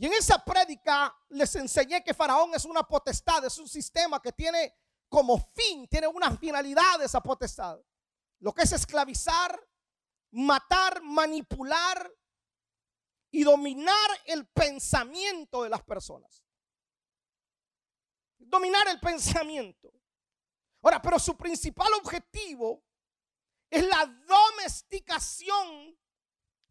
Y 0.00 0.06
en 0.06 0.12
esa 0.12 0.44
prédica 0.44 1.12
les 1.30 1.52
enseñé 1.56 2.04
que 2.04 2.14
Faraón 2.14 2.54
es 2.54 2.64
una 2.64 2.84
potestad, 2.84 3.44
es 3.44 3.58
un 3.58 3.68
sistema 3.68 4.22
que 4.22 4.30
tiene 4.30 4.72
como 5.08 5.36
fin, 5.52 5.88
tiene 5.88 6.06
una 6.06 6.36
finalidad 6.36 7.02
esa 7.02 7.20
potestad. 7.20 7.80
Lo 8.38 8.54
que 8.54 8.62
es 8.62 8.70
esclavizar, 8.70 9.60
matar, 10.30 11.02
manipular 11.02 12.14
y 13.32 13.42
dominar 13.42 14.08
el 14.26 14.46
pensamiento 14.46 15.64
de 15.64 15.70
las 15.70 15.82
personas. 15.82 16.44
Dominar 18.38 18.86
el 18.86 19.00
pensamiento. 19.00 19.92
Ahora, 20.80 21.02
pero 21.02 21.18
su 21.18 21.36
principal 21.36 21.92
objetivo 21.94 22.84
es 23.68 23.84
la 23.84 24.06
domesticación, 24.06 25.98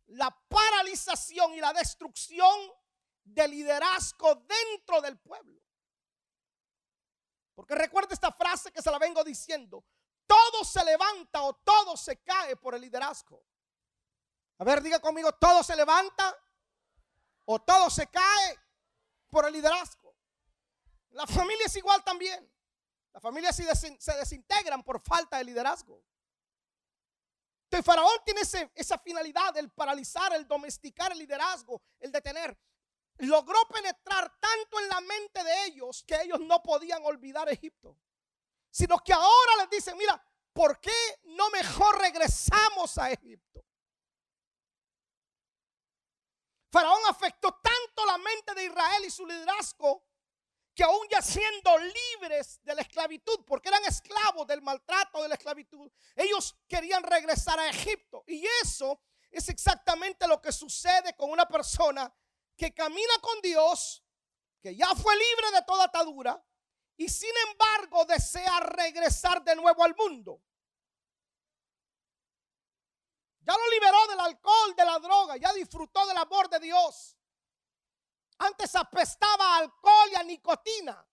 la 0.05 0.31
paralización 0.47 1.53
y 1.55 1.59
la 1.59 1.73
destrucción 1.73 2.57
de 3.33 3.47
liderazgo 3.47 4.35
dentro 4.35 5.01
del 5.01 5.17
pueblo. 5.17 5.61
Porque 7.55 7.75
recuerda 7.75 8.13
esta 8.13 8.31
frase 8.31 8.71
que 8.71 8.81
se 8.81 8.91
la 8.91 8.99
vengo 8.99 9.23
diciendo. 9.23 9.83
Todo 10.25 10.63
se 10.63 10.83
levanta 10.83 11.41
o 11.43 11.53
todo 11.55 11.97
se 11.97 12.21
cae 12.21 12.55
por 12.55 12.75
el 12.75 12.81
liderazgo. 12.81 13.43
A 14.59 14.63
ver, 14.63 14.81
diga 14.81 14.99
conmigo, 14.99 15.31
todo 15.33 15.63
se 15.63 15.75
levanta 15.75 16.35
o 17.45 17.59
todo 17.59 17.89
se 17.89 18.07
cae 18.07 18.59
por 19.29 19.45
el 19.45 19.53
liderazgo. 19.53 20.15
La 21.11 21.25
familia 21.25 21.65
es 21.65 21.75
igual 21.75 22.03
también. 22.03 22.51
Las 23.13 23.23
familias 23.23 23.55
se 23.55 24.13
desintegran 24.13 24.83
por 24.83 25.01
falta 25.01 25.37
de 25.37 25.45
liderazgo. 25.45 26.03
Entonces 27.63 27.85
Faraón 27.85 28.19
tiene 28.23 28.41
esa 28.75 28.97
finalidad, 28.99 29.57
el 29.57 29.69
paralizar, 29.71 30.33
el 30.33 30.47
domesticar 30.47 31.11
el 31.11 31.17
liderazgo, 31.17 31.81
el 31.99 32.11
detener 32.11 32.57
logró 33.19 33.59
penetrar 33.67 34.31
tanto 34.39 34.79
en 34.79 34.89
la 34.89 35.01
mente 35.01 35.43
de 35.43 35.65
ellos 35.65 36.03
que 36.03 36.21
ellos 36.21 36.39
no 36.41 36.61
podían 36.61 37.03
olvidar 37.03 37.49
Egipto. 37.49 37.97
Sino 38.69 38.97
que 38.99 39.13
ahora 39.13 39.55
les 39.59 39.69
dicen, 39.69 39.97
mira, 39.97 40.21
¿por 40.53 40.79
qué 40.79 40.91
no 41.23 41.49
mejor 41.49 41.99
regresamos 41.99 42.97
a 42.97 43.11
Egipto? 43.11 43.63
Faraón 46.71 47.01
afectó 47.09 47.59
tanto 47.61 48.05
la 48.05 48.17
mente 48.17 48.53
de 48.53 48.65
Israel 48.65 49.05
y 49.05 49.09
su 49.09 49.25
liderazgo 49.25 50.03
que 50.75 50.83
aún 50.83 51.07
ya 51.09 51.23
siendo 51.23 51.75
libres 51.79 52.59
de 52.61 52.75
la 52.75 52.81
esclavitud, 52.81 53.43
porque 53.47 53.69
eran 53.69 53.83
esclavos 53.85 54.45
del 54.45 54.61
maltrato 54.61 55.23
de 55.23 55.29
la 55.29 55.33
esclavitud, 55.33 55.91
ellos 56.15 56.55
querían 56.67 57.01
regresar 57.01 57.59
a 57.59 57.67
Egipto. 57.67 58.23
Y 58.27 58.45
eso 58.61 59.01
es 59.31 59.49
exactamente 59.49 60.27
lo 60.27 60.39
que 60.39 60.51
sucede 60.51 61.15
con 61.15 61.31
una 61.31 61.47
persona 61.47 62.13
que 62.57 62.73
camina 62.73 63.13
con 63.21 63.39
Dios, 63.41 64.03
que 64.61 64.75
ya 64.75 64.93
fue 64.95 65.15
libre 65.15 65.51
de 65.53 65.61
toda 65.65 65.85
atadura 65.85 66.43
y 66.97 67.07
sin 67.07 67.33
embargo 67.49 68.03
desea 68.05 68.59
regresar 68.59 69.43
de 69.43 69.55
nuevo 69.55 69.83
al 69.83 69.95
mundo. 69.95 70.41
Ya 73.41 73.53
lo 73.53 73.69
liberó 73.69 74.07
del 74.07 74.19
alcohol, 74.19 74.75
de 74.75 74.83
la 74.83 74.99
droga, 74.99 75.37
ya 75.37 75.53
disfrutó 75.53 76.05
del 76.07 76.17
amor 76.17 76.49
de 76.49 76.59
Dios. 76.59 77.15
Antes 78.39 78.75
apestaba 78.75 79.55
a 79.55 79.57
alcohol 79.59 80.09
y 80.11 80.15
a 80.15 80.23
nicotina. 80.23 81.07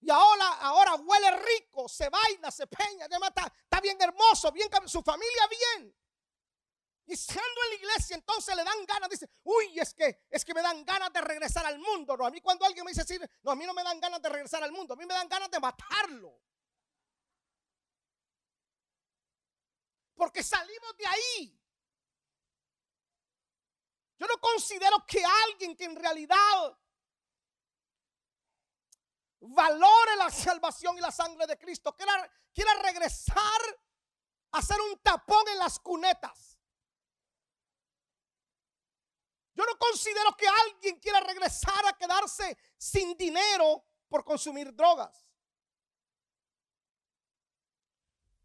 Y 0.00 0.10
ahora, 0.10 0.48
ahora 0.60 0.94
huele 0.94 1.30
rico, 1.36 1.88
se 1.88 2.08
vaina, 2.08 2.50
se 2.50 2.66
peña, 2.66 3.06
está, 3.06 3.52
está 3.62 3.80
bien 3.80 4.00
hermoso, 4.00 4.50
bien, 4.50 4.68
su 4.86 5.02
familia 5.02 5.48
bien. 5.48 5.94
Y 7.12 7.14
estando 7.14 7.62
en 7.64 7.68
la 7.68 7.74
iglesia, 7.74 8.16
entonces 8.16 8.56
le 8.56 8.64
dan 8.64 8.86
ganas, 8.86 9.10
dice, 9.10 9.28
uy, 9.44 9.78
es 9.78 9.92
que, 9.92 10.24
es 10.30 10.46
que 10.46 10.54
me 10.54 10.62
dan 10.62 10.82
ganas 10.82 11.12
de 11.12 11.20
regresar 11.20 11.66
al 11.66 11.78
mundo. 11.78 12.16
No, 12.16 12.24
a 12.24 12.30
mí 12.30 12.40
cuando 12.40 12.64
alguien 12.64 12.86
me 12.86 12.90
dice 12.90 13.30
no, 13.42 13.50
a 13.50 13.54
mí 13.54 13.66
no 13.66 13.74
me 13.74 13.84
dan 13.84 14.00
ganas 14.00 14.22
de 14.22 14.30
regresar 14.30 14.62
al 14.62 14.72
mundo, 14.72 14.94
a 14.94 14.96
mí 14.96 15.04
me 15.04 15.12
dan 15.12 15.28
ganas 15.28 15.50
de 15.50 15.60
matarlo. 15.60 16.40
Porque 20.14 20.42
salimos 20.42 20.96
de 20.96 21.06
ahí. 21.06 21.60
Yo 24.16 24.26
no 24.26 24.38
considero 24.40 25.04
que 25.06 25.22
alguien 25.22 25.76
que 25.76 25.84
en 25.84 25.96
realidad 25.96 26.78
valore 29.40 30.16
la 30.16 30.30
salvación 30.30 30.96
y 30.96 31.02
la 31.02 31.12
sangre 31.12 31.46
de 31.46 31.58
Cristo 31.58 31.94
quiera, 31.94 32.32
quiera 32.54 32.72
regresar 32.76 33.36
a 34.52 34.58
hacer 34.60 34.80
un 34.80 34.98
tapón 35.00 35.46
en 35.48 35.58
las 35.58 35.78
cunetas. 35.78 36.51
Yo 39.62 39.72
no 39.72 39.78
considero 39.78 40.36
que 40.36 40.48
alguien 40.48 40.98
quiera 40.98 41.20
regresar 41.20 41.86
a 41.86 41.92
quedarse 41.92 42.58
sin 42.76 43.16
dinero 43.16 43.84
por 44.08 44.24
consumir 44.24 44.74
drogas. 44.74 45.24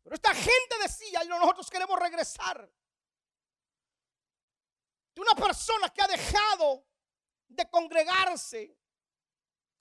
Pero 0.04 0.16
esta 0.16 0.36
gente 0.36 0.78
decía, 0.80 1.24
y 1.24 1.28
nosotros 1.28 1.72
queremos 1.72 2.00
regresar. 2.00 2.72
De 5.16 5.22
una 5.22 5.34
persona 5.34 5.90
que 5.90 6.04
ha 6.04 6.08
dejado 6.08 6.86
de 7.48 7.68
congregarse 7.68 8.78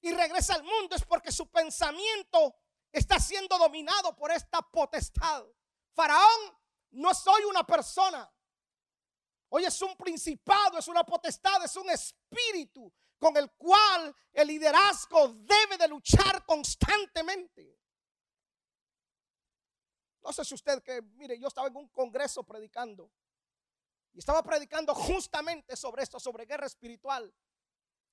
y 0.00 0.12
regresa 0.12 0.54
al 0.54 0.62
mundo 0.62 0.96
es 0.96 1.04
porque 1.04 1.30
su 1.30 1.50
pensamiento 1.50 2.56
está 2.90 3.20
siendo 3.20 3.58
dominado 3.58 4.16
por 4.16 4.30
esta 4.30 4.62
potestad. 4.62 5.44
Faraón 5.92 6.58
no 6.92 7.12
soy 7.12 7.44
una 7.44 7.66
persona. 7.66 8.32
Hoy 9.48 9.64
es 9.64 9.80
un 9.82 9.96
principado, 9.96 10.78
es 10.78 10.88
una 10.88 11.04
potestad, 11.04 11.64
es 11.64 11.76
un 11.76 11.88
espíritu 11.90 12.92
con 13.18 13.36
el 13.36 13.50
cual 13.52 14.14
el 14.32 14.48
liderazgo 14.48 15.28
debe 15.28 15.78
de 15.78 15.88
luchar 15.88 16.44
constantemente. 16.44 17.78
No 20.22 20.32
sé 20.32 20.44
si 20.44 20.54
usted 20.54 20.82
que, 20.82 21.00
mire, 21.02 21.38
yo 21.38 21.46
estaba 21.46 21.68
en 21.68 21.76
un 21.76 21.88
congreso 21.88 22.42
predicando 22.42 23.10
y 24.12 24.18
estaba 24.18 24.42
predicando 24.42 24.94
justamente 24.94 25.76
sobre 25.76 26.02
esto, 26.02 26.18
sobre 26.18 26.46
guerra 26.46 26.66
espiritual. 26.66 27.32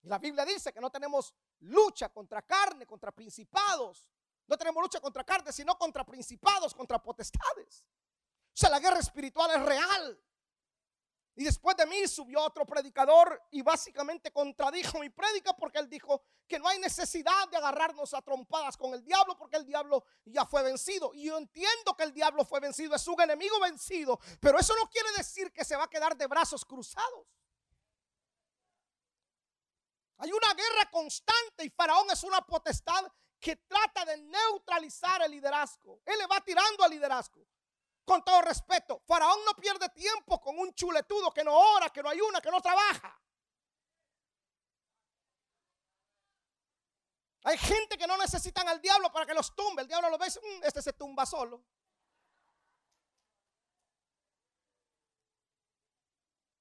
Y 0.03 0.09
la 0.09 0.19
Biblia 0.19 0.45
dice 0.45 0.71
que 0.71 0.81
no 0.81 0.91
tenemos 0.91 1.33
lucha 1.59 2.09
contra 2.09 2.41
carne, 2.41 2.85
contra 2.85 3.11
principados. 3.11 4.11
No 4.45 4.57
tenemos 4.57 4.83
lucha 4.83 4.99
contra 4.99 5.23
carne, 5.23 5.51
sino 5.53 5.77
contra 5.77 6.05
principados, 6.05 6.75
contra 6.75 7.01
potestades. 7.01 7.85
O 8.53 8.55
sea, 8.55 8.69
la 8.69 8.79
guerra 8.79 8.99
espiritual 8.99 9.49
es 9.51 9.61
real. 9.65 10.23
Y 11.35 11.43
después 11.43 11.75
de 11.75 11.87
mí 11.87 12.07
subió 12.07 12.41
otro 12.41 12.63
predicador 12.65 13.41
y 13.49 13.63
básicamente 13.63 14.31
contradijo 14.31 14.99
mi 14.99 15.09
prédica 15.09 15.53
porque 15.53 15.79
él 15.79 15.89
dijo 15.89 16.21
que 16.47 16.59
no 16.59 16.67
hay 16.67 16.77
necesidad 16.77 17.49
de 17.49 17.57
agarrarnos 17.57 18.13
a 18.13 18.21
trompadas 18.21 18.77
con 18.77 18.93
el 18.93 19.03
diablo 19.03 19.35
porque 19.35 19.57
el 19.57 19.65
diablo 19.65 20.05
ya 20.25 20.45
fue 20.45 20.61
vencido. 20.61 21.11
Y 21.15 21.25
yo 21.25 21.37
entiendo 21.37 21.95
que 21.97 22.03
el 22.03 22.13
diablo 22.13 22.45
fue 22.45 22.59
vencido, 22.59 22.95
es 22.95 23.07
un 23.07 23.19
enemigo 23.19 23.59
vencido, 23.59 24.19
pero 24.39 24.59
eso 24.59 24.75
no 24.75 24.87
quiere 24.89 25.09
decir 25.17 25.51
que 25.51 25.65
se 25.65 25.75
va 25.75 25.85
a 25.85 25.89
quedar 25.89 26.15
de 26.15 26.27
brazos 26.27 26.63
cruzados. 26.63 27.25
Hay 30.17 30.31
una 30.31 30.53
guerra 30.53 30.91
constante 30.91 31.65
y 31.65 31.69
Faraón 31.71 32.09
es 32.11 32.23
una 32.23 32.41
potestad 32.41 33.11
que 33.39 33.55
trata 33.55 34.05
de 34.05 34.17
neutralizar 34.17 35.23
el 35.23 35.31
liderazgo. 35.31 35.99
Él 36.05 36.17
le 36.17 36.27
va 36.27 36.39
tirando 36.41 36.83
al 36.83 36.91
liderazgo. 36.91 37.45
Con 38.05 38.23
todo 38.23 38.41
respeto, 38.41 39.01
Faraón 39.05 39.39
no 39.45 39.53
pierde 39.53 39.87
tiempo 39.89 40.41
con 40.41 40.57
un 40.59 40.73
chuletudo 40.73 41.33
que 41.33 41.43
no 41.43 41.57
ora, 41.57 41.89
que 41.89 42.03
no 42.03 42.09
ayuna, 42.09 42.41
que 42.41 42.51
no 42.51 42.61
trabaja. 42.61 43.19
Hay 47.45 47.57
gente 47.57 47.97
que 47.97 48.07
no 48.07 48.17
necesitan 48.17 48.67
al 48.69 48.81
diablo 48.81 49.11
para 49.11 49.25
que 49.25 49.33
los 49.33 49.53
tumbe. 49.55 49.81
El 49.81 49.87
diablo 49.87 50.09
lo 50.09 50.17
ve, 50.17 50.27
mm, 50.27 50.63
este 50.63 50.81
se 50.81 50.93
tumba 50.93 51.25
solo. 51.25 51.63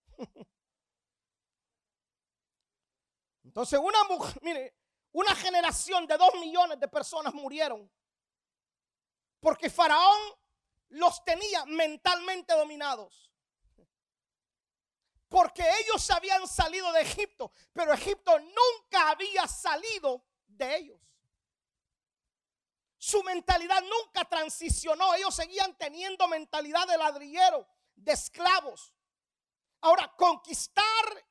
Entonces 3.45 3.79
una 3.83 4.05
mujer, 4.05 4.39
mire, 4.43 4.75
una 5.13 5.35
generación 5.35 6.07
de 6.07 6.17
dos 6.17 6.35
millones 6.35 6.81
de 6.81 6.89
personas 6.89 7.35
murieron 7.35 7.91
porque 9.43 9.69
Faraón 9.69 10.21
los 10.93 11.25
tenía 11.25 11.65
mentalmente 11.67 12.55
dominados. 12.55 13.31
Porque 15.29 15.65
ellos 15.81 16.11
habían 16.11 16.47
salido 16.47 16.93
de 16.93 17.01
Egipto, 17.01 17.51
pero 17.73 17.95
Egipto 17.95 18.39
nunca 18.39 19.11
había 19.11 19.47
salido 19.49 20.23
de 20.47 20.77
ellos. 20.77 21.01
Su 22.99 23.23
mentalidad 23.23 23.83
nunca 23.83 24.25
transicionó. 24.27 25.15
Ellos 25.15 25.35
seguían 25.35 25.77
teniendo 25.77 26.29
mentalidad 26.29 26.87
de 26.87 26.99
ladrillero, 26.99 27.67
de 27.97 28.13
esclavos. 28.13 28.93
Ahora, 29.81 30.15
conquistar 30.17 31.27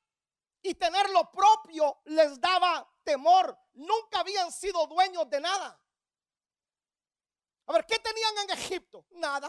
y 0.63 0.73
tener 0.75 1.09
lo 1.11 1.31
propio 1.31 2.01
les 2.05 2.41
daba 2.41 2.91
temor. 3.03 3.57
Nunca 3.73 4.19
habían 4.19 4.51
sido 4.51 4.85
dueños 4.87 5.29
de 5.29 5.39
nada. 5.39 5.80
A 7.71 7.73
ver, 7.73 7.85
¿qué 7.85 7.97
tenían 7.99 8.37
en 8.39 8.49
Egipto? 8.49 9.05
Nada. 9.11 9.47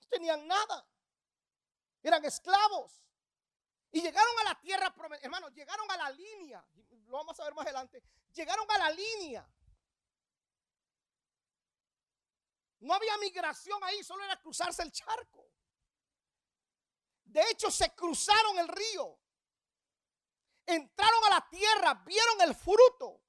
No 0.00 0.08
tenían 0.08 0.46
nada. 0.46 0.88
Eran 2.00 2.24
esclavos. 2.24 3.02
Y 3.90 4.00
llegaron 4.00 4.38
a 4.38 4.44
la 4.44 4.60
tierra. 4.60 4.94
Hermano, 5.20 5.48
llegaron 5.48 5.90
a 5.90 5.96
la 5.96 6.10
línea. 6.10 6.64
Lo 7.08 7.16
vamos 7.16 7.40
a 7.40 7.44
ver 7.44 7.52
más 7.52 7.66
adelante. 7.66 8.00
Llegaron 8.32 8.64
a 8.70 8.78
la 8.78 8.90
línea. 8.90 9.44
No 12.78 12.94
había 12.94 13.18
migración 13.18 13.82
ahí, 13.82 14.04
solo 14.04 14.22
era 14.22 14.40
cruzarse 14.40 14.84
el 14.84 14.92
charco. 14.92 15.50
De 17.24 17.42
hecho, 17.50 17.72
se 17.72 17.92
cruzaron 17.96 18.56
el 18.60 18.68
río. 18.68 19.18
Entraron 20.64 21.24
a 21.24 21.30
la 21.30 21.48
tierra, 21.48 21.94
vieron 22.06 22.40
el 22.42 22.54
fruto. 22.54 23.20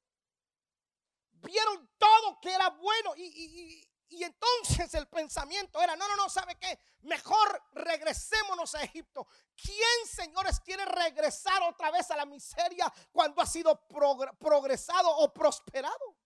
Vieron 1.41 1.89
todo 1.97 2.39
que 2.41 2.53
era 2.53 2.69
bueno. 2.69 3.13
Y, 3.15 3.89
y 4.09 4.23
entonces 4.23 4.91
el 4.95 5.07
pensamiento 5.07 5.79
era, 5.81 5.95
no, 5.95 6.07
no, 6.07 6.15
no, 6.15 6.29
¿sabe 6.29 6.57
qué? 6.59 6.79
Mejor 7.01 7.63
regresémonos 7.73 8.73
a 8.73 8.83
Egipto. 8.83 9.27
¿Quién, 9.55 10.07
señores, 10.07 10.59
quiere 10.61 10.83
regresar 10.85 11.61
otra 11.63 11.91
vez 11.91 12.09
a 12.09 12.17
la 12.17 12.25
miseria 12.25 12.91
cuando 13.11 13.41
ha 13.41 13.45
sido 13.45 13.87
progresado 13.87 15.15
o 15.17 15.31
prosperado? 15.31 16.17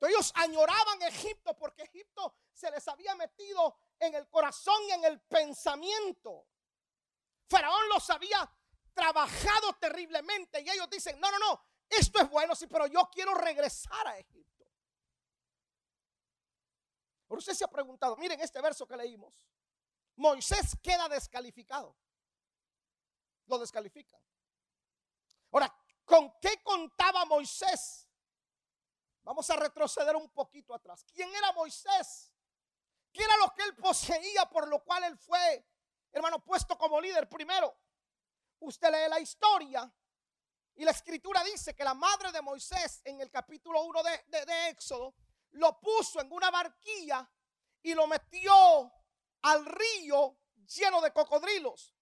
Ellos 0.00 0.32
añoraban 0.36 1.02
Egipto 1.02 1.56
porque 1.56 1.82
Egipto 1.82 2.34
se 2.52 2.70
les 2.70 2.86
había 2.88 3.14
metido 3.14 3.76
en 3.98 4.14
el 4.14 4.28
corazón 4.28 4.82
y 4.88 4.92
en 4.92 5.04
el 5.04 5.20
pensamiento. 5.20 6.46
Faraón 7.48 7.88
los 7.90 8.08
había 8.10 8.50
trabajado 8.94 9.74
terriblemente 9.80 10.60
y 10.60 10.70
ellos 10.70 10.88
dicen, 10.88 11.18
no, 11.20 11.30
no, 11.30 11.38
no, 11.38 11.64
esto 11.88 12.20
es 12.20 12.30
bueno, 12.30 12.54
sí, 12.54 12.66
pero 12.66 12.86
yo 12.86 13.08
quiero 13.12 13.34
regresar 13.34 14.06
a 14.06 14.18
Egipto. 14.18 14.64
Por 17.26 17.38
usted 17.38 17.54
se 17.54 17.64
ha 17.64 17.68
preguntado, 17.68 18.16
miren 18.16 18.40
este 18.40 18.60
verso 18.60 18.86
que 18.86 18.96
leímos. 18.96 19.46
Moisés 20.16 20.76
queda 20.82 21.08
descalificado. 21.08 21.96
Lo 23.46 23.58
descalifican. 23.58 24.20
Ahora, 25.52 25.74
¿con 26.04 26.32
qué 26.40 26.62
contaba 26.62 27.24
Moisés? 27.24 28.08
Vamos 29.22 29.48
a 29.50 29.56
retroceder 29.56 30.14
un 30.16 30.30
poquito 30.30 30.74
atrás. 30.74 31.04
¿Quién 31.12 31.34
era 31.34 31.52
Moisés? 31.52 32.32
¿Qué 33.12 33.22
era 33.22 33.36
lo 33.38 33.54
que 33.54 33.62
él 33.62 33.74
poseía 33.76 34.44
por 34.46 34.68
lo 34.68 34.82
cual 34.82 35.04
él 35.04 35.16
fue, 35.16 35.66
hermano, 36.12 36.44
puesto 36.44 36.76
como 36.76 37.00
líder? 37.00 37.28
Primero, 37.28 37.74
usted 38.64 38.90
lee 38.90 39.08
la 39.08 39.20
historia 39.20 39.92
y 40.76 40.84
la 40.84 40.90
escritura 40.90 41.42
dice 41.44 41.74
que 41.74 41.84
la 41.84 41.94
madre 41.94 42.32
de 42.32 42.42
Moisés 42.42 43.00
en 43.04 43.20
el 43.20 43.30
capítulo 43.30 43.82
1 43.84 44.02
de, 44.02 44.68
Éxodo 44.68 45.14
lo 45.52 45.78
puso 45.80 46.20
en 46.20 46.32
una 46.32 46.50
barquilla 46.50 47.30
y 47.82 47.94
lo 47.94 48.06
metió 48.06 48.92
al 49.42 49.64
río 49.66 50.38
lleno 50.66 51.00
de 51.00 51.12
cocodrilos. 51.12 51.94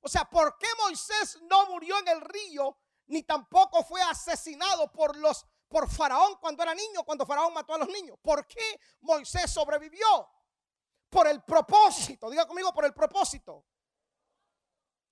O 0.00 0.08
sea, 0.08 0.24
¿por 0.24 0.56
qué 0.56 0.68
Moisés 0.82 1.40
no 1.42 1.66
murió 1.66 1.98
en 1.98 2.08
el 2.08 2.20
río 2.20 2.78
ni 3.06 3.24
tampoco 3.24 3.82
fue 3.82 4.00
asesinado 4.02 4.92
por 4.92 5.16
los 5.16 5.44
por 5.68 5.90
Faraón 5.90 6.36
cuando 6.36 6.62
era 6.62 6.76
niño, 6.76 7.02
cuando 7.02 7.26
Faraón 7.26 7.52
mató 7.52 7.74
a 7.74 7.78
los 7.78 7.88
niños? 7.88 8.16
¿Por 8.22 8.46
qué 8.46 8.80
Moisés 9.00 9.50
sobrevivió? 9.50 10.30
Por 11.08 11.26
el 11.26 11.42
propósito, 11.42 12.30
diga 12.30 12.46
conmigo 12.46 12.72
por 12.72 12.84
el 12.84 12.94
propósito. 12.94 13.64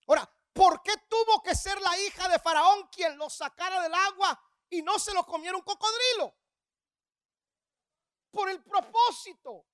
Ahora, 0.06 0.30
¿Por 0.54 0.80
qué 0.82 0.92
tuvo 1.08 1.42
que 1.42 1.52
ser 1.54 1.80
la 1.80 1.98
hija 1.98 2.28
de 2.28 2.38
Faraón 2.38 2.86
quien 2.86 3.18
lo 3.18 3.28
sacara 3.28 3.82
del 3.82 3.92
agua 3.92 4.40
y 4.70 4.82
no 4.82 5.00
se 5.00 5.12
lo 5.12 5.26
comiera 5.26 5.56
un 5.56 5.64
cocodrilo? 5.64 6.32
Por 8.30 8.48
el 8.48 8.62
propósito. 8.62 9.66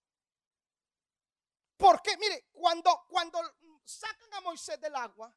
Porque, 1.76 2.16
mire, 2.16 2.48
cuando, 2.50 3.04
cuando 3.08 3.40
sacan 3.84 4.32
a 4.32 4.40
Moisés 4.40 4.80
del 4.80 4.96
agua, 4.96 5.34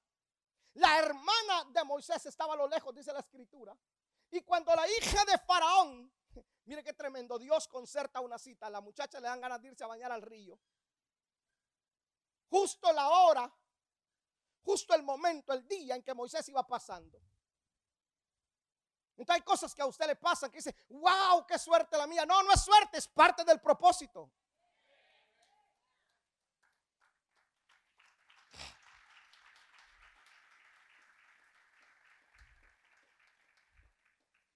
la 0.75 0.97
hermana 0.99 1.65
de 1.71 1.83
Moisés 1.83 2.25
estaba 2.25 2.53
a 2.53 2.57
lo 2.57 2.67
lejos, 2.69 2.95
dice 2.95 3.11
la 3.11 3.19
escritura. 3.19 3.77
Y 4.31 4.41
cuando 4.43 4.73
la 4.73 4.87
hija 4.87 5.25
de 5.25 5.37
Faraón, 5.39 6.09
mire 6.65 6.85
qué 6.85 6.93
tremendo, 6.93 7.37
Dios 7.37 7.67
concerta 7.67 8.21
una 8.21 8.39
cita, 8.39 8.69
la 8.69 8.79
muchacha 8.79 9.19
le 9.19 9.27
dan 9.27 9.41
ganas 9.41 9.61
de 9.61 9.67
irse 9.67 9.83
a 9.83 9.87
bañar 9.87 10.13
al 10.13 10.21
río. 10.21 10.57
Justo 12.49 12.93
la 12.93 13.09
hora 13.09 13.53
justo 14.63 14.93
el 14.95 15.03
momento, 15.03 15.53
el 15.53 15.67
día 15.67 15.95
en 15.95 16.03
que 16.03 16.13
Moisés 16.13 16.47
iba 16.49 16.65
pasando. 16.65 17.19
Entonces 19.15 19.35
hay 19.35 19.41
cosas 19.41 19.75
que 19.75 19.81
a 19.81 19.85
usted 19.85 20.07
le 20.07 20.15
pasan 20.15 20.49
que 20.49 20.57
dice, 20.57 20.75
wow, 20.89 21.45
qué 21.47 21.59
suerte 21.59 21.97
la 21.97 22.07
mía. 22.07 22.25
No, 22.25 22.41
no 22.41 22.51
es 22.51 22.63
suerte, 22.63 22.97
es 22.97 23.07
parte 23.07 23.43
del 23.43 23.61
propósito. 23.61 24.31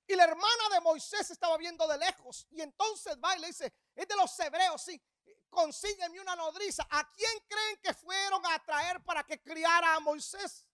Y 0.10 0.15
la 0.15 0.24
hermana 0.24 0.69
de 0.71 0.80
Moisés 0.80 1.30
estaba 1.30 1.57
viendo 1.57 1.86
de 1.86 1.98
lejos. 1.98 2.48
Y 2.50 2.62
entonces 2.62 3.18
va 3.24 3.36
y 3.36 3.42
le 3.42 3.48
dice, 3.48 3.74
es 3.94 4.07
de 4.07 4.15
los 4.15 4.39
hebreos, 4.39 4.81
sí 4.81 5.01
consígueme 5.50 6.20
una 6.20 6.36
nodriza. 6.36 6.88
¿A 6.90 7.12
quién 7.12 7.40
creen 7.48 7.78
que 7.82 7.94
fueron 7.94 8.46
a 8.46 8.64
traer 8.64 9.04
para 9.04 9.24
que 9.24 9.42
criara 9.42 9.96
a 9.96 10.00
Moisés? 10.00 10.66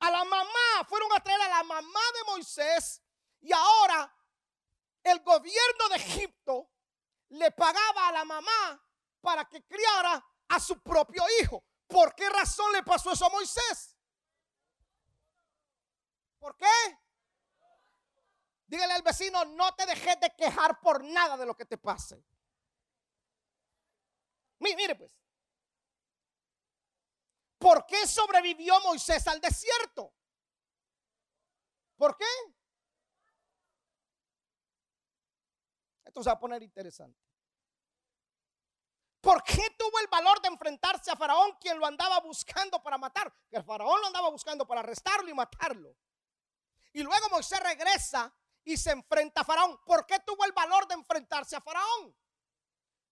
A 0.00 0.10
la 0.10 0.24
mamá, 0.24 0.84
fueron 0.88 1.10
a 1.12 1.20
traer 1.20 1.40
a 1.42 1.48
la 1.48 1.64
mamá 1.64 2.00
de 2.14 2.32
Moisés 2.32 3.00
y 3.40 3.52
ahora 3.52 4.12
el 5.02 5.20
gobierno 5.20 5.88
de 5.90 5.96
Egipto 5.96 6.70
le 7.28 7.50
pagaba 7.52 8.08
a 8.08 8.12
la 8.12 8.24
mamá 8.24 8.82
para 9.20 9.44
que 9.48 9.64
criara 9.64 10.24
a 10.48 10.60
su 10.60 10.80
propio 10.82 11.22
hijo. 11.40 11.64
¿Por 11.86 12.14
qué 12.14 12.28
razón 12.28 12.72
le 12.72 12.82
pasó 12.82 13.12
eso 13.12 13.26
a 13.26 13.30
Moisés? 13.30 13.96
¿Por 16.38 16.56
qué? 16.56 16.66
Dígale 18.66 18.94
al 18.94 19.02
vecino, 19.02 19.44
no 19.44 19.74
te 19.74 19.86
dejes 19.86 20.18
de 20.20 20.34
quejar 20.36 20.80
por 20.80 21.04
nada 21.04 21.36
de 21.36 21.46
lo 21.46 21.56
que 21.56 21.64
te 21.64 21.78
pase. 21.78 22.24
Mire 24.58 24.94
pues. 24.94 25.16
¿Por 27.58 27.86
qué 27.86 28.06
sobrevivió 28.06 28.78
Moisés 28.80 29.26
al 29.26 29.40
desierto? 29.40 30.12
¿Por 31.96 32.16
qué? 32.16 32.26
Esto 36.04 36.22
se 36.22 36.28
va 36.28 36.34
a 36.34 36.38
poner 36.38 36.62
interesante. 36.62 37.18
¿Por 39.20 39.42
qué 39.42 39.74
tuvo 39.78 39.98
el 40.00 40.08
valor 40.08 40.42
de 40.42 40.48
enfrentarse 40.48 41.10
a 41.10 41.16
Faraón, 41.16 41.56
quien 41.58 41.78
lo 41.78 41.86
andaba 41.86 42.20
buscando 42.20 42.82
para 42.82 42.98
matar? 42.98 43.34
Que 43.48 43.56
el 43.56 43.64
Faraón 43.64 43.98
lo 44.02 44.06
andaba 44.08 44.28
buscando 44.28 44.66
para 44.66 44.80
arrestarlo 44.80 45.30
y 45.30 45.34
matarlo. 45.34 45.96
Y 46.92 47.02
luego 47.02 47.30
Moisés 47.30 47.58
regresa 47.60 48.32
y 48.64 48.76
se 48.76 48.90
enfrenta 48.90 49.40
a 49.40 49.44
Faraón. 49.44 49.80
¿Por 49.84 50.06
qué 50.06 50.20
tuvo 50.20 50.44
el 50.44 50.52
valor 50.52 50.86
de 50.86 50.94
enfrentarse 50.94 51.56
a 51.56 51.62
Faraón? 51.62 52.14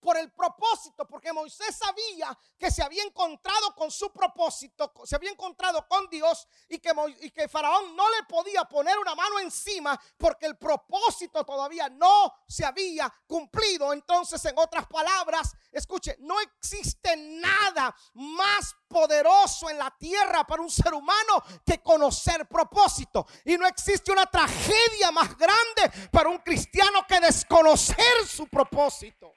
Por 0.03 0.17
el 0.19 0.33
propósito, 0.33 1.07
porque 1.07 1.33
Moisés 1.33 1.77
sabía 1.77 2.37
que 2.59 2.71
se 2.71 2.83
había 2.83 3.05
encontrado 3.05 3.73
con 3.75 3.91
su 3.91 4.13
propósito, 4.13 4.93
se 5.05 5.15
había 5.15 5.31
encontrado 5.31 5.87
con 5.89 6.11
Dios 6.11 6.49
y 6.69 6.79
que, 6.81 7.49
Faraón 7.49 7.95
no 7.95 8.11
le 8.11 8.25
podía 8.25 8.65
poner 8.65 8.99
una 8.99 9.15
mano 9.15 9.39
encima 9.39 9.99
porque 10.19 10.47
el 10.47 10.59
propósito 10.59 11.45
todavía 11.45 11.89
no 11.89 12.35
se 12.49 12.65
había 12.65 13.13
cumplido. 13.27 13.93
Entonces, 13.93 14.45
en 14.45 14.59
otras 14.59 14.87
palabras, 14.89 15.55
escuche, 15.71 16.17
no 16.19 16.41
existe 16.41 17.17
nada 17.17 17.95
más 18.15 18.75
poderoso 18.89 19.71
en 19.71 19.79
la 19.79 19.91
tierra 19.97 20.45
para 20.45 20.63
un 20.63 20.71
ser 20.71 20.93
humano 20.93 21.45
que 21.65 21.81
conocer 21.81 22.49
propósito. 22.49 23.25
Y 23.45 23.57
no 23.57 23.67
existe 23.67 24.11
una 24.11 24.27
tragedia 24.27 25.13
más 25.13 25.37
grande 25.37 26.09
para 26.11 26.29
un 26.29 26.39
cristiano 26.39 27.07
que 27.07 27.21
desconocer 27.21 28.27
su 28.27 28.49
propósito. 28.49 29.33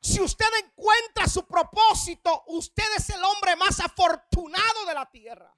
Si 0.00 0.20
usted 0.20 0.46
encuentra 0.64 1.26
su 1.26 1.46
propósito, 1.46 2.44
usted 2.48 2.84
es 2.96 3.10
el 3.10 3.22
hombre 3.22 3.56
más 3.56 3.80
afortunado 3.80 4.84
de 4.86 4.94
la 4.94 5.10
tierra. 5.10 5.54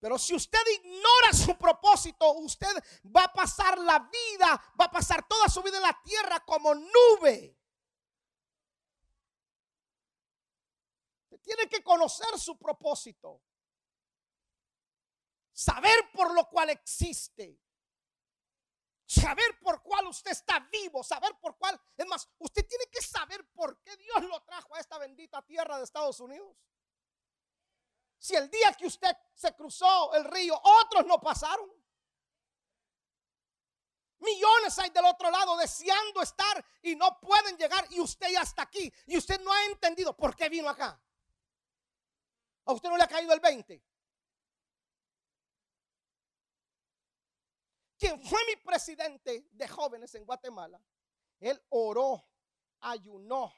Pero 0.00 0.16
si 0.16 0.34
usted 0.34 0.60
ignora 0.80 1.32
su 1.32 1.56
propósito, 1.58 2.32
usted 2.34 2.72
va 3.04 3.24
a 3.24 3.32
pasar 3.32 3.78
la 3.78 3.98
vida, 3.98 4.74
va 4.80 4.84
a 4.84 4.90
pasar 4.90 5.26
toda 5.26 5.48
su 5.48 5.60
vida 5.62 5.76
en 5.78 5.82
la 5.82 6.00
tierra 6.04 6.44
como 6.44 6.74
nube. 6.74 7.58
tiene 11.48 11.66
que 11.66 11.82
conocer 11.82 12.38
su 12.38 12.58
propósito. 12.58 13.42
Saber 15.50 16.10
por 16.12 16.34
lo 16.34 16.46
cual 16.48 16.68
existe 16.68 17.58
saber 19.08 19.58
por 19.60 19.82
cuál 19.82 20.06
usted 20.06 20.32
está 20.32 20.60
vivo, 20.70 21.02
saber 21.02 21.34
por 21.40 21.56
cuál, 21.56 21.80
es 21.96 22.06
más, 22.06 22.28
usted 22.38 22.66
tiene 22.66 22.84
que 22.92 23.00
saber 23.00 23.48
por 23.52 23.80
qué 23.80 23.96
Dios 23.96 24.22
lo 24.24 24.40
trajo 24.42 24.74
a 24.74 24.80
esta 24.80 24.98
bendita 24.98 25.40
tierra 25.42 25.78
de 25.78 25.84
Estados 25.84 26.20
Unidos. 26.20 26.54
Si 28.18 28.36
el 28.36 28.50
día 28.50 28.74
que 28.74 28.86
usted 28.86 29.16
se 29.34 29.54
cruzó 29.54 30.12
el 30.12 30.24
río, 30.24 30.60
otros 30.62 31.06
no 31.06 31.18
pasaron. 31.20 31.70
Millones 34.18 34.78
hay 34.78 34.90
del 34.90 35.04
otro 35.06 35.30
lado 35.30 35.56
deseando 35.56 36.20
estar 36.20 36.62
y 36.82 36.94
no 36.94 37.18
pueden 37.20 37.56
llegar 37.56 37.86
y 37.90 38.00
usted 38.00 38.28
ya 38.28 38.42
está 38.42 38.62
aquí 38.62 38.92
y 39.06 39.16
usted 39.16 39.40
no 39.40 39.52
ha 39.52 39.64
entendido 39.66 40.14
por 40.14 40.36
qué 40.36 40.48
vino 40.48 40.68
acá. 40.68 41.00
A 42.66 42.72
usted 42.72 42.90
no 42.90 42.96
le 42.98 43.04
ha 43.04 43.08
caído 43.08 43.32
el 43.32 43.40
20. 43.40 43.82
Quien 47.98 48.22
fue 48.22 48.38
mi 48.46 48.56
presidente 48.56 49.48
de 49.50 49.68
jóvenes 49.68 50.14
en 50.14 50.24
Guatemala, 50.24 50.80
él 51.40 51.60
oró, 51.70 52.24
ayunó. 52.80 53.52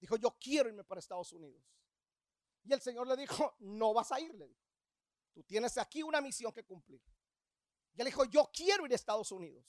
Dijo, 0.00 0.16
yo 0.16 0.36
quiero 0.38 0.68
irme 0.68 0.84
para 0.84 0.98
Estados 0.98 1.32
Unidos. 1.32 1.62
Y 2.64 2.72
el 2.72 2.80
Señor 2.80 3.06
le 3.06 3.16
dijo, 3.16 3.54
no 3.60 3.94
vas 3.94 4.10
a 4.12 4.20
irle. 4.20 4.54
Tú 5.32 5.42
tienes 5.44 5.78
aquí 5.78 6.02
una 6.02 6.20
misión 6.20 6.52
que 6.52 6.64
cumplir. 6.64 7.00
Y 7.94 8.00
él 8.00 8.06
dijo, 8.06 8.24
yo 8.24 8.50
quiero 8.52 8.84
ir 8.84 8.92
a 8.92 8.96
Estados 8.96 9.30
Unidos. 9.30 9.64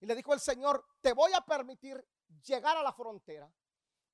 Y 0.00 0.06
le 0.06 0.14
dijo 0.14 0.34
el 0.34 0.40
Señor, 0.40 0.84
te 1.00 1.14
voy 1.14 1.32
a 1.32 1.40
permitir 1.40 2.06
llegar 2.44 2.76
a 2.76 2.82
la 2.82 2.92
frontera. 2.92 3.50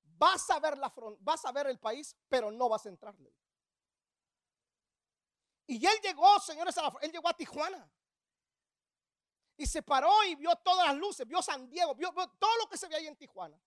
Vas 0.03 0.49
a 0.49 0.59
ver, 0.59 0.77
la 0.77 0.93
vas 1.19 1.43
a 1.43 1.51
ver 1.51 1.67
el 1.67 1.79
país, 1.79 2.15
pero 2.29 2.49
no 2.49 2.69
vas 2.69 2.85
a 2.85 2.89
entrarle. 2.89 3.33
Y 5.67 5.85
él 5.85 5.99
llegó, 6.01 6.39
señores, 6.39 6.75
él 7.01 7.11
llegó 7.11 7.29
a 7.29 7.33
Tijuana. 7.33 7.89
Y 9.55 9.65
se 9.65 9.83
paró 9.83 10.23
y 10.25 10.35
vio 10.35 10.55
todas 10.57 10.87
las 10.87 10.95
luces, 10.95 11.27
vio 11.27 11.41
San 11.41 11.69
Diego, 11.69 11.95
vio, 11.95 12.11
todo 12.39 12.57
lo 12.57 12.67
que 12.67 12.77
se 12.77 12.87
ve 12.87 12.95
ahí 12.95 13.07
en 13.07 13.15
Tijuana. 13.15 13.59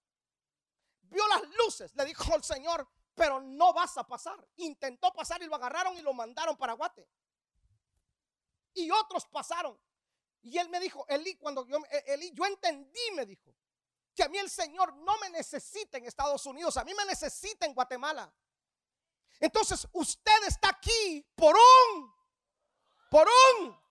Vio 1.02 1.26
las 1.28 1.42
luces, 1.50 1.94
le 1.94 2.04
dijo 2.04 2.34
al 2.34 2.42
Señor, 2.42 2.86
pero 3.14 3.40
no 3.40 3.72
vas 3.72 3.96
a 3.96 4.06
pasar. 4.06 4.36
Intentó 4.56 5.12
pasar 5.12 5.42
y 5.42 5.46
lo 5.46 5.54
agarraron 5.54 5.96
y 5.96 6.02
lo 6.02 6.12
mandaron 6.12 6.56
para 6.56 6.72
Guate. 6.72 7.08
Y 8.74 8.90
otros 8.90 9.26
pasaron. 9.26 9.78
Y 10.42 10.58
él 10.58 10.68
me 10.68 10.80
dijo, 10.80 11.06
Eli, 11.08 11.36
cuando 11.36 11.66
yo, 11.66 11.78
e, 11.90 12.04
Eli, 12.14 12.32
yo 12.32 12.44
entendí, 12.44 13.10
me 13.14 13.24
dijo, 13.24 13.54
que 14.14 14.22
a 14.22 14.28
mí 14.28 14.38
el 14.38 14.50
Señor 14.50 14.94
no 14.96 15.18
me 15.18 15.30
necesita 15.30 15.98
en 15.98 16.06
Estados 16.06 16.44
Unidos, 16.46 16.76
a 16.76 16.84
mí 16.84 16.94
me 16.94 17.04
necesita 17.04 17.66
en 17.66 17.74
Guatemala. 17.74 18.32
Entonces 19.40 19.86
usted 19.92 20.44
está 20.46 20.70
aquí 20.70 21.26
por 21.34 21.54
un, 21.54 22.14
por 23.10 23.28
un. 23.28 23.86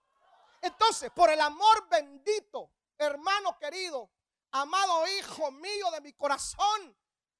Entonces, 0.61 1.11
por 1.11 1.29
el 1.29 1.39
amor 1.39 1.87
bendito, 1.89 2.71
hermano 2.97 3.57
querido, 3.59 4.09
amado 4.51 5.05
hijo 5.07 5.51
mío 5.51 5.91
de 5.91 6.01
mi 6.01 6.13
corazón, 6.13 6.97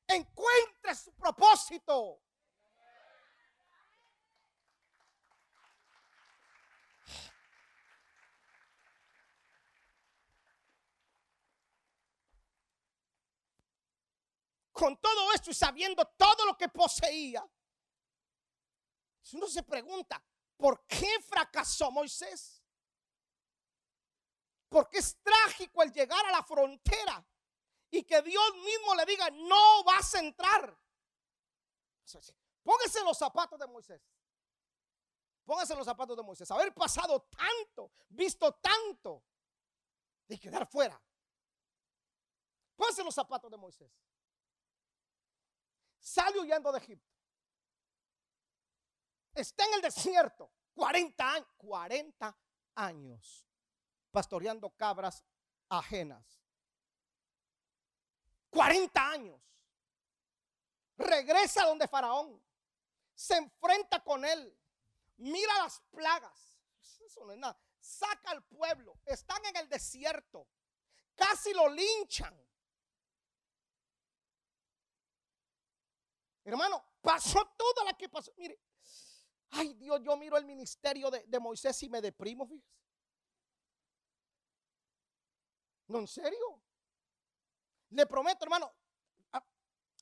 encuentre 0.07 0.93
su 0.93 1.12
propósito. 1.15 2.21
Con 14.71 14.97
todo 14.97 15.31
esto 15.31 15.50
y 15.50 15.53
sabiendo 15.53 16.05
todo 16.17 16.45
lo 16.45 16.57
que 16.57 16.67
poseía, 16.67 17.43
uno 19.34 19.48
se 19.48 19.63
pregunta, 19.63 20.24
¿por 20.55 20.86
qué 20.86 21.20
fracasó 21.22 21.91
Moisés? 21.91 22.63
Porque 24.70 25.00
es 25.00 25.17
trágico 25.22 25.82
el 25.82 25.91
llegar 25.91 26.25
a 26.25 26.32
la 26.32 26.44
frontera 26.44 27.25
y 27.89 28.03
que 28.03 28.22
Dios 28.22 28.55
mismo 28.63 28.96
le 28.96 29.05
diga, 29.05 29.29
no 29.32 29.84
vas 29.84 30.13
a 30.15 30.20
entrar. 30.20 30.77
Póngase 32.62 33.03
los 33.03 33.17
zapatos 33.17 33.60
de 33.60 33.67
Moisés. 33.67 34.01
Póngase 35.46 35.75
los 35.75 35.86
zapatos 35.86 36.17
de 36.17 36.24
Moisés. 36.24 36.50
Haber 36.51 36.74
pasado 36.74 37.22
tanto, 37.22 37.91
visto 38.10 38.53
tanto, 38.55 39.24
de 40.27 40.39
quedar 40.39 40.67
fuera. 40.67 41.01
Póngase 42.75 43.03
los 43.03 43.13
zapatos 43.13 43.50
de 43.50 43.58
Moisés. 43.58 43.91
Sale 46.00 46.39
huyendo 46.39 46.72
de 46.72 46.79
Egipto 46.79 47.14
está 49.36 49.65
en 49.65 49.74
el 49.75 49.82
desierto 49.82 50.51
40 50.74 51.32
años, 51.32 51.48
40 51.58 52.38
años 52.75 53.46
pastoreando 54.15 54.70
cabras 54.70 55.25
ajenas. 55.68 56.24
40 58.50 59.10
años. 59.10 59.42
Regresa 60.98 61.65
donde 61.65 61.86
Faraón. 61.86 62.42
Se 63.13 63.36
enfrenta 63.36 64.01
con 64.01 64.24
él. 64.24 64.58
Mira 65.18 65.54
las 65.63 65.82
plagas. 65.92 66.58
Eso 67.06 67.25
no 67.25 67.34
es 67.34 67.38
nada. 67.38 67.58
Saca 67.77 68.32
al 68.32 68.44
pueblo. 68.46 68.98
Están 69.06 69.44
en 69.46 69.58
el 69.58 69.68
desierto. 69.68 70.48
Casi 71.13 71.54
lo 71.54 71.68
linchan. 71.70 72.34
Hermano, 76.46 76.86
pasó 77.01 77.46
toda 77.58 77.84
la 77.84 77.98
que 77.98 78.08
pasó. 78.08 78.32
Mire, 78.38 78.58
Ay 79.57 79.74
Dios, 79.74 80.01
yo 80.03 80.17
miro 80.17 80.38
el 80.38 80.45
ministerio 80.45 81.09
de, 81.09 81.39
Moisés 81.39 81.81
y 81.83 81.89
me 81.89 82.01
deprimo, 82.01 82.45
fíjese. 82.45 82.75
No, 85.88 86.00
en 86.00 86.07
serio. 86.07 86.62
Le 87.89 88.05
prometo, 88.05 88.43
hermano, 88.43 88.74
ah, 89.31 89.45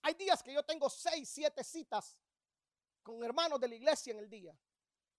hay 0.02 0.16
días 0.16 0.42
que 0.42 0.54
yo 0.54 0.64
tengo 0.64 0.90
seis, 0.90 1.30
siete 1.30 1.64
citas 1.64 2.18
con 3.04 3.24
hermanos 3.24 3.60
de 3.60 3.68
la 3.68 3.76
iglesia 3.76 4.12
en 4.12 4.20
el 4.20 4.30
día. 4.30 4.58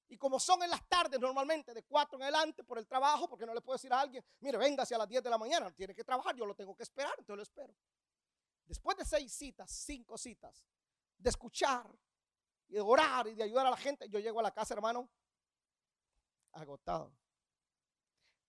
Y 0.08 0.16
como 0.16 0.40
son 0.40 0.62
en 0.64 0.70
las 0.70 0.88
tardes 0.88 1.20
normalmente, 1.20 1.72
de 1.72 1.84
cuatro 1.84 2.18
en 2.18 2.24
adelante 2.24 2.64
por 2.64 2.78
el 2.78 2.88
trabajo, 2.88 3.28
porque 3.28 3.46
no 3.46 3.54
le 3.54 3.60
puedo 3.60 3.76
decir 3.76 3.92
a 3.92 4.00
alguien, 4.00 4.24
mire, 4.40 4.58
véngase 4.58 4.96
a 4.96 4.98
las 4.98 5.08
10 5.08 5.22
de 5.22 5.30
la 5.30 5.38
mañana, 5.38 5.70
tiene 5.70 5.94
que 5.94 6.02
trabajar, 6.02 6.34
yo 6.34 6.44
lo 6.44 6.56
tengo 6.56 6.74
que 6.74 6.82
esperar, 6.82 7.14
entonces 7.18 7.36
lo 7.36 7.42
espero. 7.42 7.74
Después 8.64 8.96
de 8.96 9.04
seis 9.04 9.32
citas, 9.32 9.70
cinco 9.70 10.18
citas, 10.18 10.64
de 11.18 11.30
escuchar 11.30 11.86
y 12.68 12.74
de 12.74 12.80
orar 12.80 13.26
y 13.26 13.34
de 13.34 13.42
ayudar 13.42 13.66
a 13.66 13.70
la 13.70 13.76
gente, 13.76 14.08
yo 14.08 14.18
llego 14.18 14.40
a 14.40 14.42
la 14.42 14.52
casa, 14.52 14.74
hermano, 14.74 15.08
agotado. 16.52 17.12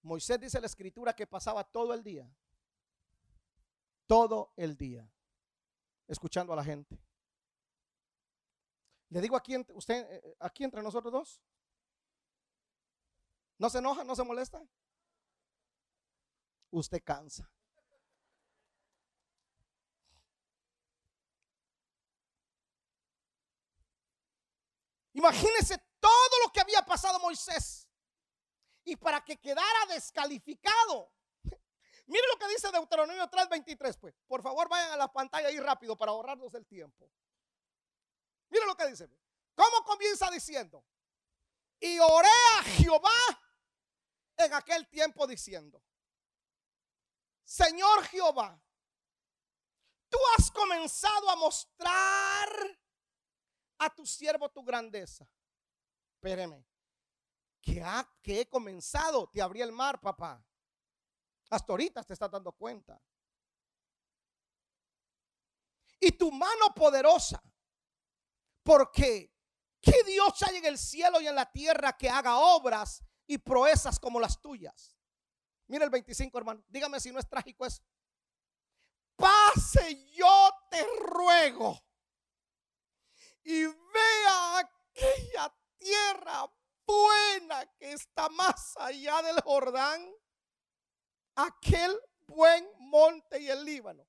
Moisés 0.01 0.39
dice 0.39 0.59
la 0.59 0.67
escritura 0.67 1.13
que 1.13 1.25
pasaba 1.25 1.63
todo 1.63 1.93
el 1.93 2.03
día, 2.03 2.29
todo 4.07 4.53
el 4.55 4.77
día, 4.77 5.09
escuchando 6.07 6.53
a 6.53 6.55
la 6.55 6.63
gente. 6.63 6.99
Le 9.09 9.21
digo 9.21 9.35
aquí, 9.35 9.55
usted, 9.73 9.95
eh, 9.95 10.21
eh, 10.23 10.35
aquí 10.39 10.63
entre 10.63 10.83
nosotros 10.83 11.11
dos, 11.11 11.41
¿no 13.57 13.69
se 13.69 13.79
enoja, 13.79 14.03
no 14.03 14.15
se 14.15 14.23
molesta? 14.23 14.63
Usted 16.71 17.01
cansa. 17.03 17.49
Imagínense 25.15 25.77
todo 25.99 26.39
lo 26.43 26.51
que 26.51 26.59
había 26.59 26.81
pasado 26.85 27.19
Moisés. 27.19 27.87
Y 28.83 28.97
para 28.97 29.23
que 29.23 29.37
quedara 29.37 29.85
descalificado. 29.89 31.11
Mire 32.05 32.27
lo 32.27 32.37
que 32.37 32.49
dice 32.49 32.69
Deuteronomio 32.69 33.25
3:23, 33.29 33.97
pues. 33.97 34.13
Por 34.27 34.43
favor, 34.43 34.67
vayan 34.67 34.91
a 34.91 34.97
la 34.97 35.11
pantalla 35.11 35.47
ahí 35.47 35.59
rápido 35.59 35.97
para 35.97 36.11
ahorrarnos 36.11 36.53
el 36.53 36.67
tiempo. 36.67 37.09
Mire 38.49 38.65
lo 38.65 38.75
que 38.75 38.87
dice. 38.87 39.09
¿Cómo 39.55 39.85
comienza 39.85 40.29
diciendo? 40.29 40.85
Y 41.79 41.97
oré 41.99 42.27
a 42.59 42.63
Jehová 42.63 43.41
en 44.35 44.53
aquel 44.53 44.85
tiempo 44.89 45.25
diciendo, 45.25 45.81
Señor 47.45 48.03
Jehová, 48.07 48.61
tú 50.09 50.17
has 50.37 50.51
comenzado 50.51 51.29
a 51.29 51.37
mostrar 51.37 52.49
a 53.79 53.89
tu 53.93 54.05
siervo 54.05 54.49
tu 54.49 54.63
grandeza. 54.63 55.27
Espéreme, 56.15 56.65
que, 57.61 57.83
que 58.21 58.41
he 58.41 58.49
comenzado, 58.49 59.27
te 59.29 59.41
abrí 59.41 59.61
el 59.61 59.71
mar, 59.71 59.99
papá. 59.99 60.43
Hasta 61.49 61.73
ahorita 61.73 62.03
te 62.03 62.13
estás 62.13 62.31
dando 62.31 62.51
cuenta. 62.51 63.01
Y 65.99 66.11
tu 66.11 66.31
mano 66.31 66.73
poderosa, 66.75 67.41
porque 68.63 69.33
¿qué 69.81 70.03
Dios 70.05 70.41
hay 70.43 70.57
en 70.57 70.65
el 70.65 70.77
cielo 70.77 71.21
y 71.21 71.27
en 71.27 71.35
la 71.35 71.51
tierra 71.51 71.97
que 71.97 72.09
haga 72.09 72.37
obras 72.37 73.03
y 73.27 73.37
proezas 73.37 73.99
como 73.99 74.19
las 74.19 74.41
tuyas? 74.41 74.95
Mira 75.67 75.85
el 75.85 75.89
25, 75.89 76.37
hermano. 76.37 76.63
Dígame 76.67 76.99
si 76.99 77.11
no 77.11 77.19
es 77.19 77.27
trágico 77.27 77.65
eso. 77.65 77.83
Pase 79.15 80.11
yo 80.11 80.49
te 80.69 80.85
ruego 81.07 81.81
y 83.45 83.63
vea 83.63 84.57
aquella 84.57 85.55
tierra 85.77 86.51
buena 86.85 87.65
que 87.77 87.93
está 87.93 88.27
más 88.29 88.75
allá 88.77 89.21
del 89.21 89.39
Jordán, 89.41 90.13
aquel 91.35 91.97
buen 92.27 92.67
monte 92.79 93.39
y 93.39 93.49
el 93.49 93.63
Líbano. 93.63 94.05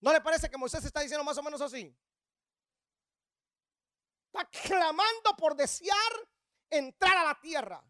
¿No 0.00 0.12
le 0.12 0.20
parece 0.20 0.50
que 0.50 0.58
Moisés 0.58 0.84
está 0.84 1.00
diciendo 1.00 1.24
más 1.24 1.38
o 1.38 1.42
menos 1.42 1.60
así? 1.60 1.96
Está 4.26 4.44
clamando 4.50 5.34
por 5.36 5.56
desear 5.56 6.12
entrar 6.68 7.16
a 7.18 7.24
la 7.24 7.40
tierra. 7.40 7.82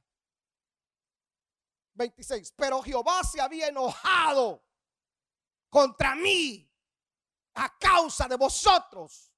26. 1.94 2.52
Pero 2.56 2.82
Jehová 2.82 3.22
se 3.24 3.40
había 3.40 3.68
enojado 3.68 4.64
contra 5.68 6.14
mí 6.14 6.68
a 7.54 7.76
causa 7.78 8.28
de 8.28 8.36
vosotros, 8.36 9.31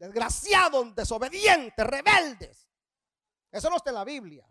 desgraciados, 0.00 0.94
desobedientes, 0.94 1.86
rebeldes. 1.86 2.66
Eso 3.50 3.68
no 3.68 3.76
está 3.76 3.90
en 3.90 3.96
la 3.96 4.04
Biblia. 4.04 4.48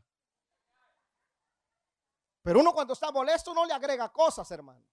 Pero 2.44 2.60
uno 2.60 2.72
cuando 2.72 2.94
está 2.94 3.12
molesto 3.12 3.54
no 3.54 3.66
le 3.66 3.74
agrega 3.74 4.14
cosas, 4.14 4.50
hermano. 4.52 4.86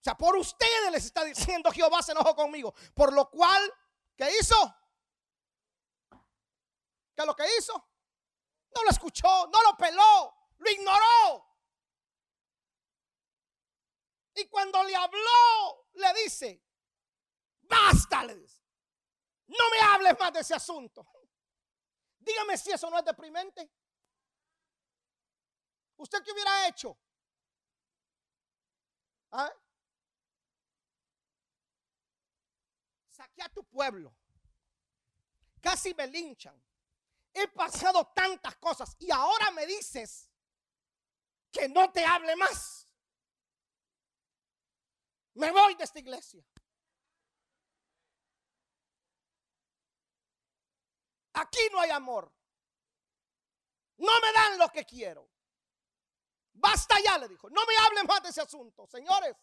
O 0.00 0.04
sea, 0.04 0.14
por 0.14 0.36
ustedes 0.36 0.90
les 0.92 1.06
está 1.06 1.24
diciendo 1.24 1.70
Jehová 1.72 2.02
se 2.02 2.12
enojó 2.12 2.36
conmigo. 2.36 2.74
Por 2.94 3.12
lo 3.14 3.30
cual, 3.30 3.62
¿qué 4.14 4.28
hizo? 4.38 4.54
¿Qué 7.14 7.22
es 7.22 7.26
lo 7.26 7.34
que 7.34 7.44
hizo? 7.58 7.72
No 8.74 8.82
lo 8.84 8.90
escuchó, 8.90 9.46
no 9.46 9.62
lo 9.62 9.76
peló, 9.78 10.34
lo 10.58 10.70
ignoró. 10.70 11.48
Y 14.34 14.46
cuando 14.48 14.82
le 14.84 14.94
habló, 14.94 15.81
le 15.94 16.14
dice, 16.24 16.62
basta. 17.62 18.22
No 18.24 19.70
me 19.70 19.80
hables 19.80 20.18
más 20.18 20.32
de 20.32 20.40
ese 20.40 20.54
asunto. 20.54 21.06
Dígame 22.18 22.56
si 22.56 22.70
eso 22.70 22.88
no 22.90 22.98
es 22.98 23.04
deprimente. 23.04 23.70
¿Usted 25.96 26.22
qué 26.22 26.32
hubiera 26.32 26.68
hecho? 26.68 26.98
¿Ah? 29.30 29.52
Saqué 33.08 33.42
a 33.42 33.48
tu 33.48 33.64
pueblo. 33.64 34.14
Casi 35.60 35.94
me 35.94 36.06
linchan. 36.06 36.60
He 37.32 37.48
pasado 37.48 38.12
tantas 38.14 38.56
cosas 38.56 38.94
y 38.98 39.10
ahora 39.10 39.50
me 39.52 39.64
dices 39.64 40.28
que 41.50 41.68
no 41.68 41.90
te 41.92 42.04
hable 42.04 42.34
más. 42.36 42.81
Me 45.34 45.50
voy 45.50 45.74
de 45.74 45.84
esta 45.84 45.98
iglesia. 45.98 46.44
Aquí 51.34 51.60
no 51.72 51.80
hay 51.80 51.90
amor. 51.90 52.30
No 53.96 54.12
me 54.20 54.32
dan 54.32 54.58
lo 54.58 54.68
que 54.68 54.84
quiero. 54.84 55.28
Basta 56.52 56.96
ya, 57.02 57.18
le 57.18 57.28
dijo. 57.28 57.48
No 57.50 57.64
me 57.64 57.76
hablen 57.76 58.06
más 58.06 58.22
de 58.22 58.28
ese 58.28 58.42
asunto. 58.42 58.86
Señores, 58.86 59.34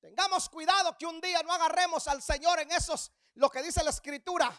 tengamos 0.00 0.48
cuidado 0.48 0.96
que 0.98 1.06
un 1.06 1.20
día 1.20 1.42
no 1.42 1.52
agarremos 1.52 2.06
al 2.08 2.22
Señor 2.22 2.60
en 2.60 2.70
esos, 2.72 3.10
lo 3.34 3.48
que 3.48 3.62
dice 3.62 3.82
la 3.82 3.90
escritura. 3.90 4.50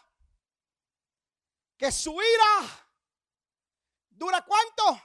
Que 1.77 1.91
su 1.91 2.13
ira 2.13 2.88
dura 4.10 4.44
cuánto? 4.44 5.01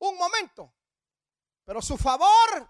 Un 0.00 0.16
momento. 0.18 0.74
Pero 1.64 1.80
su 1.80 1.96
favor 1.96 2.68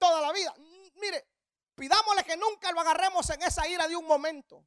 toda 0.00 0.20
la 0.20 0.32
vida. 0.32 0.52
Mire, 0.96 1.28
pidámosle 1.76 2.24
que 2.24 2.36
nunca 2.36 2.72
lo 2.72 2.80
agarremos 2.80 3.30
en 3.30 3.42
esa 3.42 3.68
ira 3.68 3.86
de 3.86 3.94
un 3.94 4.06
momento. 4.06 4.66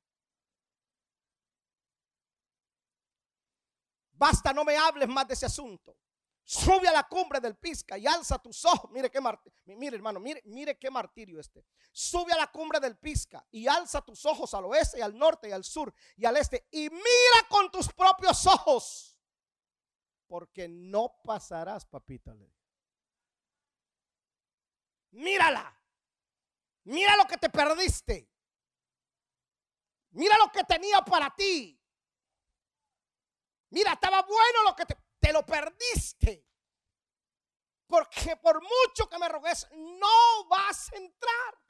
Basta, 4.13 4.53
no 4.53 4.63
me 4.63 4.77
hables 4.77 5.09
más 5.09 5.27
de 5.27 5.33
ese 5.33 5.47
asunto. 5.47 5.97
Sube 6.45 6.87
a 6.87 6.91
la 6.91 7.07
cumbre 7.07 7.39
del 7.39 7.55
Pisca 7.55 7.97
y 7.97 8.05
alza 8.05 8.37
tus 8.37 8.65
ojos. 8.65 8.91
Mire 8.91 9.09
qué. 9.09 9.19
Mire, 9.65 9.95
hermano, 9.95 10.19
mire, 10.19 10.41
mire 10.45 10.77
qué 10.77 10.91
martirio 10.91 11.39
este. 11.39 11.65
Sube 11.91 12.33
a 12.33 12.37
la 12.37 12.47
cumbre 12.47 12.79
del 12.79 12.97
Pisca 12.97 13.45
y 13.49 13.67
alza 13.67 14.01
tus 14.01 14.25
ojos 14.25 14.53
al 14.53 14.65
oeste 14.65 14.99
y 14.99 15.01
al 15.01 15.17
norte 15.17 15.49
y 15.49 15.51
al 15.51 15.63
sur 15.63 15.93
y 16.17 16.25
al 16.25 16.35
este. 16.35 16.67
Y 16.71 16.89
mira 16.89 17.47
con 17.49 17.71
tus 17.71 17.87
propios 17.93 18.45
ojos. 18.45 19.17
Porque 20.27 20.67
no 20.67 21.15
pasarás, 21.23 21.85
papita. 21.85 22.35
Mírala. 25.13 25.79
Mira 26.85 27.15
lo 27.15 27.25
que 27.25 27.37
te 27.37 27.49
perdiste. 27.49 28.29
Mira 30.11 30.37
lo 30.37 30.51
que 30.51 30.63
tenía 30.63 31.01
para 31.01 31.33
ti. 31.35 31.79
Mira, 33.69 33.93
estaba 33.93 34.21
bueno 34.21 34.63
lo 34.63 34.75
que 34.75 34.85
te, 34.85 35.33
lo 35.33 35.45
perdiste. 35.45 36.45
Porque 37.87 38.37
por 38.37 38.61
mucho 38.61 39.07
que 39.09 39.17
me 39.17 39.29
rogues, 39.29 39.67
no 39.71 40.47
vas 40.47 40.91
a 40.93 40.97
entrar. 40.97 41.61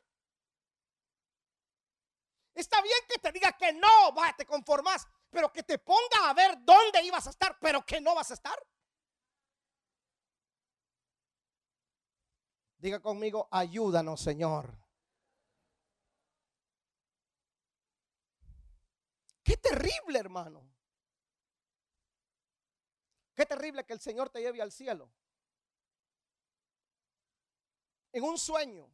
Está 2.54 2.82
bien 2.82 3.00
que 3.10 3.20
te 3.20 3.32
diga 3.32 3.52
que 3.58 3.74
no, 3.74 4.14
va, 4.14 4.34
te 4.36 4.46
conformas, 4.46 5.08
pero 5.30 5.52
que 5.52 5.64
te 5.64 5.80
ponga 5.80 6.30
a 6.30 6.34
ver 6.34 6.56
dónde 6.60 7.02
ibas 7.04 7.28
a 7.28 7.32
estar, 7.32 7.58
pero 7.60 7.86
que 7.86 8.00
no 8.00 8.16
vas 8.16 8.32
a 8.32 8.36
estar. 8.36 8.58
Diga 12.84 13.00
conmigo, 13.00 13.48
ayúdanos, 13.50 14.20
Señor. 14.20 14.78
Qué 19.42 19.56
terrible, 19.56 20.20
hermano. 20.20 20.70
Qué 23.34 23.46
terrible 23.46 23.86
que 23.86 23.94
el 23.94 24.02
Señor 24.02 24.30
te 24.30 24.42
lleve 24.42 24.62
al 24.62 24.74
cielo. 24.74 25.10
En 28.12 28.26
un 28.26 28.38
sueño, 28.38 28.94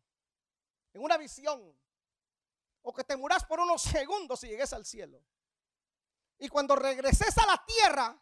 en 0.94 1.04
una 1.04 1.18
visión. 1.18 1.76
O 2.84 2.94
que 2.94 3.04
te 3.04 3.18
muras 3.18 3.44
por 3.44 3.60
unos 3.60 3.82
segundos 3.82 4.44
y 4.44 4.50
llegues 4.50 4.72
al 4.72 4.86
cielo. 4.86 5.20
Y 6.38 6.48
cuando 6.48 6.76
regreses 6.76 7.36
a 7.40 7.48
la 7.48 7.66
tierra, 7.66 8.22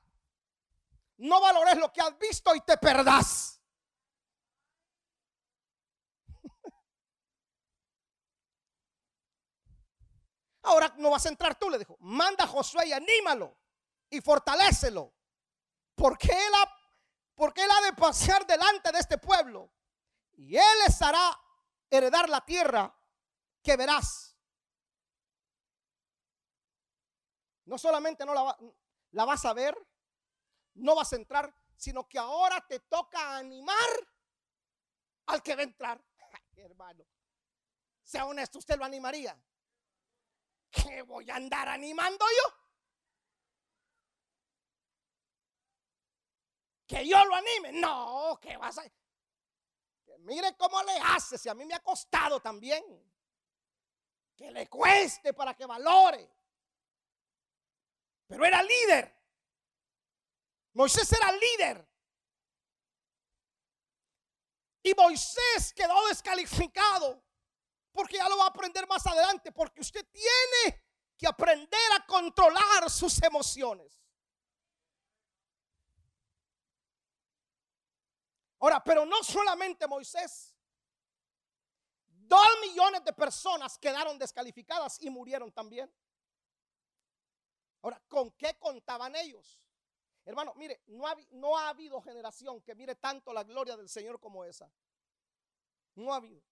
no 1.18 1.42
valores 1.42 1.76
lo 1.76 1.92
que 1.92 2.00
has 2.00 2.18
visto 2.18 2.56
y 2.56 2.62
te 2.62 2.78
perdás. 2.78 3.57
Ahora 10.68 10.94
no 10.98 11.10
vas 11.10 11.26
a 11.26 11.30
entrar 11.30 11.58
tú, 11.58 11.70
le 11.70 11.80
dijo. 11.80 11.98
Manda 12.02 12.44
a 12.44 12.48
Josué 12.48 12.88
y 12.88 12.94
anímalo 12.94 13.58
y 14.10 14.20
fortalécelo 14.22 15.14
porque 15.96 16.28
él, 16.28 16.54
ha, 16.56 16.76
porque 17.36 17.64
él 17.64 17.70
ha 17.72 17.86
de 17.86 17.94
pasear 17.94 18.46
delante 18.46 18.92
de 18.92 19.00
este 19.00 19.18
pueblo 19.18 19.72
y 20.34 20.58
él 20.58 20.80
les 20.86 21.02
hará 21.02 21.40
heredar 21.90 22.30
la 22.30 22.44
tierra 22.44 22.94
que 23.64 23.78
verás. 23.78 24.38
No 27.66 27.78
solamente 27.78 28.26
no 28.26 28.34
la, 28.34 28.58
la 29.12 29.26
vas 29.26 29.46
a 29.46 29.54
ver, 29.54 29.76
no 30.76 30.96
vas 30.96 31.14
a 31.14 31.16
entrar, 31.16 31.54
sino 31.76 32.08
que 32.08 32.20
ahora 32.20 32.66
te 32.68 32.82
toca 32.82 33.38
animar 33.38 33.90
al 35.28 35.42
que 35.42 35.56
va 35.56 35.62
a 35.62 35.64
entrar. 35.64 36.02
hermano, 36.58 37.06
sea 38.04 38.26
honesto, 38.26 38.60
usted 38.60 38.78
lo 38.78 38.86
animaría. 38.86 39.38
¿Qué 40.84 41.02
voy 41.04 41.30
a 41.30 41.36
andar 41.36 41.68
animando 41.70 42.26
yo? 42.26 42.68
que 46.88 47.06
yo 47.06 47.24
lo 47.26 47.36
anime. 47.36 47.74
No, 47.74 48.40
que 48.42 48.56
vas 48.58 48.78
a... 48.78 48.84
Que 48.84 50.18
mire 50.20 50.56
cómo 50.56 50.82
le 50.84 50.98
hace, 51.00 51.38
si 51.38 51.50
a 51.50 51.54
mí 51.54 51.66
me 51.66 51.76
ha 51.76 51.84
costado 51.84 52.40
también. 52.40 52.84
Que 54.36 54.50
le 54.52 54.68
cueste 54.70 55.34
para 55.34 55.54
que 55.54 55.66
valore. 55.66 56.32
Pero 58.26 58.46
era 58.46 58.64
líder. 58.64 59.14
Moisés 60.74 61.12
era 61.12 61.32
líder. 61.32 61.88
Y 64.84 64.94
Moisés 64.94 65.74
quedó 65.74 66.08
descalificado. 66.08 67.22
Porque 67.98 68.18
ya 68.18 68.30
lo 68.30 68.38
va 68.38 68.44
a 68.44 68.50
aprender 68.50 68.88
más 68.88 69.08
adelante. 69.08 69.52
Porque 69.52 69.82
usted 69.82 70.06
tiene 70.12 70.86
que 71.18 71.26
aprender 71.26 71.92
a 71.96 72.06
controlar 72.06 72.88
sus 72.92 73.20
emociones. 73.24 74.00
Ahora, 78.60 78.84
pero 78.84 79.04
no 79.04 79.24
solamente 79.24 79.88
Moisés. 79.88 80.56
Dos 82.06 82.48
millones 82.62 83.04
de 83.04 83.14
personas 83.14 83.80
quedaron 83.80 84.20
descalificadas 84.20 85.02
y 85.02 85.10
murieron 85.10 85.52
también. 85.52 85.92
Ahora, 87.82 88.00
¿con 88.08 88.30
qué 88.34 88.60
contaban 88.60 89.16
ellos? 89.16 89.60
Hermano, 90.24 90.54
mire, 90.56 90.84
no 90.86 91.08
ha, 91.08 91.16
no 91.32 91.58
ha 91.58 91.70
habido 91.70 92.00
generación 92.00 92.62
que 92.62 92.76
mire 92.76 92.94
tanto 92.94 93.34
la 93.34 93.44
gloria 93.44 93.76
del 93.76 93.90
Señor 93.90 94.20
como 94.20 94.46
esa. 94.46 94.72
No 95.96 96.14
ha 96.14 96.18
habido. 96.18 96.44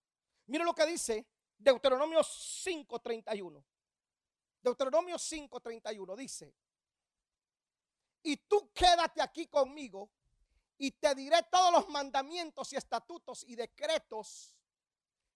Mire 0.47 0.63
lo 0.63 0.73
que 0.73 0.87
dice 0.87 1.27
Deuteronomio 1.57 2.21
5:31. 2.23 3.63
Deuteronomio 4.61 5.17
5:31 5.17 6.15
dice, 6.15 6.55
y 8.23 8.37
tú 8.37 8.71
quédate 8.73 9.21
aquí 9.21 9.47
conmigo 9.47 10.11
y 10.77 10.91
te 10.91 11.13
diré 11.13 11.43
todos 11.51 11.71
los 11.71 11.89
mandamientos 11.89 12.73
y 12.73 12.75
estatutos 12.75 13.43
y 13.43 13.55
decretos 13.55 14.55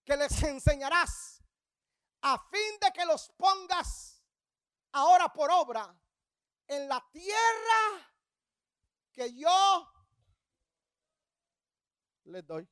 que 0.04 0.18
les 0.18 0.42
enseñarás 0.44 1.44
a 2.22 2.38
fin 2.50 2.80
de 2.82 2.92
que 2.92 3.06
los 3.06 3.30
pongas 3.38 4.24
ahora 4.92 5.32
por 5.32 5.52
obra 5.52 5.96
en 6.68 6.90
la 6.90 7.08
tierra 7.12 8.14
que 9.14 9.36
yo 9.36 9.92
les 12.26 12.46
doy. 12.46 12.68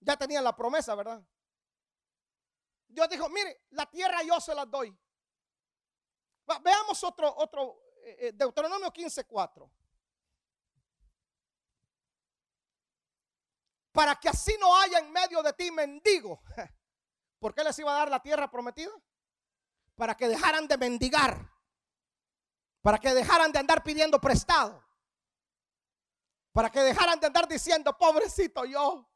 Ya 0.00 0.16
tenían 0.16 0.44
la 0.44 0.54
promesa, 0.54 0.94
¿verdad? 0.94 1.24
Dios 2.96 3.10
dijo, 3.10 3.28
mire, 3.28 3.66
la 3.72 3.84
tierra 3.84 4.22
yo 4.22 4.40
se 4.40 4.54
las 4.54 4.70
doy. 4.70 4.98
Veamos 6.62 7.04
otro, 7.04 7.30
otro, 7.36 7.82
eh, 7.98 8.16
eh, 8.20 8.32
Deuteronomio 8.32 8.90
15:4. 8.90 9.70
Para 13.92 14.16
que 14.16 14.30
así 14.30 14.56
no 14.58 14.74
haya 14.74 15.00
en 15.00 15.12
medio 15.12 15.42
de 15.42 15.52
ti 15.52 15.70
mendigo. 15.70 16.42
¿Por 17.38 17.54
qué 17.54 17.62
les 17.64 17.78
iba 17.78 17.94
a 17.94 17.98
dar 17.98 18.10
la 18.10 18.22
tierra 18.22 18.50
prometida? 18.50 18.92
Para 19.94 20.16
que 20.16 20.26
dejaran 20.26 20.66
de 20.66 20.78
mendigar. 20.78 21.52
Para 22.80 22.98
que 22.98 23.12
dejaran 23.12 23.52
de 23.52 23.58
andar 23.58 23.82
pidiendo 23.84 24.18
prestado. 24.18 24.82
Para 26.50 26.70
que 26.70 26.80
dejaran 26.80 27.20
de 27.20 27.26
andar 27.26 27.46
diciendo, 27.46 27.94
pobrecito 27.98 28.64
yo, 28.64 29.06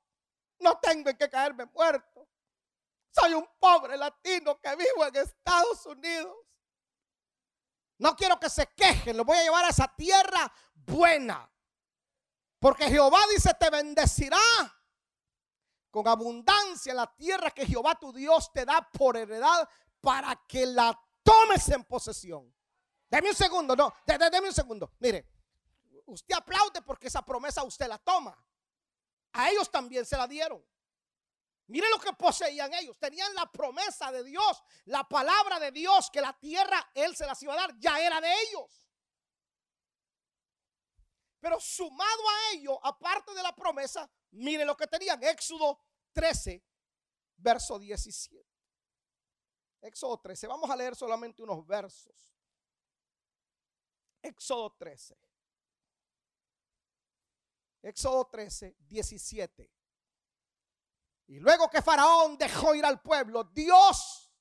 no 0.58 0.78
tengo 0.80 1.08
en 1.08 1.16
qué 1.16 1.30
caerme 1.30 1.64
muerto. 1.64 2.19
Soy 3.10 3.34
un 3.34 3.46
pobre 3.58 3.96
latino 3.96 4.60
que 4.60 4.76
vivo 4.76 5.06
en 5.06 5.16
Estados 5.16 5.84
Unidos. 5.86 6.34
No 7.98 8.16
quiero 8.16 8.38
que 8.40 8.48
se 8.48 8.66
quejen, 8.68 9.16
lo 9.16 9.24
voy 9.24 9.36
a 9.36 9.42
llevar 9.42 9.64
a 9.64 9.68
esa 9.68 9.94
tierra 9.94 10.50
buena. 10.74 11.50
Porque 12.58 12.88
Jehová 12.88 13.20
dice, 13.34 13.52
te 13.58 13.68
bendecirá 13.70 14.38
con 15.90 16.06
abundancia 16.06 16.94
la 16.94 17.06
tierra 17.14 17.50
que 17.50 17.66
Jehová 17.66 17.96
tu 17.96 18.12
Dios 18.12 18.52
te 18.52 18.64
da 18.64 18.88
por 18.92 19.16
heredad 19.16 19.68
para 20.00 20.36
que 20.46 20.66
la 20.66 20.98
tomes 21.22 21.68
en 21.68 21.84
posesión. 21.84 22.54
Deme 23.08 23.30
un 23.30 23.34
segundo, 23.34 23.74
no, 23.74 23.92
deme 24.06 24.48
un 24.48 24.54
segundo. 24.54 24.92
Mire, 25.00 25.28
usted 26.06 26.34
aplaude 26.34 26.80
porque 26.82 27.08
esa 27.08 27.22
promesa 27.22 27.62
usted 27.64 27.88
la 27.88 27.98
toma. 27.98 28.36
A 29.32 29.50
ellos 29.50 29.70
también 29.70 30.06
se 30.06 30.16
la 30.16 30.26
dieron. 30.26 30.64
Mire 31.70 31.88
lo 31.88 32.00
que 32.00 32.12
poseían 32.14 32.74
ellos. 32.74 32.98
Tenían 32.98 33.33
la 33.33 33.46
promesa 33.46 34.11
de 34.11 34.24
Dios, 34.24 34.61
la 34.87 35.09
palabra 35.09 35.61
de 35.61 35.70
Dios, 35.70 36.11
que 36.11 36.20
la 36.20 36.37
tierra 36.37 36.90
Él 36.94 37.14
se 37.14 37.24
las 37.24 37.40
iba 37.44 37.52
a 37.52 37.56
dar, 37.56 37.78
ya 37.78 38.00
era 38.00 38.20
de 38.20 38.28
ellos. 38.42 38.88
Pero 41.38 41.61
sumado 41.61 42.28
a 42.28 42.54
ello, 42.54 42.85
aparte 42.85 43.33
de 43.33 43.42
la 43.42 43.54
promesa, 43.54 44.11
mire 44.33 44.64
lo 44.64 44.76
que 44.76 44.88
tenían. 44.88 45.22
Éxodo 45.22 45.80
13, 46.12 46.61
verso 47.37 47.78
17. 47.78 48.44
Éxodo 49.83 50.18
13. 50.18 50.48
Vamos 50.48 50.68
a 50.68 50.74
leer 50.74 50.96
solamente 50.96 51.40
unos 51.40 51.64
versos. 51.64 52.35
Éxodo 54.20 54.72
13. 54.72 55.16
Éxodo 57.83 58.26
13, 58.26 58.76
17. 58.80 59.79
Y 61.30 61.38
luego 61.38 61.70
que 61.70 61.80
Faraón 61.80 62.36
dejó 62.36 62.74
ir 62.74 62.84
al 62.84 63.00
pueblo, 63.00 63.44
Dios 63.44 64.32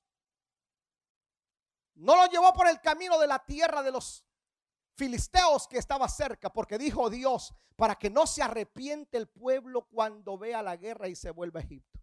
no 1.94 2.16
lo 2.16 2.26
llevó 2.26 2.52
por 2.52 2.66
el 2.66 2.80
camino 2.80 3.16
de 3.16 3.28
la 3.28 3.38
tierra 3.46 3.80
de 3.80 3.92
los 3.92 4.26
filisteos 4.96 5.68
que 5.68 5.78
estaba 5.78 6.08
cerca, 6.08 6.52
porque 6.52 6.78
dijo 6.78 7.08
Dios, 7.08 7.54
para 7.76 7.94
que 7.94 8.10
no 8.10 8.26
se 8.26 8.42
arrepiente 8.42 9.18
el 9.18 9.28
pueblo 9.28 9.86
cuando 9.86 10.36
vea 10.36 10.62
la 10.62 10.76
guerra 10.76 11.06
y 11.06 11.14
se 11.14 11.30
vuelva 11.30 11.60
a 11.60 11.62
Egipto. 11.62 12.00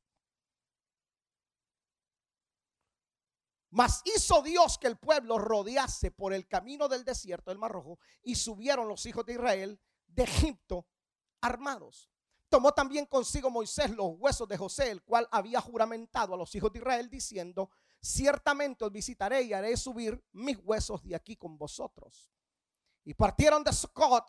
Mas 3.71 4.02
hizo 4.06 4.41
Dios 4.41 4.78
que 4.78 4.88
el 4.88 4.97
pueblo 4.97 5.38
rodease 5.38 6.12
por 6.12 6.32
el 6.32 6.47
camino 6.47 6.88
del 6.88 7.04
desierto 7.04 7.52
del 7.52 7.60
Mar 7.60 7.73
Rojo 7.73 8.00
y 8.23 8.36
subieron 8.36 8.88
los 8.88 9.06
hijos 9.06 9.26
de 9.26 9.34
Israel 9.34 9.82
de 10.08 10.23
Egipto 10.23 10.88
armados. 11.41 12.10
Tomó 12.50 12.74
también 12.74 13.06
consigo 13.06 13.50
Moisés 13.50 13.92
los 13.92 14.14
huesos 14.18 14.48
de 14.48 14.58
José, 14.58 14.92
el 14.92 15.04
cual 15.04 15.28
había 15.32 15.60
juramentado 15.60 16.34
a 16.34 16.38
los 16.38 16.54
hijos 16.56 16.72
de 16.72 16.80
Israel, 16.80 17.10
diciendo, 17.10 17.70
ciertamente 18.02 18.86
os 18.86 18.92
visitaré 18.92 19.42
y 19.42 19.54
haré 19.54 19.76
subir 19.76 20.24
mis 20.32 20.58
huesos 20.64 21.04
de 21.04 21.16
aquí 21.16 21.36
con 21.36 21.58
vosotros. 21.58 22.32
Y 23.04 23.14
partieron 23.14 23.64
de 23.64 23.74
Sucot 23.74 24.26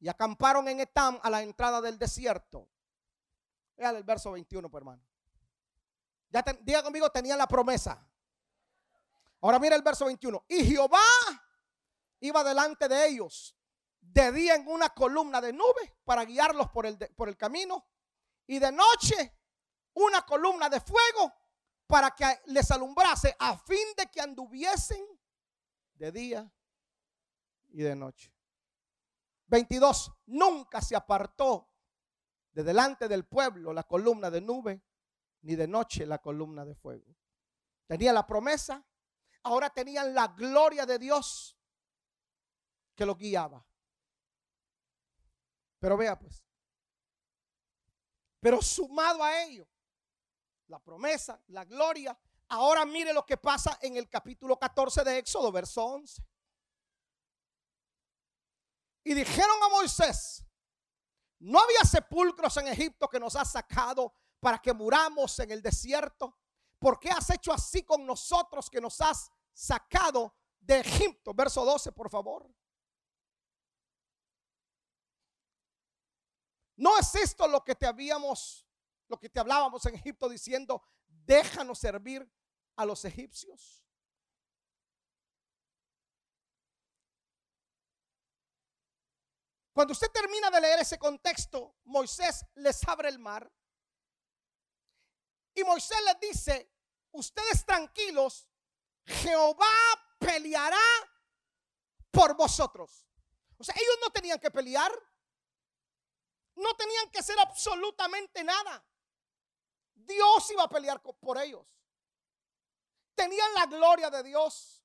y 0.00 0.08
acamparon 0.08 0.66
en 0.68 0.80
Etam 0.80 1.20
a 1.22 1.30
la 1.30 1.42
entrada 1.42 1.80
del 1.80 1.98
desierto. 1.98 2.68
Vean 3.76 3.96
el 3.96 4.04
verso 4.04 4.32
21, 4.32 4.68
pues, 4.68 4.80
hermano. 4.80 5.02
Ya 6.30 6.44
diga 6.62 6.82
conmigo, 6.82 7.10
tenían 7.10 7.38
la 7.38 7.46
promesa. 7.46 8.06
Ahora 9.40 9.58
mira 9.58 9.76
el 9.76 9.82
verso 9.82 10.06
21. 10.06 10.44
Y 10.48 10.64
Jehová 10.64 11.02
iba 12.20 12.44
delante 12.44 12.88
de 12.88 13.08
ellos 13.08 13.56
de 14.00 14.32
día 14.32 14.54
en 14.54 14.66
una 14.68 14.90
columna 14.90 15.40
de 15.40 15.52
nube 15.52 15.98
para 16.04 16.24
guiarlos 16.24 16.70
por 16.70 16.86
el, 16.86 16.98
por 17.16 17.28
el 17.28 17.36
camino 17.36 17.86
y 18.46 18.58
de 18.58 18.72
noche 18.72 19.36
una 19.94 20.22
columna 20.22 20.68
de 20.68 20.80
fuego 20.80 21.32
para 21.86 22.10
que 22.12 22.24
les 22.46 22.70
alumbrase 22.70 23.34
a 23.38 23.56
fin 23.58 23.94
de 23.96 24.06
que 24.06 24.20
anduviesen 24.20 25.04
de 25.94 26.12
día 26.12 26.52
y 27.68 27.82
de 27.82 27.94
noche. 27.96 28.32
22. 29.46 30.12
Nunca 30.26 30.80
se 30.80 30.94
apartó 30.94 31.68
de 32.52 32.62
delante 32.62 33.08
del 33.08 33.26
pueblo 33.26 33.72
la 33.72 33.82
columna 33.82 34.30
de 34.30 34.40
nube, 34.40 34.82
ni 35.42 35.56
de 35.56 35.66
noche 35.66 36.06
la 36.06 36.18
columna 36.18 36.64
de 36.64 36.74
fuego. 36.74 37.16
Tenía 37.86 38.12
la 38.12 38.26
promesa, 38.26 38.86
ahora 39.42 39.70
tenían 39.70 40.14
la 40.14 40.28
gloria 40.28 40.86
de 40.86 40.98
Dios 40.98 41.56
que 42.94 43.04
los 43.04 43.18
guiaba. 43.18 43.66
Pero 45.80 45.96
vea 45.96 46.16
pues. 46.18 46.44
Pero 48.40 48.62
sumado 48.62 49.22
a 49.22 49.42
ello, 49.42 49.66
la 50.68 50.78
promesa, 50.78 51.42
la 51.48 51.64
gloria. 51.64 52.18
Ahora 52.48 52.84
mire 52.84 53.12
lo 53.12 53.26
que 53.26 53.36
pasa 53.36 53.78
en 53.82 53.96
el 53.96 54.08
capítulo 54.08 54.58
14 54.58 55.04
de 55.04 55.18
Éxodo, 55.18 55.50
verso 55.50 55.84
11. 55.84 56.22
Y 59.04 59.14
dijeron 59.14 59.62
a 59.62 59.68
Moisés, 59.68 60.44
no 61.40 61.58
había 61.58 61.84
sepulcros 61.84 62.56
en 62.58 62.68
Egipto 62.68 63.08
que 63.08 63.20
nos 63.20 63.34
has 63.36 63.52
sacado 63.52 64.14
para 64.40 64.58
que 64.58 64.72
muramos 64.72 65.38
en 65.38 65.50
el 65.50 65.62
desierto. 65.62 66.36
¿Por 66.78 66.98
qué 66.98 67.10
has 67.10 67.28
hecho 67.30 67.52
así 67.52 67.82
con 67.82 68.06
nosotros 68.06 68.68
que 68.70 68.80
nos 68.80 69.00
has 69.00 69.30
sacado 69.52 70.34
de 70.60 70.80
Egipto? 70.80 71.32
Verso 71.34 71.64
12, 71.64 71.92
por 71.92 72.10
favor. 72.10 72.46
¿No 76.80 76.98
es 76.98 77.14
esto 77.14 77.46
lo 77.46 77.62
que 77.62 77.74
te 77.74 77.84
habíamos, 77.84 78.66
lo 79.06 79.20
que 79.20 79.28
te 79.28 79.38
hablábamos 79.38 79.84
en 79.84 79.96
Egipto 79.96 80.30
diciendo, 80.30 80.82
déjanos 81.06 81.78
servir 81.78 82.26
a 82.76 82.86
los 82.86 83.04
egipcios? 83.04 83.84
Cuando 89.74 89.92
usted 89.92 90.10
termina 90.10 90.48
de 90.48 90.58
leer 90.58 90.80
ese 90.80 90.98
contexto, 90.98 91.76
Moisés 91.84 92.46
les 92.54 92.82
abre 92.88 93.10
el 93.10 93.18
mar. 93.18 93.52
Y 95.54 95.62
Moisés 95.64 95.98
les 96.06 96.18
dice, 96.18 96.72
ustedes 97.10 97.66
tranquilos, 97.66 98.48
Jehová 99.04 99.66
peleará 100.18 100.80
por 102.10 102.34
vosotros. 102.34 103.06
O 103.58 103.64
sea, 103.64 103.74
ellos 103.74 103.98
no 104.02 104.10
tenían 104.10 104.38
que 104.38 104.50
pelear. 104.50 104.90
No 106.56 106.74
tenían 106.76 107.10
que 107.10 107.20
hacer 107.20 107.38
absolutamente 107.38 108.44
nada. 108.44 108.84
Dios 109.94 110.50
iba 110.50 110.64
a 110.64 110.68
pelear 110.68 111.00
por 111.02 111.38
ellos. 111.38 111.66
Tenían 113.14 113.54
la 113.54 113.64
gloria 113.66 114.10
de 114.10 114.22
Dios. 114.22 114.84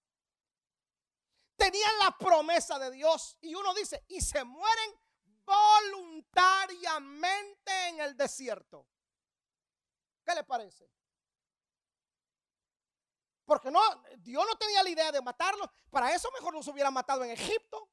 Tenían 1.56 1.99
la 1.99 2.17
promesa 2.17 2.78
de 2.80 2.91
Dios. 2.91 3.38
Y 3.41 3.56
uno 3.56 3.73
dice, 3.73 4.04
y 4.10 4.19
se 4.21 4.43
mueren 4.43 4.93
voluntariamente 5.45 7.89
en 7.89 8.01
el 8.01 8.17
desierto. 8.17 8.88
¿Qué 10.23 10.36
le 10.36 10.43
parece? 10.43 10.89
Porque 13.45 13.69
no, 13.69 13.80
Dios 14.17 14.43
no 14.45 14.58
tenía 14.58 14.84
la 14.84 14.89
idea 14.89 15.12
de 15.12 15.21
matarlos. 15.21 15.69
Para 15.89 16.13
eso 16.13 16.30
mejor 16.32 16.54
nos 16.54 16.67
hubiera 16.67 16.91
matado 16.91 17.23
en 17.23 17.32
Egipto. 17.32 17.89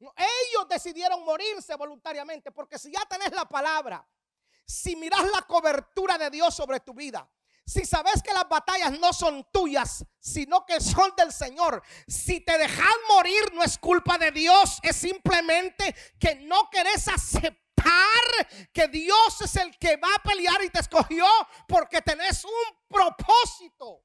Ellos 0.00 0.68
decidieron 0.68 1.24
morirse 1.24 1.74
voluntariamente 1.74 2.52
porque 2.52 2.78
si 2.78 2.92
ya 2.92 3.04
tenés 3.06 3.32
la 3.32 3.48
palabra, 3.48 4.06
si 4.64 4.94
miras 4.96 5.24
la 5.32 5.42
cobertura 5.42 6.18
de 6.18 6.30
Dios 6.30 6.54
sobre 6.54 6.80
tu 6.80 6.94
vida, 6.94 7.28
si 7.66 7.84
sabes 7.84 8.22
que 8.22 8.32
las 8.32 8.48
batallas 8.48 8.98
no 8.98 9.12
son 9.12 9.46
tuyas, 9.52 10.04
sino 10.18 10.64
que 10.64 10.80
son 10.80 11.12
del 11.16 11.32
Señor, 11.32 11.82
si 12.06 12.40
te 12.40 12.56
dejas 12.56 12.94
morir 13.10 13.52
no 13.52 13.62
es 13.62 13.76
culpa 13.76 14.16
de 14.16 14.30
Dios, 14.30 14.78
es 14.82 14.96
simplemente 14.96 15.94
que 16.18 16.36
no 16.36 16.70
querés 16.70 17.08
aceptar 17.08 17.58
que 18.72 18.88
Dios 18.88 19.40
es 19.42 19.56
el 19.56 19.76
que 19.78 19.96
va 19.96 20.08
a 20.14 20.22
pelear 20.22 20.62
y 20.64 20.70
te 20.70 20.80
escogió 20.80 21.26
porque 21.66 22.00
tenés 22.00 22.44
un 22.44 22.50
propósito. 22.88 24.02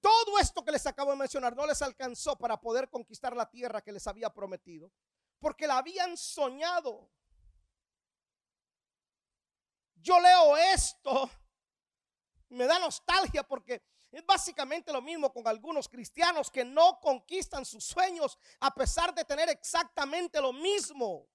Todo 0.00 0.38
esto 0.38 0.64
que 0.64 0.70
les 0.70 0.86
acabo 0.86 1.10
de 1.10 1.16
mencionar 1.16 1.56
no 1.56 1.66
les 1.66 1.82
alcanzó 1.82 2.36
para 2.38 2.60
poder 2.60 2.88
conquistar 2.88 3.34
la 3.34 3.50
tierra 3.50 3.82
que 3.82 3.92
les 3.92 4.06
había 4.06 4.30
prometido, 4.30 4.92
porque 5.40 5.66
la 5.66 5.78
habían 5.78 6.16
soñado. 6.16 7.10
Yo 9.96 10.20
leo 10.20 10.56
esto, 10.56 11.30
me 12.50 12.66
da 12.66 12.78
nostalgia 12.78 13.42
porque 13.42 13.82
es 14.12 14.24
básicamente 14.26 14.92
lo 14.92 15.00
mismo 15.00 15.32
con 15.32 15.48
algunos 15.48 15.88
cristianos 15.88 16.50
que 16.50 16.64
no 16.64 17.00
conquistan 17.00 17.64
sus 17.64 17.84
sueños 17.84 18.38
a 18.60 18.72
pesar 18.72 19.14
de 19.14 19.24
tener 19.24 19.48
exactamente 19.48 20.40
lo 20.40 20.52
mismo. 20.52 21.26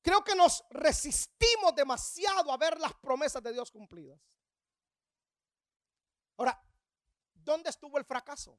Creo 0.00 0.22
que 0.22 0.34
nos 0.34 0.64
resistimos 0.70 1.74
demasiado 1.74 2.52
a 2.52 2.56
ver 2.56 2.78
las 2.78 2.94
promesas 2.94 3.42
de 3.42 3.52
Dios 3.52 3.70
cumplidas. 3.70 4.37
Ahora, 6.38 6.58
¿dónde 7.34 7.68
estuvo 7.68 7.98
el 7.98 8.04
fracaso? 8.04 8.58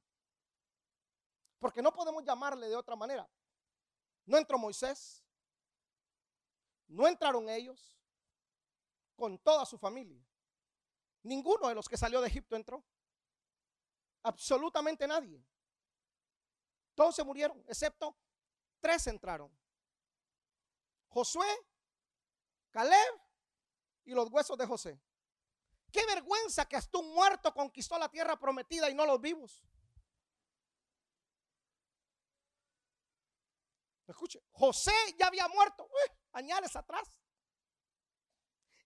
Porque 1.57 1.81
no 1.81 1.91
podemos 1.91 2.23
llamarle 2.23 2.69
de 2.69 2.75
otra 2.75 2.95
manera. 2.95 3.27
No 4.25 4.37
entró 4.37 4.59
Moisés, 4.59 5.23
no 6.87 7.07
entraron 7.07 7.49
ellos 7.49 7.97
con 9.15 9.39
toda 9.39 9.65
su 9.65 9.77
familia. 9.77 10.23
Ninguno 11.23 11.67
de 11.67 11.75
los 11.75 11.89
que 11.89 11.97
salió 11.97 12.21
de 12.21 12.27
Egipto 12.27 12.55
entró. 12.55 12.83
Absolutamente 14.23 15.07
nadie. 15.07 15.43
Todos 16.93 17.15
se 17.15 17.23
murieron, 17.23 17.63
excepto 17.67 18.15
tres 18.79 19.07
entraron. 19.07 19.51
Josué, 21.07 21.47
Caleb 22.71 23.21
y 24.05 24.11
los 24.11 24.29
huesos 24.29 24.57
de 24.57 24.65
José. 24.65 24.99
Qué 25.91 26.05
vergüenza 26.05 26.65
que 26.65 26.75
hasta 26.75 26.97
un 26.97 27.13
muerto 27.13 27.53
conquistó 27.53 27.97
la 27.97 28.09
tierra 28.09 28.37
prometida 28.37 28.89
y 28.89 28.93
no 28.93 29.05
los 29.05 29.19
vivos. 29.19 29.63
Escuche, 34.07 34.43
José 34.51 34.93
ya 35.17 35.27
había 35.27 35.47
muerto, 35.47 35.87
añales 36.33 36.75
atrás 36.75 37.11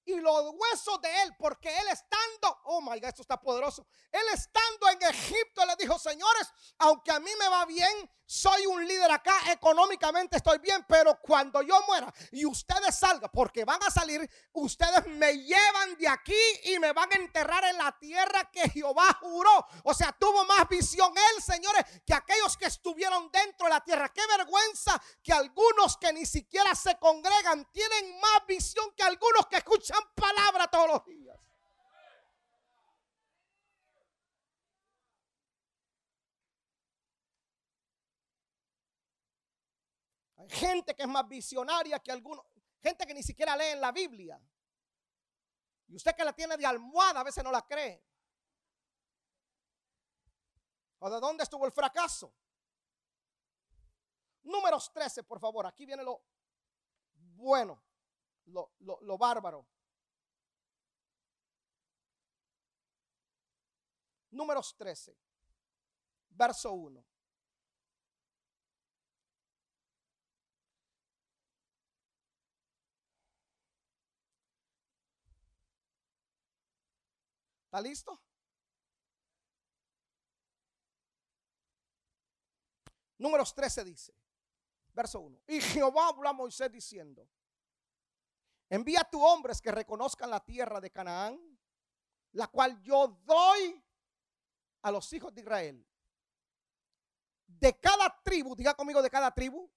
y 0.06 0.16
los 0.20 0.54
huesos 0.54 1.02
de 1.02 1.24
él, 1.24 1.36
porque 1.38 1.70
él 1.70 1.88
estando, 1.90 2.62
oh 2.66 2.82
my 2.82 3.00
God, 3.00 3.06
esto 3.06 3.22
está 3.22 3.40
poderoso, 3.40 3.88
él 4.12 4.24
estando 4.34 4.90
en 4.90 5.02
Egipto 5.04 5.66
le 5.66 5.76
dijo, 5.78 5.98
señores, 5.98 6.52
aunque 6.80 7.12
a 7.12 7.20
mí 7.20 7.32
me 7.40 7.48
va 7.48 7.66
bien, 7.66 8.10
soy 8.34 8.66
un 8.66 8.88
líder 8.88 9.12
acá, 9.12 9.52
económicamente 9.52 10.38
estoy 10.38 10.58
bien, 10.58 10.84
pero 10.88 11.20
cuando 11.22 11.62
yo 11.62 11.80
muera 11.86 12.12
y 12.32 12.48
ustedes 12.48 12.96
salgan, 12.96 13.30
porque 13.32 13.64
van 13.64 13.82
a 13.84 13.92
salir, 13.92 14.28
ustedes 14.54 15.06
me 15.06 15.38
llevan 15.38 15.96
de 16.00 16.08
aquí 16.08 16.42
y 16.64 16.80
me 16.80 16.92
van 16.94 17.14
a 17.14 17.18
enterrar 17.18 17.64
en 17.66 17.78
la 17.78 17.92
tierra 18.00 18.50
que 18.52 18.68
Jehová 18.72 19.20
juró. 19.22 19.68
O 19.84 19.94
sea, 19.94 20.12
tuvo 20.14 20.46
más 20.46 20.68
visión 20.68 21.14
él, 21.16 21.44
señores, 21.44 21.86
que 22.04 22.16
aquellos 22.16 22.58
que 22.58 22.66
estuvieron 22.66 23.30
dentro 23.32 23.68
de 23.68 23.74
la 23.74 23.84
tierra. 23.84 24.12
Qué 24.12 24.26
vergüenza 24.26 25.00
que 25.22 25.32
algunos 25.32 25.96
que 25.98 26.12
ni 26.12 26.26
siquiera 26.26 26.74
se 26.74 26.98
congregan 26.98 27.70
tienen 27.72 28.20
más 28.20 28.48
visión 28.48 28.92
que 28.98 29.04
algunos 29.04 29.46
que 29.46 29.58
escuchan 29.58 30.00
palabra 30.16 30.68
todos 30.72 30.88
los 30.88 31.06
días. 31.06 31.38
Hay 40.33 40.33
gente 40.50 40.96
que 40.96 41.04
es 41.04 41.08
más 41.08 41.28
visionaria 41.28 42.00
que 42.00 42.12
algunos, 42.12 42.46
gente 42.82 43.06
que 43.06 43.14
ni 43.14 43.24
siquiera 43.24 43.56
lee 43.56 43.72
en 43.72 43.82
la 43.82 43.92
Biblia. 43.92 44.40
Y 45.88 45.96
usted 45.96 46.16
que 46.16 46.24
la 46.24 46.34
tiene 46.34 46.58
de 46.58 46.66
almohada 46.66 47.20
a 47.20 47.24
veces 47.24 47.44
no 47.44 47.52
la 47.52 47.62
cree. 47.62 48.04
¿O 51.00 51.10
de 51.10 51.20
dónde 51.20 51.44
estuvo 51.44 51.66
el 51.66 51.72
fracaso? 51.72 52.34
Números 54.44 54.92
13, 54.94 55.24
por 55.24 55.40
favor. 55.40 55.66
Aquí 55.66 55.86
viene 55.86 56.04
lo 56.04 56.24
bueno, 57.36 57.84
lo, 58.46 58.72
lo, 58.80 59.18
bárbaro. 59.18 59.68
Números 64.32 64.76
13, 64.78 65.18
verso 66.30 66.72
1. 66.72 67.06
¿Está 77.74 77.82
listo? 77.82 78.22
Números 83.18 83.56
13 83.56 83.84
dice, 83.84 84.14
verso 84.90 85.20
1. 85.22 85.42
Y 85.48 85.60
Jehová 85.60 86.10
habló 86.10 86.30
a 86.30 86.34
Moisés 86.34 86.72
diciendo, 86.72 87.28
envía 88.70 89.02
a 89.02 89.10
tu 89.10 89.26
hombres 89.26 89.60
que 89.60 89.72
reconozcan 89.72 90.30
la 90.30 90.40
tierra 90.40 90.80
de 90.80 90.92
Canaán, 90.92 91.60
la 92.34 92.46
cual 92.46 92.80
yo 92.84 93.08
doy 93.26 93.84
a 94.84 94.92
los 94.92 95.12
hijos 95.12 95.34
de 95.34 95.42
Israel. 95.42 95.88
De 97.48 97.80
cada 97.80 98.22
tribu, 98.22 98.56
diga 98.56 98.76
conmigo 98.76 99.02
de 99.02 99.10
cada 99.10 99.34
tribu. 99.34 99.68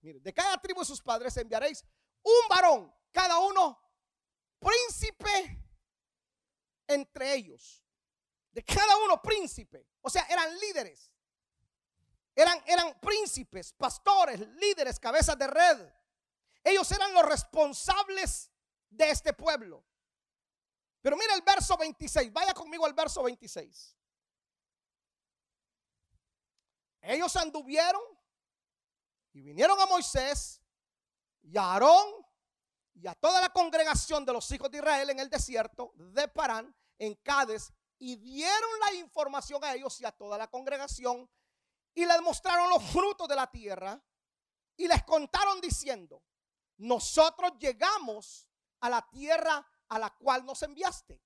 Mire, 0.00 0.18
de 0.20 0.32
cada 0.32 0.56
tribu 0.56 0.80
de 0.80 0.86
sus 0.86 1.02
padres 1.02 1.36
enviaréis 1.36 1.84
un 2.22 2.48
varón, 2.48 2.90
cada 3.12 3.38
uno 3.38 3.78
príncipe 4.58 5.69
entre 6.94 7.34
ellos. 7.34 7.84
De 8.52 8.64
cada 8.64 8.96
uno 8.98 9.22
príncipe. 9.22 9.86
O 10.00 10.10
sea, 10.10 10.24
eran 10.24 10.58
líderes. 10.58 11.10
Eran, 12.34 12.62
eran 12.66 12.98
príncipes, 13.00 13.72
pastores, 13.72 14.40
líderes, 14.40 14.98
cabezas 14.98 15.38
de 15.38 15.46
red. 15.46 15.92
Ellos 16.64 16.90
eran 16.92 17.12
los 17.12 17.24
responsables 17.24 18.50
de 18.88 19.10
este 19.10 19.32
pueblo. 19.32 19.84
Pero 21.00 21.16
mira 21.16 21.34
el 21.34 21.42
verso 21.42 21.76
26. 21.76 22.32
Vaya 22.32 22.52
conmigo 22.54 22.84
al 22.86 22.92
verso 22.92 23.22
26. 23.22 23.96
Ellos 27.02 27.34
anduvieron 27.36 28.02
y 29.32 29.40
vinieron 29.40 29.80
a 29.80 29.86
Moisés 29.86 30.60
y 31.42 31.56
a 31.56 31.72
Aarón 31.72 32.26
y 32.94 33.06
a 33.06 33.14
toda 33.14 33.40
la 33.40 33.48
congregación 33.48 34.24
de 34.26 34.32
los 34.32 34.50
hijos 34.50 34.70
de 34.70 34.78
Israel 34.78 35.10
en 35.10 35.20
el 35.20 35.30
desierto 35.30 35.92
de 35.94 36.28
Parán 36.28 36.74
en 37.00 37.14
Cádiz 37.16 37.72
y 37.98 38.16
dieron 38.16 38.70
la 38.80 38.94
información 38.94 39.64
a 39.64 39.74
ellos 39.74 40.00
y 40.00 40.04
a 40.04 40.12
toda 40.12 40.38
la 40.38 40.48
congregación 40.48 41.28
y 41.94 42.06
les 42.06 42.20
mostraron 42.22 42.68
los 42.68 42.82
frutos 42.84 43.26
de 43.26 43.34
la 43.34 43.50
tierra 43.50 44.00
y 44.76 44.86
les 44.86 45.02
contaron 45.04 45.60
diciendo, 45.60 46.22
nosotros 46.76 47.52
llegamos 47.58 48.46
a 48.80 48.90
la 48.90 49.02
tierra 49.10 49.66
a 49.88 49.98
la 49.98 50.10
cual 50.10 50.44
nos 50.44 50.62
enviaste, 50.62 51.20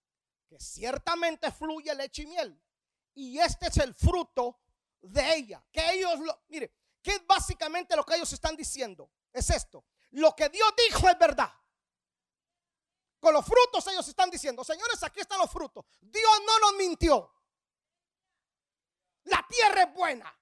que 0.49 0.59
ciertamente 0.59 1.53
fluye 1.53 1.95
leche 1.95 2.23
y 2.23 2.27
miel. 2.27 2.61
Y 3.15 3.39
este 3.39 3.69
es 3.69 3.77
el 3.77 3.95
fruto 3.95 4.61
de 5.01 5.37
ella. 5.37 5.65
Que 5.71 5.93
ellos 5.93 6.19
lo, 6.19 6.45
mire, 6.49 6.75
que 7.03 7.19
básicamente 7.29 7.95
lo 7.95 8.05
que 8.05 8.17
ellos 8.17 8.33
están 8.33 8.57
diciendo. 8.57 9.11
Es 9.33 9.51
esto. 9.51 9.85
Lo 10.11 10.35
que 10.35 10.49
Dios 10.49 10.73
dijo 10.89 11.09
es 11.09 11.19
verdad. 11.19 11.53
Con 13.25 13.33
los 13.33 13.47
frutos 13.47 13.87
ellos 13.87 14.07
están 14.07 14.29
diciendo, 14.29 14.63
señores, 14.63 15.03
aquí 15.03 15.21
están 15.21 15.39
los 15.39 15.51
frutos. 15.51 15.87
Dios 16.03 16.43
no 16.47 16.59
nos 16.59 16.75
mintió. 16.75 17.33
La 19.23 19.43
tierra 19.49 19.85
es 19.85 19.95
buena. 19.95 20.39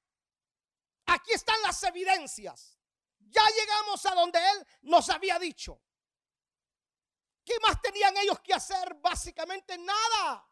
Aquí 1.06 1.30
están 1.30 1.62
las 1.62 1.80
evidencias. 1.84 2.76
Ya 3.20 3.44
llegamos 3.56 4.04
a 4.04 4.16
donde 4.16 4.40
Él 4.40 4.66
nos 4.80 5.08
había 5.10 5.38
dicho. 5.38 5.80
¿Qué 7.44 7.54
más 7.60 7.80
tenían 7.80 8.16
ellos 8.16 8.40
que 8.40 8.52
hacer? 8.52 8.94
Básicamente 8.94 9.78
nada. 9.78 10.44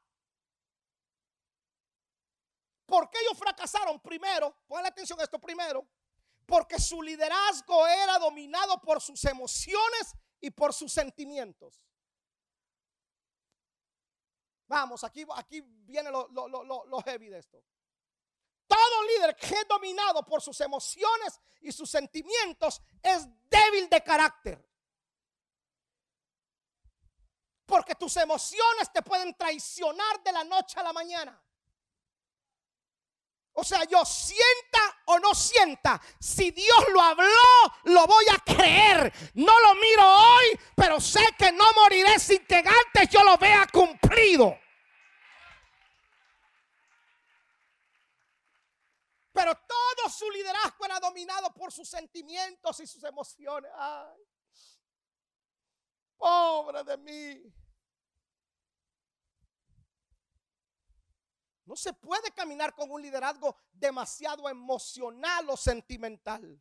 ¿Por 2.86 3.10
qué 3.10 3.18
ellos 3.22 3.36
fracasaron? 3.36 3.98
Primero, 3.98 4.56
ponle 4.68 4.86
atención 4.86 5.18
a 5.18 5.24
esto 5.24 5.40
primero, 5.40 5.84
porque 6.46 6.78
su 6.78 7.02
liderazgo 7.02 7.88
era 7.88 8.20
dominado 8.20 8.80
por 8.80 9.00
sus 9.00 9.24
emociones 9.24 10.14
y 10.40 10.52
por 10.52 10.72
sus 10.72 10.92
sentimientos. 10.92 11.89
Vamos, 14.70 15.02
aquí, 15.02 15.26
aquí 15.34 15.60
viene 15.62 16.12
lo, 16.12 16.28
lo, 16.28 17.02
heavy 17.02 17.28
de 17.28 17.40
esto. 17.40 17.60
Todo 18.68 19.02
líder 19.02 19.34
que 19.34 19.46
es 19.46 19.66
dominado 19.66 20.24
por 20.24 20.40
sus 20.40 20.60
emociones 20.60 21.40
y 21.60 21.72
sus 21.72 21.90
sentimientos 21.90 22.80
es 23.02 23.26
débil 23.50 23.90
de 23.90 24.00
carácter. 24.00 24.64
Porque 27.66 27.96
tus 27.96 28.16
emociones 28.18 28.92
te 28.92 29.02
pueden 29.02 29.34
traicionar 29.34 30.22
de 30.22 30.30
la 30.30 30.44
noche 30.44 30.78
a 30.78 30.84
la 30.84 30.92
mañana. 30.92 31.42
O 33.54 33.64
sea, 33.64 33.84
yo 33.84 34.04
sienta 34.04 34.80
o 35.06 35.18
no 35.18 35.34
sienta, 35.34 36.00
si 36.18 36.50
Dios 36.50 36.88
lo 36.92 37.00
habló, 37.00 37.28
lo 37.84 38.06
voy 38.06 38.24
a 38.32 38.38
creer. 38.38 39.12
No 39.34 39.58
lo 39.60 39.74
miro 39.74 40.02
hoy, 40.04 40.60
pero 40.76 41.00
sé 41.00 41.20
que 41.36 41.50
no 41.52 41.64
moriré 41.74 42.18
sin 42.18 42.46
que 42.46 42.56
antes 42.56 43.10
yo 43.10 43.22
lo 43.24 43.36
vea 43.36 43.66
cumplido. 43.72 44.56
Pero 49.32 49.54
todo 49.54 50.08
su 50.10 50.30
liderazgo 50.30 50.84
era 50.84 51.00
dominado 51.00 51.52
por 51.54 51.72
sus 51.72 51.88
sentimientos 51.88 52.78
y 52.80 52.86
sus 52.86 53.02
emociones. 53.04 53.70
Ay, 53.76 54.18
pobre 56.16 56.84
de 56.84 56.96
mí. 56.98 57.59
No 61.70 61.76
se 61.76 61.92
puede 61.92 62.32
caminar 62.32 62.74
con 62.74 62.90
un 62.90 63.00
liderazgo 63.00 63.54
demasiado 63.70 64.48
emocional 64.48 65.48
o 65.50 65.56
sentimental. 65.56 66.60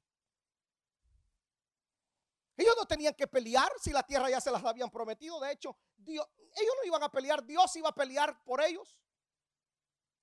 Ellos 2.56 2.76
no 2.78 2.86
tenían 2.86 3.15
que 3.15 3.26
pelear 3.26 3.72
si 3.82 3.91
la 3.91 4.04
tierra 4.04 4.30
ya 4.30 4.39
se 4.39 4.52
las 4.52 4.63
habían 4.63 4.91
prometido. 4.91 5.39
De 5.39 5.52
hecho, 5.52 5.76
ellos 6.06 6.28
no 6.45 6.86
iban 6.86 7.02
a 7.02 7.10
pelear, 7.10 7.43
Dios 7.43 7.76
iba 7.76 7.89
a 7.89 7.95
pelear 7.95 8.43
por 8.43 8.62
ellos. 8.62 9.00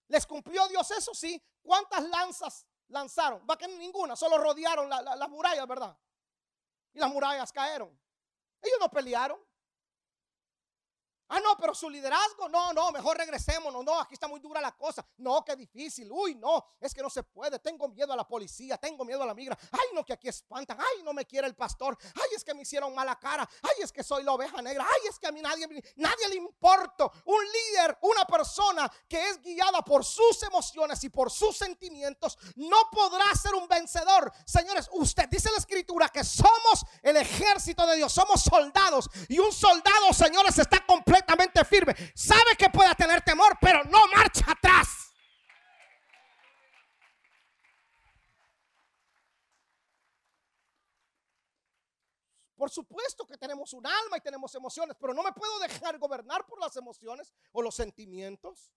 ¿Les 0.06 0.24
cumplió 0.24 0.68
Dios 0.68 0.88
eso? 0.92 1.12
Sí. 1.16 1.42
¿Cuántas 1.64 2.04
lanzas 2.04 2.64
lanzaron? 2.86 3.44
Va 3.44 3.58
que 3.58 3.66
ninguna, 3.66 4.14
solo 4.14 4.38
rodearon 4.38 4.88
las 4.88 5.28
murallas, 5.28 5.66
¿verdad? 5.66 5.98
Y 6.92 7.00
las 7.00 7.10
murallas 7.10 7.52
cayeron. 7.52 7.88
Ellos 8.62 8.78
no 8.78 8.88
pelearon. 8.88 9.40
Ah, 11.28 11.40
no, 11.40 11.56
pero 11.56 11.74
su 11.74 11.90
liderazgo, 11.90 12.48
no, 12.48 12.72
no, 12.72 12.92
mejor 12.92 13.16
regresemos, 13.16 13.72
no, 13.72 13.82
no, 13.82 14.00
aquí 14.00 14.14
está 14.14 14.28
muy 14.28 14.38
dura 14.38 14.60
la 14.60 14.76
cosa. 14.76 15.04
No, 15.18 15.44
qué 15.44 15.56
difícil. 15.56 16.08
Uy, 16.12 16.36
no, 16.36 16.64
es 16.80 16.94
que 16.94 17.02
no 17.02 17.10
se 17.10 17.24
puede. 17.24 17.58
Tengo 17.58 17.88
miedo 17.88 18.12
a 18.12 18.16
la 18.16 18.26
policía, 18.26 18.76
tengo 18.76 19.04
miedo 19.04 19.22
a 19.24 19.26
la 19.26 19.34
migra. 19.34 19.58
Ay, 19.72 19.88
no, 19.92 20.04
que 20.04 20.12
aquí 20.12 20.28
espantan. 20.28 20.78
Ay, 20.78 21.02
no 21.02 21.12
me 21.12 21.26
quiere 21.26 21.48
el 21.48 21.56
pastor. 21.56 21.98
Ay, 22.14 22.36
es 22.36 22.44
que 22.44 22.54
me 22.54 22.62
hicieron 22.62 22.94
mala 22.94 23.18
cara. 23.18 23.48
Ay, 23.62 23.82
es 23.82 23.90
que 23.90 24.04
soy 24.04 24.22
la 24.22 24.32
oveja 24.34 24.62
negra. 24.62 24.86
Ay, 24.88 25.08
es 25.08 25.18
que 25.18 25.26
a 25.26 25.32
mí 25.32 25.42
nadie, 25.42 25.66
nadie 25.96 26.28
le 26.28 26.36
importa. 26.36 27.10
Un 27.24 27.44
líder, 27.44 27.98
una 28.02 28.24
persona 28.24 28.90
que 29.08 29.30
es 29.30 29.42
guiada 29.42 29.82
por 29.82 30.04
sus 30.04 30.40
emociones 30.44 31.02
y 31.02 31.08
por 31.08 31.32
sus 31.32 31.56
sentimientos, 31.56 32.38
no 32.54 32.88
podrá 32.92 33.34
ser 33.34 33.54
un 33.54 33.66
vencedor. 33.66 34.32
Señores, 34.44 34.88
usted 34.92 35.28
dice 35.28 35.50
la 35.50 35.58
escritura 35.58 36.08
que 36.08 36.22
somos 36.22 36.84
el 37.02 37.16
ejército 37.16 37.84
de 37.84 37.96
Dios, 37.96 38.12
somos 38.12 38.42
soldados. 38.42 39.10
Y 39.28 39.40
un 39.40 39.52
soldado, 39.52 40.12
señores, 40.12 40.56
está 40.58 40.86
completo 40.86 41.15
completamente 41.16 41.64
firme. 41.64 41.94
Sabe 42.14 42.56
que 42.58 42.68
pueda 42.68 42.94
tener 42.94 43.22
temor, 43.22 43.56
pero 43.60 43.84
no 43.84 44.06
marcha 44.08 44.50
atrás. 44.50 44.88
Por 52.56 52.70
supuesto 52.70 53.26
que 53.26 53.36
tenemos 53.36 53.72
un 53.74 53.86
alma 53.86 54.16
y 54.16 54.20
tenemos 54.20 54.54
emociones, 54.54 54.96
pero 54.98 55.12
no 55.12 55.22
me 55.22 55.32
puedo 55.32 55.58
dejar 55.60 55.98
gobernar 55.98 56.46
por 56.46 56.58
las 56.58 56.74
emociones 56.76 57.32
o 57.52 57.60
los 57.60 57.74
sentimientos. 57.74 58.72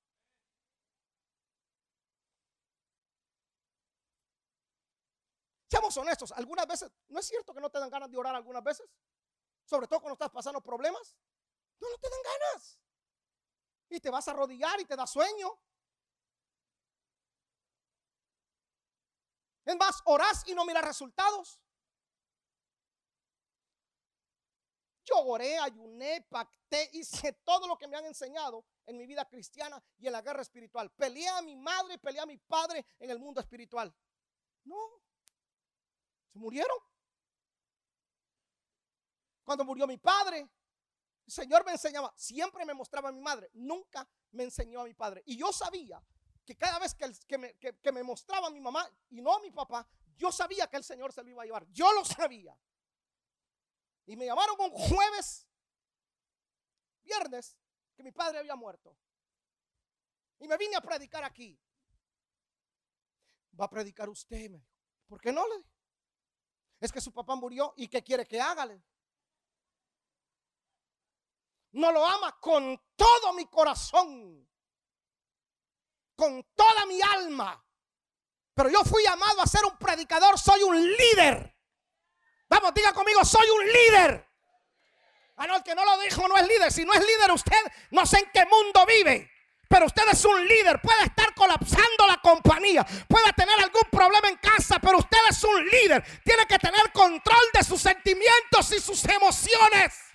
Seamos 5.70 5.96
honestos, 5.96 6.32
algunas 6.34 6.68
veces, 6.68 6.92
¿no 7.08 7.20
es 7.20 7.28
cierto 7.28 7.54
que 7.54 7.62
no 7.62 7.70
te 7.70 7.80
dan 7.80 7.90
ganas 7.90 8.12
de 8.12 8.18
orar 8.18 8.36
algunas 8.36 8.64
veces? 8.64 8.90
Sobre 9.64 9.88
todo 9.88 10.02
cuando 10.02 10.16
estás 10.16 10.32
pasando 10.32 10.60
problemas. 10.62 11.16
No, 11.80 11.90
no 11.90 11.98
te 11.98 12.10
dan 12.10 12.20
ganas. 12.24 12.80
Y 13.90 14.00
te 14.00 14.10
vas 14.10 14.28
a 14.28 14.32
arrodillar 14.32 14.80
y 14.80 14.86
te 14.86 14.96
da 14.96 15.08
sueño. 15.08 15.60
Es 19.66 19.78
más, 19.78 20.02
orás 20.06 20.48
y 20.48 20.56
no 20.56 20.66
miras 20.66 20.84
resultados. 20.84 21.60
Yo 25.04 25.18
oré, 25.26 25.58
ayuné, 25.58 26.22
pacté, 26.30 26.90
hice 26.94 27.34
todo 27.44 27.68
lo 27.68 27.78
que 27.78 27.88
me 27.88 27.98
han 27.98 28.06
enseñado 28.06 28.66
en 28.86 28.98
mi 28.98 29.08
vida 29.08 29.26
cristiana 29.26 29.82
y 29.98 30.08
en 30.08 30.14
la 30.14 30.22
guerra 30.22 30.42
espiritual. 30.42 30.92
Peleé 30.92 31.28
a 31.30 31.42
mi 31.42 31.56
madre 31.56 31.98
peleé 31.98 32.22
a 32.22 32.26
mi 32.26 32.38
padre 32.38 32.86
en 33.00 33.10
el 33.10 33.18
mundo 33.18 33.42
espiritual. 33.42 33.96
No, 34.66 34.78
se 36.32 36.38
murieron. 36.38 36.78
Cuando 39.44 39.66
murió 39.66 39.88
mi 39.88 39.98
padre, 39.98 40.48
Señor 41.30 41.66
me 41.66 41.72
enseñaba, 41.72 42.14
siempre 42.16 42.66
me 42.66 42.74
mostraba 42.74 43.10
a 43.10 43.12
mi 43.12 43.22
madre, 43.22 43.50
nunca 43.54 44.08
me 44.32 44.44
enseñó 44.44 44.82
a 44.82 44.86
mi 44.86 44.94
padre. 44.94 45.24
Y 45.26 45.38
yo 45.38 45.52
sabía 45.52 46.02
que 46.46 46.58
cada 46.58 46.80
vez 46.80 46.96
que, 46.96 47.38
me, 47.92 48.04
mostraba 48.04 48.48
a 48.48 48.50
mi 48.50 48.60
mamá 48.60 48.90
y 49.10 49.22
no 49.22 49.36
a 49.36 49.40
mi 49.40 49.52
papá, 49.52 49.88
yo 50.16 50.32
sabía 50.32 50.68
que 50.68 50.78
el 50.78 50.84
Señor 50.84 51.14
se 51.14 51.24
lo 51.24 51.30
iba 51.30 51.44
a 51.44 51.46
llevar. 51.46 51.68
Yo 51.70 51.94
lo 51.94 52.04
sabía. 52.04 52.58
Y 54.06 54.16
me 54.16 54.26
llamaron 54.26 54.56
un 54.60 54.72
jueves, 54.72 55.48
viernes, 57.04 57.58
que 57.96 58.04
mi 58.04 58.12
padre 58.12 58.40
había 58.40 58.56
muerto. 58.56 58.98
Y 60.40 60.48
me 60.48 60.58
vine 60.58 60.76
a 60.76 60.82
predicar 60.82 61.24
aquí. 61.24 61.60
Va 63.60 63.66
a 63.66 63.70
predicar 63.70 64.10
usted, 64.10 64.50
me 64.50 64.66
¿Por 65.08 65.20
qué 65.20 65.32
no 65.32 65.46
le? 65.48 65.66
Es 66.80 66.92
que 66.92 67.02
su 67.02 67.12
papá 67.12 67.36
murió 67.36 67.74
y 67.76 67.88
¿qué 67.88 68.04
quiere 68.04 68.26
que 68.26 68.40
haga? 68.40 68.66
No 71.72 71.92
lo 71.92 72.06
ama 72.06 72.38
con 72.40 72.80
todo 72.96 73.34
mi 73.34 73.46
corazón, 73.48 74.48
con 76.16 76.44
toda 76.56 76.86
mi 76.86 77.02
alma. 77.02 77.64
Pero 78.54 78.70
yo 78.70 78.84
fui 78.84 79.04
llamado 79.04 79.42
a 79.42 79.48
ser 79.48 79.64
un 79.66 79.78
predicador, 79.78 80.38
soy 80.38 80.64
un 80.64 80.76
líder. 80.82 81.56
Vamos, 82.50 82.74
diga 82.74 82.92
conmigo, 82.94 83.24
soy 83.24 83.48
un 83.50 83.66
líder. 83.66 84.30
Ah, 85.38 85.48
no, 85.48 85.56
el 85.56 85.64
que 85.64 85.74
no 85.74 85.86
lo 85.86 85.98
dijo 86.00 86.28
no 86.28 86.36
es 86.36 86.48
líder. 86.48 86.72
Si 86.72 86.84
no 86.84 86.92
es 86.92 87.00
líder 87.00 87.32
usted, 87.32 87.58
no 87.92 88.06
sé 88.06 88.20
en 88.20 88.30
qué 88.34 88.46
mundo 88.46 88.86
vive. 88.86 89.32
Pero 89.70 89.86
usted 89.86 90.04
es 90.12 90.26
un 90.26 90.46
líder. 90.46 90.82
Puede 90.82 91.04
estar 91.04 91.34
colapsando 91.34 92.08
la 92.08 92.18
compañía. 92.18 92.86
Puede 93.08 93.32
tener 93.34 93.58
algún 93.58 93.84
problema 93.90 94.28
en 94.28 94.36
casa. 94.38 94.80
Pero 94.80 94.98
usted 94.98 95.18
es 95.30 95.42
un 95.44 95.66
líder. 95.66 96.04
Tiene 96.26 96.46
que 96.46 96.60
tener 96.60 96.92
control 96.92 97.46
de 97.54 97.64
sus 97.64 97.80
sentimientos 97.82 98.74
y 98.74 98.82
sus 98.82 99.06
emociones. 99.06 100.09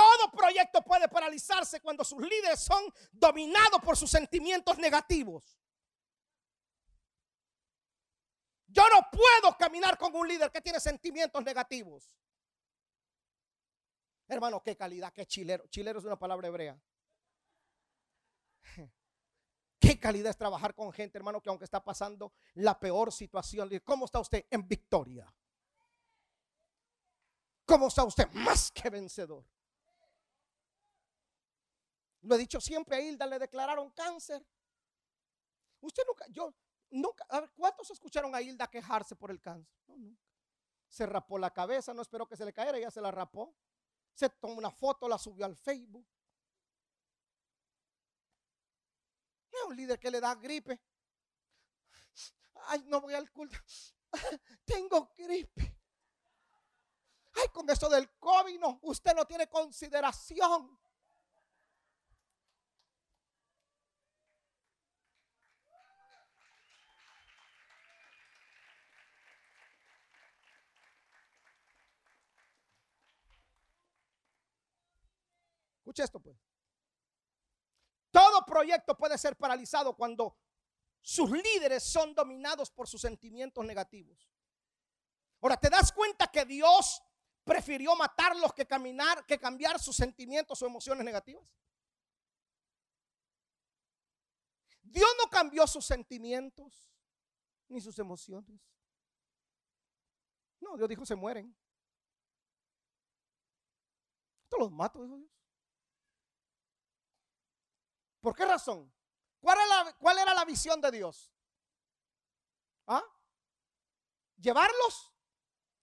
Todo 0.00 0.30
proyecto 0.30 0.80
puede 0.80 1.08
paralizarse 1.08 1.78
cuando 1.82 2.04
sus 2.04 2.22
líderes 2.22 2.58
son 2.60 2.82
dominados 3.12 3.82
por 3.82 3.98
sus 3.98 4.10
sentimientos 4.10 4.78
negativos. 4.78 5.58
Yo 8.66 8.82
no 8.88 9.06
puedo 9.12 9.58
caminar 9.58 9.98
con 9.98 10.16
un 10.16 10.26
líder 10.26 10.50
que 10.50 10.62
tiene 10.62 10.80
sentimientos 10.80 11.44
negativos. 11.44 12.10
Hermano, 14.26 14.62
qué 14.62 14.74
calidad, 14.74 15.12
qué 15.12 15.26
chilero. 15.26 15.66
Chilero 15.66 15.98
es 15.98 16.06
una 16.06 16.18
palabra 16.18 16.48
hebrea. 16.48 16.80
Qué 19.78 19.98
calidad 19.98 20.30
es 20.30 20.36
trabajar 20.36 20.74
con 20.74 20.92
gente, 20.92 21.18
hermano, 21.18 21.42
que 21.42 21.48
aunque 21.48 21.64
está 21.64 21.82
pasando 21.82 22.32
la 22.54 22.78
peor 22.78 23.12
situación, 23.12 23.70
¿cómo 23.84 24.04
está 24.06 24.20
usted? 24.20 24.46
En 24.50 24.66
victoria. 24.66 25.30
¿Cómo 27.66 27.88
está 27.88 28.04
usted? 28.04 28.30
Más 28.32 28.70
que 28.70 28.88
vencedor. 28.88 29.44
Lo 32.22 32.34
he 32.34 32.38
dicho 32.38 32.60
siempre, 32.60 32.96
a 32.96 33.00
Hilda 33.00 33.26
le 33.26 33.38
declararon 33.38 33.90
cáncer. 33.90 34.44
Usted 35.80 36.02
nunca, 36.06 36.26
yo 36.28 36.54
nunca, 36.90 37.24
a 37.28 37.40
ver, 37.40 37.50
¿cuántos 37.56 37.90
escucharon 37.90 38.34
a 38.34 38.42
Hilda 38.42 38.66
quejarse 38.66 39.16
por 39.16 39.30
el 39.30 39.40
cáncer? 39.40 39.74
No, 39.86 39.96
nunca. 39.96 40.22
Se 40.88 41.06
rapó 41.06 41.38
la 41.38 41.52
cabeza, 41.52 41.94
no 41.94 42.02
esperó 42.02 42.26
que 42.26 42.36
se 42.36 42.44
le 42.44 42.52
cayera, 42.52 42.78
ya 42.78 42.90
se 42.90 43.00
la 43.00 43.10
rapó. 43.10 43.54
Se 44.12 44.28
tomó 44.28 44.54
una 44.54 44.70
foto, 44.70 45.08
la 45.08 45.18
subió 45.18 45.46
al 45.46 45.56
Facebook. 45.56 46.06
Es 49.50 49.64
un 49.66 49.76
líder 49.76 49.98
que 49.98 50.10
le 50.10 50.20
da 50.20 50.34
gripe. 50.34 50.80
Ay, 52.66 52.82
no 52.86 53.00
voy 53.00 53.14
al 53.14 53.30
culto. 53.30 53.56
Tengo 54.64 55.12
gripe. 55.16 55.78
Ay, 57.34 57.48
con 57.52 57.70
eso 57.70 57.88
del 57.88 58.10
COVID, 58.18 58.58
no, 58.58 58.80
usted 58.82 59.14
no 59.14 59.24
tiene 59.24 59.48
consideración. 59.48 60.78
Escucha 75.90 76.04
esto 76.04 76.20
pues. 76.20 76.38
Todo 78.12 78.46
proyecto 78.46 78.96
puede 78.96 79.18
ser 79.18 79.36
paralizado 79.36 79.96
cuando 79.96 80.38
sus 81.00 81.28
líderes 81.28 81.82
son 81.82 82.14
dominados 82.14 82.70
por 82.70 82.86
sus 82.86 83.00
sentimientos 83.00 83.64
negativos. 83.64 84.30
Ahora, 85.40 85.56
¿te 85.56 85.68
das 85.68 85.90
cuenta 85.90 86.28
que 86.28 86.44
Dios 86.44 87.02
prefirió 87.42 87.96
matarlos 87.96 88.52
que 88.52 88.66
caminar, 88.66 89.26
que 89.26 89.40
cambiar 89.40 89.80
sus 89.80 89.96
sentimientos 89.96 90.62
o 90.62 90.66
emociones 90.66 91.04
negativas? 91.04 91.44
Dios 94.82 95.10
no 95.18 95.28
cambió 95.28 95.66
sus 95.66 95.84
sentimientos 95.84 96.92
ni 97.66 97.80
sus 97.80 97.98
emociones. 97.98 98.60
No, 100.60 100.76
Dios 100.76 100.88
dijo, 100.88 101.04
se 101.04 101.16
mueren. 101.16 101.56
Esto 104.44 104.58
los 104.58 104.70
mato, 104.70 105.02
dijo 105.02 105.16
Dios. 105.16 105.39
¿Por 108.20 108.34
qué 108.34 108.44
razón? 108.44 108.92
¿Cuál 109.40 110.18
era 110.18 110.34
la, 110.34 110.44
visión 110.44 110.80
de 110.80 110.90
Dios? 110.90 111.32
¿Ah? 112.86 113.02
¿Llevarlos? 114.36 115.12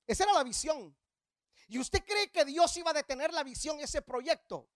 Esa 0.06 0.24
era 0.24 0.34
la 0.34 0.44
visión. 0.44 0.96
¿Y 1.68 1.80
usted 1.80 2.04
cree 2.06 2.32
que 2.32 2.46
Dios 2.46 2.76
iba 2.78 2.92
a 2.92 2.94
detener 2.94 3.34
la 3.34 3.44
visión, 3.44 3.80
ese 3.80 4.02
proyecto? 4.02 4.70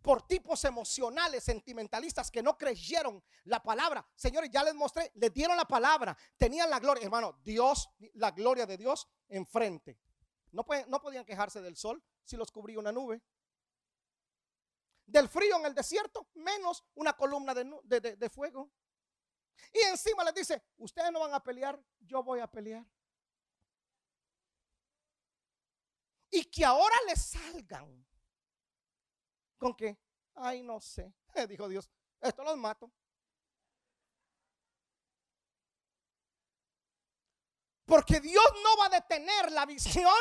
Por 0.00 0.26
tipos 0.26 0.64
emocionales, 0.64 1.44
sentimentalistas 1.44 2.30
que 2.30 2.42
no 2.42 2.56
creyeron 2.56 3.22
la 3.44 3.62
palabra. 3.62 4.08
Señores, 4.14 4.50
ya 4.50 4.62
les 4.62 4.74
mostré, 4.74 5.10
les 5.16 5.32
dieron 5.34 5.56
la 5.56 5.66
palabra, 5.66 6.16
tenían 6.38 6.70
la 6.70 6.78
gloria. 6.78 7.04
Hermano, 7.04 7.38
Dios, 7.42 7.90
la 8.14 8.30
gloria 8.30 8.64
de 8.64 8.78
Dios 8.78 9.08
enfrente. 9.28 10.00
No 10.52 10.64
podían 10.64 11.24
quejarse 11.24 11.60
del 11.60 11.76
sol 11.76 12.02
si 12.24 12.36
los 12.36 12.50
cubría 12.50 12.78
una 12.78 12.92
nube. 12.92 13.20
Del 15.10 15.28
frío 15.28 15.56
en 15.58 15.66
el 15.66 15.74
desierto, 15.74 16.28
menos 16.34 16.84
una 16.94 17.16
columna 17.16 17.52
de, 17.52 18.00
de 18.00 18.30
fuego. 18.30 18.70
Y 19.72 19.80
encima 19.80 20.24
les 20.24 20.34
dice, 20.34 20.62
ustedes 20.78 21.10
no 21.10 21.20
van 21.20 21.34
a 21.34 21.42
pelear, 21.42 21.80
yo 21.98 22.22
voy 22.22 22.40
a 22.40 22.46
pelear. 22.46 22.84
Y 26.30 26.44
que 26.44 26.64
ahora 26.64 26.94
les 27.08 27.20
salgan 27.22 28.06
con 29.58 29.74
que, 29.74 29.98
ay, 30.36 30.62
no 30.62 30.80
sé, 30.80 31.12
dijo 31.48 31.68
Dios, 31.68 31.90
esto 32.20 32.44
los 32.44 32.56
mato. 32.56 32.90
Porque 37.84 38.20
Dios 38.20 38.44
no 38.62 38.76
va 38.78 38.86
a 38.86 39.00
detener 39.00 39.50
la 39.50 39.66
visión 39.66 40.14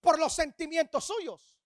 por 0.00 0.18
los 0.18 0.32
sentimientos 0.32 1.04
suyos. 1.04 1.59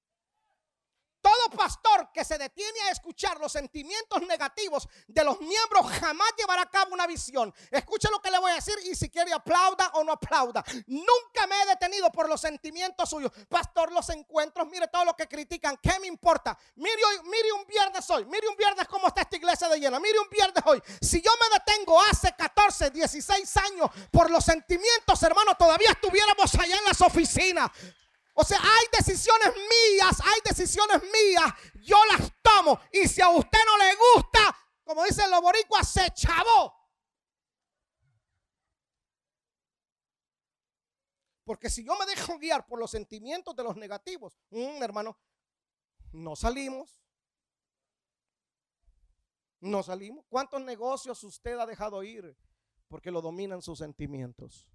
Todo 1.25 1.57
pastor 1.57 2.13
que 2.13 2.23
se 2.23 2.37
detiene 2.37 2.83
a 2.83 2.91
escuchar 2.91 3.41
los 3.41 3.51
sentimientos 3.51 4.21
negativos 4.27 4.87
de 5.09 5.25
los 5.25 5.41
miembros 5.41 5.91
jamás 5.99 6.29
llevará 6.37 6.61
a 6.61 6.71
cabo 6.71 6.93
una 6.93 7.07
visión. 7.07 7.51
Escuche 7.71 8.11
lo 8.11 8.21
que 8.21 8.31
le 8.31 8.39
voy 8.39 8.53
a 8.53 8.57
decir 8.57 8.75
y 8.85 8.95
si 8.95 9.09
quiere 9.09 9.33
aplauda 9.33 9.91
o 9.95 10.05
no 10.05 10.13
aplauda. 10.13 10.63
Nunca 10.87 11.47
me 11.49 11.63
he 11.63 11.67
detenido 11.69 12.13
por 12.13 12.29
los 12.29 12.43
sentimientos 12.43 13.09
suyos. 13.09 13.33
Pastor, 13.49 13.91
los 13.91 14.07
encuentros, 14.11 14.69
mire 14.69 14.87
todo 14.89 15.07
lo 15.07 15.17
que 15.17 15.27
critican. 15.27 15.79
¿Qué 15.79 15.99
me 15.99 16.09
importa? 16.09 16.59
Mire, 16.75 17.01
mire 17.23 17.53
un 17.53 17.65
viernes 17.65 18.11
hoy. 18.11 18.27
Mire 18.27 18.47
un 18.47 18.57
viernes 18.59 18.87
cómo 18.87 19.07
está 19.07 19.23
esta 19.23 19.37
iglesia 19.37 19.67
de 19.71 19.81
llena. 19.81 19.99
Mire 19.99 20.19
un 20.19 20.29
viernes 20.29 20.63
hoy. 20.67 20.83
Si 21.01 21.23
yo 21.23 21.31
me 21.41 21.59
detengo 21.59 22.03
hace 22.03 22.35
14, 22.37 22.91
16 22.91 23.57
años 23.57 23.89
por 24.11 24.31
los 24.31 24.45
sentimientos, 24.45 25.23
hermano, 25.23 25.55
todavía 25.55 25.89
estuviéramos 25.91 26.55
allá 26.55 26.77
en 26.77 26.85
las 26.85 27.01
oficinas. 27.01 27.71
O 28.35 28.45
sea, 28.45 28.59
hay 28.61 28.87
decisiones 28.93 29.55
mías, 29.55 30.21
hay 30.21 30.41
decisiones 30.45 31.03
mías, 31.03 31.53
yo 31.83 31.97
las 32.13 32.33
tomo. 32.43 32.81
Y 32.93 33.07
si 33.07 33.21
a 33.21 33.29
usted 33.29 33.59
no 33.65 33.79
le 33.79 33.95
gusta, 33.95 34.57
como 34.83 35.05
dicen 35.05 35.31
los 35.31 35.41
boricuas, 35.41 35.89
se 35.89 36.11
chavó. 36.11 36.75
Porque 41.45 41.71
si 41.71 41.85
yo 41.85 41.97
me 41.97 42.07
dejo 42.07 42.39
guiar 42.39 42.67
por 42.67 42.81
los 42.81 42.91
sentimientos 42.91 43.55
de 43.55 43.63
los 43.63 43.77
negativos, 43.77 44.41
mm, 44.51 44.83
hermano, 44.83 45.17
no 46.13 46.35
salimos. 46.35 47.01
No 49.61 49.83
salimos. 49.83 50.25
¿Cuántos 50.29 50.61
negocios 50.61 51.23
usted 51.23 51.59
ha 51.59 51.67
dejado 51.67 52.03
ir? 52.03 52.37
Porque 52.89 53.11
lo 53.11 53.21
dominan 53.21 53.63
sus 53.63 53.79
sentimientos. 53.79 54.67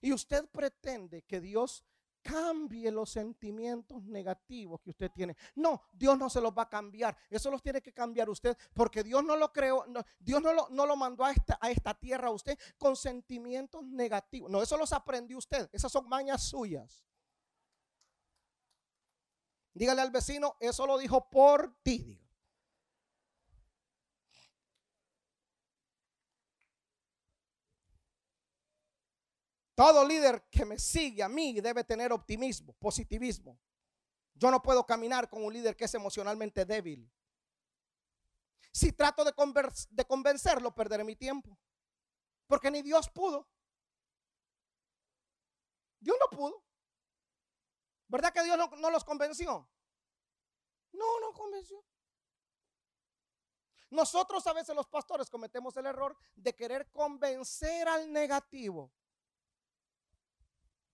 Y 0.00 0.12
usted 0.12 0.48
pretende 0.48 1.22
que 1.22 1.40
Dios 1.40 1.84
cambie 2.22 2.90
los 2.90 3.10
sentimientos 3.10 4.04
negativos 4.04 4.80
que 4.80 4.90
usted 4.90 5.10
tiene. 5.10 5.36
No, 5.54 5.82
Dios 5.92 6.18
no 6.18 6.28
se 6.28 6.40
los 6.40 6.52
va 6.52 6.62
a 6.62 6.68
cambiar. 6.68 7.16
Eso 7.28 7.50
los 7.50 7.62
tiene 7.62 7.80
que 7.80 7.92
cambiar 7.92 8.28
usted 8.28 8.56
porque 8.74 9.02
Dios 9.02 9.24
no 9.24 9.36
lo 9.36 9.52
creó, 9.52 9.84
Dios 10.18 10.42
no 10.42 10.52
lo, 10.52 10.68
no 10.70 10.86
lo 10.86 10.96
mandó 10.96 11.24
a 11.24 11.32
esta, 11.32 11.58
a 11.60 11.70
esta 11.70 11.94
tierra 11.94 12.28
a 12.28 12.32
usted 12.32 12.58
con 12.78 12.96
sentimientos 12.96 13.84
negativos. 13.84 14.50
No, 14.50 14.62
eso 14.62 14.76
los 14.76 14.92
aprendió 14.92 15.38
usted. 15.38 15.68
Esas 15.72 15.92
son 15.92 16.08
mañas 16.08 16.42
suyas. 16.42 17.04
Dígale 19.72 20.02
al 20.02 20.10
vecino, 20.10 20.56
eso 20.60 20.86
lo 20.86 20.98
dijo 20.98 21.30
por 21.30 21.74
ti. 21.82 22.18
Todo 29.80 30.04
líder 30.04 30.46
que 30.50 30.66
me 30.66 30.78
sigue 30.78 31.22
a 31.22 31.28
mí 31.30 31.58
debe 31.58 31.84
tener 31.84 32.12
optimismo, 32.12 32.74
positivismo. 32.74 33.58
Yo 34.34 34.50
no 34.50 34.60
puedo 34.60 34.84
caminar 34.84 35.30
con 35.30 35.42
un 35.42 35.50
líder 35.54 35.74
que 35.74 35.86
es 35.86 35.94
emocionalmente 35.94 36.66
débil. 36.66 37.10
Si 38.70 38.92
trato 38.92 39.24
de, 39.24 39.32
convencerlo, 40.04 40.74
perderé 40.74 41.02
mi 41.02 41.16
tiempo. 41.16 41.58
Porque 42.46 42.70
ni 42.70 42.82
Dios 42.82 43.08
pudo. 43.08 43.48
Dios 45.98 46.18
no 46.20 46.36
pudo. 46.36 46.62
¿Verdad 48.08 48.34
que 48.34 48.42
Dios 48.42 48.58
no, 48.58 48.66
no 48.76 48.90
los 48.90 49.02
convenció? 49.02 49.66
No, 50.92 51.20
no 51.20 51.32
convenció. 51.32 51.82
Nosotros 53.88 54.46
a 54.46 54.52
veces 54.52 54.76
los 54.76 54.88
pastores 54.88 55.30
cometemos 55.30 55.74
el 55.78 55.86
error 55.86 56.14
de 56.34 56.54
querer 56.54 56.90
convencer 56.90 57.88
al 57.88 58.12
negativo 58.12 58.92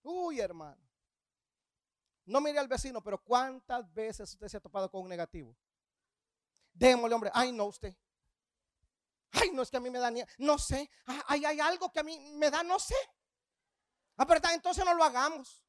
Uy, 0.08 0.38
hermano. 0.38 0.80
No 2.26 2.40
mire 2.40 2.60
al 2.60 2.68
vecino, 2.68 3.02
pero 3.02 3.22
¿cuántas 3.22 3.92
veces 3.92 4.32
usted 4.32 4.46
se 4.46 4.56
ha 4.56 4.60
topado 4.60 4.88
con 4.88 5.02
un 5.02 5.08
negativo? 5.08 5.56
Démosle, 6.72 7.14
hombre. 7.14 7.30
Ay, 7.34 7.50
no, 7.50 7.64
usted. 7.64 7.92
Ay, 9.32 9.50
no 9.50 9.62
es 9.62 9.70
que 9.70 9.78
a 9.78 9.80
mí 9.80 9.90
me 9.90 9.98
da 9.98 10.10
ni. 10.10 10.22
No 10.38 10.58
sé. 10.58 10.88
Ay, 11.26 11.44
hay 11.44 11.58
algo 11.58 11.90
que 11.90 11.98
a 11.98 12.02
mí 12.04 12.18
me 12.36 12.50
da, 12.50 12.62
no 12.62 12.78
sé. 12.78 12.94
Ah, 14.16 14.26
entonces 14.54 14.84
no 14.84 14.94
lo 14.94 15.02
hagamos. 15.02 15.64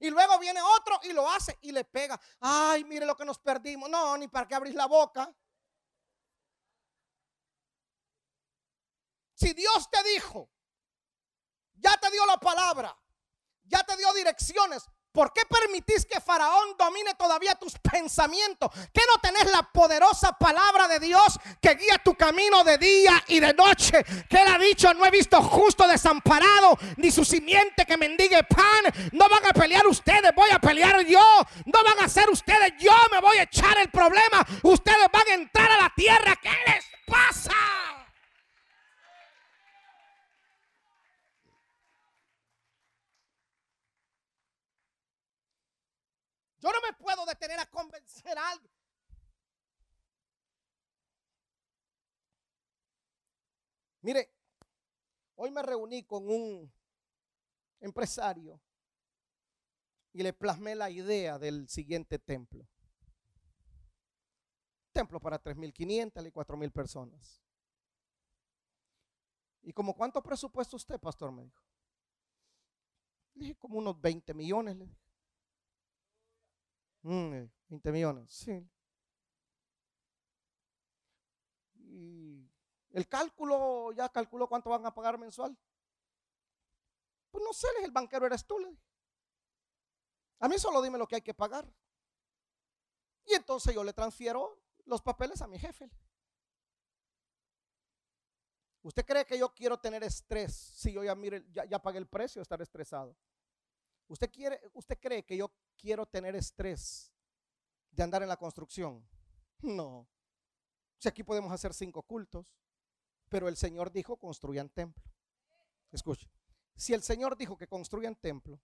Y 0.00 0.10
luego 0.10 0.38
viene 0.40 0.60
otro 0.60 0.98
y 1.04 1.12
lo 1.12 1.30
hace 1.30 1.56
y 1.62 1.70
le 1.70 1.84
pega. 1.84 2.20
Ay, 2.40 2.82
mire 2.84 3.06
lo 3.06 3.16
que 3.16 3.24
nos 3.24 3.38
perdimos. 3.38 3.88
No, 3.88 4.16
ni 4.16 4.26
para 4.26 4.48
qué 4.48 4.56
abrís 4.56 4.74
la 4.74 4.86
boca. 4.86 5.32
Si 9.34 9.52
Dios 9.52 9.88
te 9.90 10.02
dijo 10.02 10.50
ya 11.76 11.96
te 11.98 12.10
dio 12.10 12.24
la 12.26 12.38
palabra, 12.38 12.96
ya 13.64 13.82
te 13.84 13.96
dio 13.96 14.12
direcciones. 14.14 14.88
¿Por 15.16 15.32
qué 15.32 15.46
permitís 15.46 16.04
que 16.04 16.20
Faraón 16.20 16.76
domine 16.78 17.14
todavía 17.14 17.54
tus 17.54 17.72
pensamientos? 17.78 18.70
¿Que 18.92 19.00
no 19.10 19.18
tenés 19.18 19.50
la 19.50 19.62
poderosa 19.62 20.32
palabra 20.32 20.86
de 20.88 21.00
Dios 21.00 21.40
que 21.58 21.74
guía 21.74 21.96
tu 22.04 22.14
camino 22.14 22.62
de 22.64 22.76
día 22.76 23.24
y 23.28 23.40
de 23.40 23.54
noche? 23.54 24.04
Que 24.28 24.42
él 24.42 24.48
ha 24.54 24.58
dicho, 24.58 24.92
no 24.92 25.06
he 25.06 25.10
visto 25.10 25.40
justo 25.40 25.88
desamparado, 25.88 26.78
ni 26.98 27.10
su 27.10 27.24
simiente 27.24 27.86
que 27.86 27.96
mendigue 27.96 28.44
pan. 28.44 28.92
No 29.12 29.26
van 29.30 29.46
a 29.46 29.54
pelear 29.54 29.86
ustedes, 29.86 30.34
voy 30.34 30.50
a 30.50 30.58
pelear 30.58 31.00
yo. 31.06 31.46
No 31.64 31.82
van 31.82 31.98
a 32.00 32.04
hacer 32.04 32.28
ustedes, 32.28 32.74
yo 32.78 32.92
me 33.10 33.18
voy 33.22 33.38
a 33.38 33.44
echar 33.44 33.78
el 33.78 33.88
problema. 33.88 34.46
Ustedes 34.64 35.08
van 35.10 35.28
a 35.30 35.34
entrar 35.34 35.72
a 35.72 35.82
la 35.84 35.92
tierra. 35.96 36.36
¿Qué 36.42 36.50
les 36.66 36.84
pasa? 37.06 38.05
Yo 46.66 46.72
no 46.72 46.80
me 46.80 46.92
puedo 46.94 47.24
detener 47.24 47.60
a 47.60 47.66
convencer 47.66 48.36
a 48.36 48.50
alguien. 48.50 48.72
Mire, 54.00 54.34
hoy 55.36 55.52
me 55.52 55.62
reuní 55.62 56.02
con 56.02 56.28
un 56.28 56.72
empresario 57.78 58.60
y 60.12 60.24
le 60.24 60.32
plasmé 60.32 60.74
la 60.74 60.90
idea 60.90 61.38
del 61.38 61.68
siguiente 61.68 62.18
templo. 62.18 62.66
Templo 64.92 65.20
para 65.20 65.40
3.500 65.40 66.26
y 66.26 66.32
4.000 66.32 66.72
personas. 66.72 67.44
¿Y 69.62 69.72
como 69.72 69.94
cuánto 69.94 70.20
presupuesto 70.20 70.74
usted, 70.74 70.98
pastor? 70.98 71.30
Me 71.30 71.44
dijo. 71.44 71.62
Le 73.34 73.42
dije 73.44 73.54
como 73.56 73.78
unos 73.78 74.00
20 74.00 74.34
millones. 74.34 74.74
Le 74.74 74.86
dije. 74.86 75.05
20 77.06 77.90
mm, 77.90 77.92
millones, 77.92 78.32
sí. 78.32 78.68
Y 81.74 82.50
el 82.90 83.08
cálculo, 83.08 83.92
ya 83.92 84.08
calculó 84.08 84.48
cuánto 84.48 84.70
van 84.70 84.84
a 84.86 84.94
pagar 84.94 85.18
mensual. 85.18 85.56
Pues 87.30 87.44
no 87.44 87.52
sé, 87.52 87.68
el 87.82 87.90
banquero 87.90 88.26
eres 88.26 88.44
tú. 88.44 88.56
A 90.40 90.48
mí 90.48 90.58
solo 90.58 90.82
dime 90.82 90.98
lo 90.98 91.06
que 91.06 91.16
hay 91.16 91.22
que 91.22 91.34
pagar. 91.34 91.72
Y 93.24 93.34
entonces 93.34 93.74
yo 93.74 93.84
le 93.84 93.92
transfiero 93.92 94.60
los 94.84 95.02
papeles 95.02 95.40
a 95.42 95.46
mi 95.46 95.58
jefe. 95.58 95.90
¿Usted 98.82 99.04
cree 99.04 99.24
que 99.24 99.38
yo 99.38 99.52
quiero 99.52 99.78
tener 99.78 100.04
estrés 100.04 100.54
si 100.54 100.92
yo 100.92 101.02
ya, 101.02 101.14
mire, 101.14 101.44
ya, 101.50 101.82
pagué 101.82 101.98
el 101.98 102.06
precio 102.06 102.38
de 102.38 102.44
estar 102.44 102.62
estresado? 102.62 103.16
¿Usted, 104.08 104.30
quiere, 104.30 104.60
¿Usted 104.74 104.98
cree 105.00 105.24
que 105.24 105.36
yo 105.36 105.52
quiero 105.76 106.06
tener 106.06 106.36
estrés 106.36 107.12
de 107.90 108.02
andar 108.02 108.22
en 108.22 108.28
la 108.28 108.36
construcción? 108.36 109.06
No. 109.62 110.06
Si 110.98 111.08
aquí 111.08 111.22
podemos 111.22 111.50
hacer 111.50 111.72
cinco 111.72 112.02
cultos, 112.02 112.54
pero 113.28 113.48
el 113.48 113.56
Señor 113.56 113.90
dijo 113.90 114.16
construyan 114.18 114.68
templo. 114.68 115.02
Escuche, 115.90 116.28
si 116.74 116.92
el 116.92 117.02
Señor 117.02 117.36
dijo 117.36 117.56
que 117.56 117.66
construyan 117.66 118.14
templo, 118.16 118.60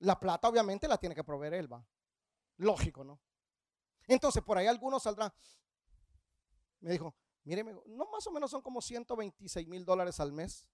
la 0.00 0.18
plata 0.18 0.48
obviamente 0.48 0.88
la 0.88 0.98
tiene 0.98 1.14
que 1.14 1.22
proveer 1.22 1.54
Él, 1.54 1.72
va. 1.72 1.86
Lógico, 2.56 3.04
¿no? 3.04 3.20
Entonces 4.08 4.42
por 4.42 4.58
ahí 4.58 4.66
algunos 4.66 5.04
saldrán. 5.04 5.32
Me 6.80 6.90
dijo, 6.90 7.14
Mire, 7.44 7.62
no 7.62 8.06
más 8.10 8.26
o 8.26 8.30
menos 8.30 8.50
son 8.50 8.62
como 8.62 8.80
126 8.80 9.68
mil 9.68 9.84
dólares 9.84 10.18
al 10.18 10.32
mes. 10.32 10.66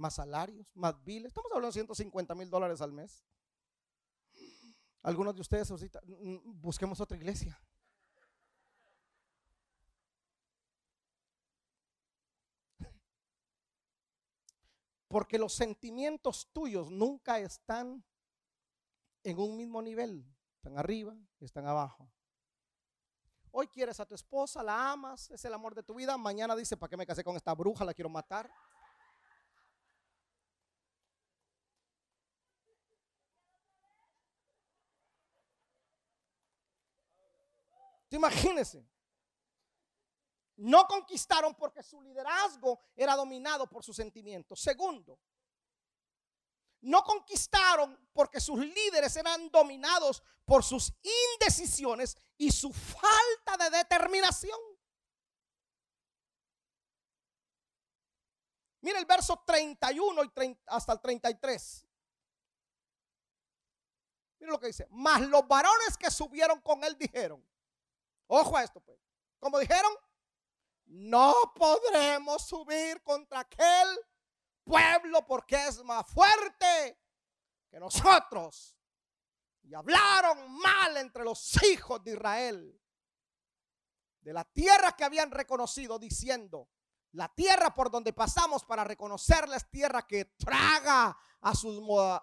Más 0.00 0.14
salarios, 0.14 0.66
más 0.74 1.04
biles. 1.04 1.26
Estamos 1.26 1.52
hablando 1.52 1.66
de 1.66 1.74
150 1.74 2.34
mil 2.34 2.48
dólares 2.48 2.80
al 2.80 2.90
mes. 2.90 3.22
Algunos 5.02 5.34
de 5.34 5.42
ustedes 5.42 5.70
ahorita, 5.70 6.00
mm, 6.06 6.58
busquemos 6.58 6.98
otra 7.00 7.18
iglesia. 7.18 7.60
Porque 15.06 15.38
los 15.38 15.52
sentimientos 15.52 16.48
tuyos 16.50 16.90
nunca 16.90 17.38
están 17.38 18.02
en 19.22 19.38
un 19.38 19.54
mismo 19.54 19.82
nivel. 19.82 20.24
Están 20.56 20.78
arriba 20.78 21.14
y 21.38 21.44
están 21.44 21.66
abajo. 21.66 22.10
Hoy 23.50 23.66
quieres 23.66 24.00
a 24.00 24.06
tu 24.06 24.14
esposa, 24.14 24.62
la 24.62 24.92
amas, 24.92 25.30
es 25.30 25.44
el 25.44 25.52
amor 25.52 25.74
de 25.74 25.82
tu 25.82 25.94
vida. 25.94 26.16
Mañana 26.16 26.56
dice, 26.56 26.78
¿para 26.78 26.88
qué 26.88 26.96
me 26.96 27.04
casé 27.04 27.22
con 27.22 27.36
esta 27.36 27.54
bruja? 27.54 27.84
La 27.84 27.92
quiero 27.92 28.08
matar. 28.08 28.50
Imagínense. 38.10 38.86
No 40.56 40.86
conquistaron 40.86 41.54
porque 41.54 41.82
su 41.82 42.02
liderazgo 42.02 42.80
era 42.94 43.16
dominado 43.16 43.66
por 43.66 43.82
sus 43.82 43.96
sentimientos. 43.96 44.60
Segundo, 44.60 45.18
no 46.82 47.02
conquistaron 47.02 47.98
porque 48.12 48.40
sus 48.40 48.58
líderes 48.58 49.16
eran 49.16 49.50
dominados 49.50 50.22
por 50.44 50.62
sus 50.62 50.92
indecisiones 51.32 52.16
y 52.36 52.50
su 52.50 52.72
falta 52.72 53.56
de 53.58 53.78
determinación. 53.78 54.58
Mira 58.82 58.98
el 58.98 59.04
verso 59.04 59.42
31 59.46 60.24
y 60.24 60.58
hasta 60.66 60.92
el 60.92 61.00
33. 61.00 61.86
Mira 64.40 64.52
lo 64.52 64.58
que 64.58 64.68
dice. 64.68 64.86
Mas 64.90 65.20
los 65.22 65.46
varones 65.46 65.96
que 65.98 66.10
subieron 66.10 66.60
con 66.60 66.82
él 66.84 66.96
dijeron. 66.98 67.46
Ojo 68.32 68.56
a 68.56 68.62
esto, 68.62 68.80
pues. 68.80 68.98
Como 69.40 69.58
dijeron, 69.58 69.92
no 70.86 71.34
podremos 71.54 72.46
subir 72.46 73.02
contra 73.02 73.40
aquel 73.40 73.98
pueblo 74.62 75.26
porque 75.26 75.66
es 75.66 75.82
más 75.82 76.06
fuerte 76.06 76.98
que 77.68 77.80
nosotros. 77.80 78.76
Y 79.62 79.74
hablaron 79.74 80.50
mal 80.60 80.96
entre 80.96 81.24
los 81.24 81.60
hijos 81.62 82.02
de 82.04 82.12
Israel 82.12 82.80
de 84.20 84.32
la 84.32 84.44
tierra 84.44 84.94
que 84.96 85.04
habían 85.04 85.30
reconocido, 85.30 85.98
diciendo, 85.98 86.68
la 87.12 87.34
tierra 87.34 87.74
por 87.74 87.90
donde 87.90 88.12
pasamos 88.12 88.64
para 88.64 88.84
reconocerla 88.84 89.56
es 89.56 89.68
tierra 89.70 90.06
que 90.06 90.26
traga 90.36 91.16
a 91.40 91.54
sus 91.54 91.80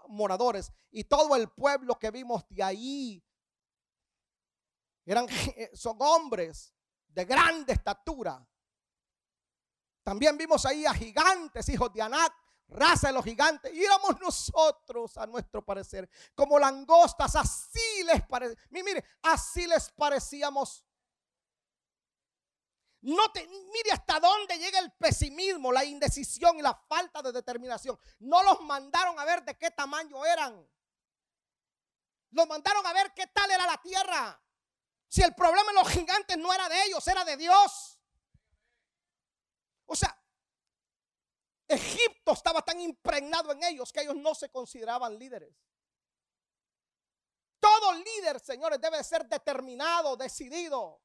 moradores. 0.08 0.72
Y 0.90 1.04
todo 1.04 1.36
el 1.36 1.50
pueblo 1.50 2.00
que 2.00 2.12
vimos 2.12 2.48
de 2.50 2.64
ahí 2.64 3.27
eran, 5.12 5.28
son 5.74 5.98
hombres 6.00 6.74
de 7.08 7.26
grande 7.26 7.74
estatura 7.74 8.46
también 10.08 10.38
vimos 10.38 10.66
ahí 10.66 10.86
a 10.86 10.94
gigantes, 10.94 11.68
hijos 11.68 11.92
de 11.92 12.02
Anac, 12.02 12.34
raza 12.70 13.08
de 13.08 13.14
los 13.14 13.26
gigantes. 13.26 13.74
Y 13.74 13.84
éramos 13.84 14.18
nosotros, 14.22 15.18
a 15.18 15.28
nuestro 15.28 15.66
parecer, 15.66 16.10
como 16.34 16.58
langostas, 16.58 17.36
así 17.36 18.04
les 18.06 18.26
parecía. 18.26 18.58
Mire, 18.70 19.04
así 19.24 19.68
les 19.68 19.92
parecíamos. 19.92 20.86
No 23.02 23.30
te, 23.34 23.46
mire 23.46 23.92
hasta 23.92 24.18
dónde 24.22 24.58
llega 24.58 24.80
el 24.80 24.94
pesimismo, 24.94 25.74
la 25.74 25.84
indecisión 25.84 26.58
y 26.58 26.62
la 26.62 26.74
falta 26.74 27.22
de 27.22 27.34
determinación. 27.34 28.00
No 28.20 28.42
los 28.44 28.62
mandaron 28.62 29.20
a 29.20 29.26
ver 29.26 29.44
de 29.44 29.58
qué 29.58 29.72
tamaño 29.72 30.26
eran. 30.26 30.66
Los 32.30 32.48
mandaron 32.48 32.88
a 32.88 32.94
ver 32.94 33.14
qué 33.14 33.28
tal 33.28 33.52
era 33.52 33.66
la 33.66 33.76
tierra. 33.82 34.42
Si 35.08 35.22
el 35.22 35.34
problema 35.34 35.72
de 35.72 35.74
los 35.74 35.90
gigantes 35.90 36.38
no 36.38 36.54
era 36.54 36.68
de 36.68 36.84
ellos, 36.84 37.08
era 37.08 37.24
de 37.24 37.38
Dios. 37.38 38.00
O 39.86 39.96
sea, 39.96 40.18
Egipto 41.68 42.34
estaba 42.34 42.62
tan 42.62 42.80
impregnado 42.80 43.52
en 43.52 43.64
ellos 43.64 43.92
que 43.92 44.02
ellos 44.02 44.16
no 44.16 44.36
se 44.36 44.50
consideraban 44.50 45.18
líderes. 45.18 45.56
Todo 47.60 47.94
líder, 47.94 48.40
señores, 48.40 48.80
debe 48.80 49.04
ser 49.04 49.28
determinado, 49.28 50.16
decidido. 50.16 51.02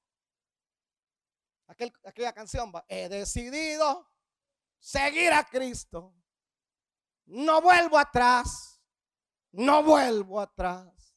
aquella 1.66 2.32
canción 2.32 2.72
va, 2.74 2.84
he 2.88 3.08
decidido 3.08 4.08
seguir 4.78 5.32
a 5.32 5.44
Cristo. 5.44 6.14
No 7.26 7.62
vuelvo 7.62 7.98
atrás, 7.98 8.80
no 9.52 9.82
vuelvo 9.82 10.40
atrás. 10.40 11.16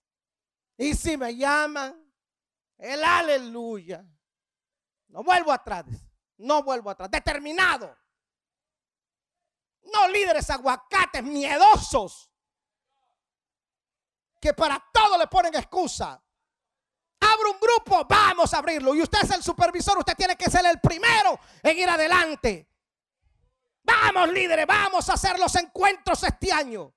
Y 0.78 0.94
si 0.94 1.18
me 1.18 1.36
llaman, 1.36 2.05
el 2.78 3.04
aleluya. 3.04 4.06
No 5.08 5.24
vuelvo 5.24 5.52
atrás. 5.52 5.86
No 6.38 6.64
vuelvo 6.64 6.90
atrás. 6.90 7.10
Determinado. 7.10 7.96
No 9.84 10.08
líderes 10.10 10.50
aguacates 10.50 11.24
miedosos. 11.24 12.30
Que 14.42 14.54
para 14.54 14.84
todo 14.92 15.18
le 15.18 15.28
ponen 15.28 15.56
excusa. 15.56 16.22
Abre 17.20 17.50
un 17.50 17.60
grupo, 17.60 18.06
vamos 18.06 18.54
a 18.54 18.58
abrirlo. 18.58 18.94
Y 18.94 19.02
usted 19.02 19.20
es 19.24 19.32
el 19.32 19.42
supervisor, 19.42 19.98
usted 19.98 20.16
tiene 20.16 20.36
que 20.36 20.50
ser 20.50 20.66
el 20.66 20.80
primero 20.80 21.40
en 21.64 21.78
ir 21.78 21.90
adelante. 21.90 22.70
Vamos, 23.84 24.30
líderes, 24.30 24.66
vamos 24.68 25.10
a 25.10 25.14
hacer 25.14 25.40
los 25.40 25.56
encuentros 25.56 26.22
este 26.24 26.52
año. 26.52 26.94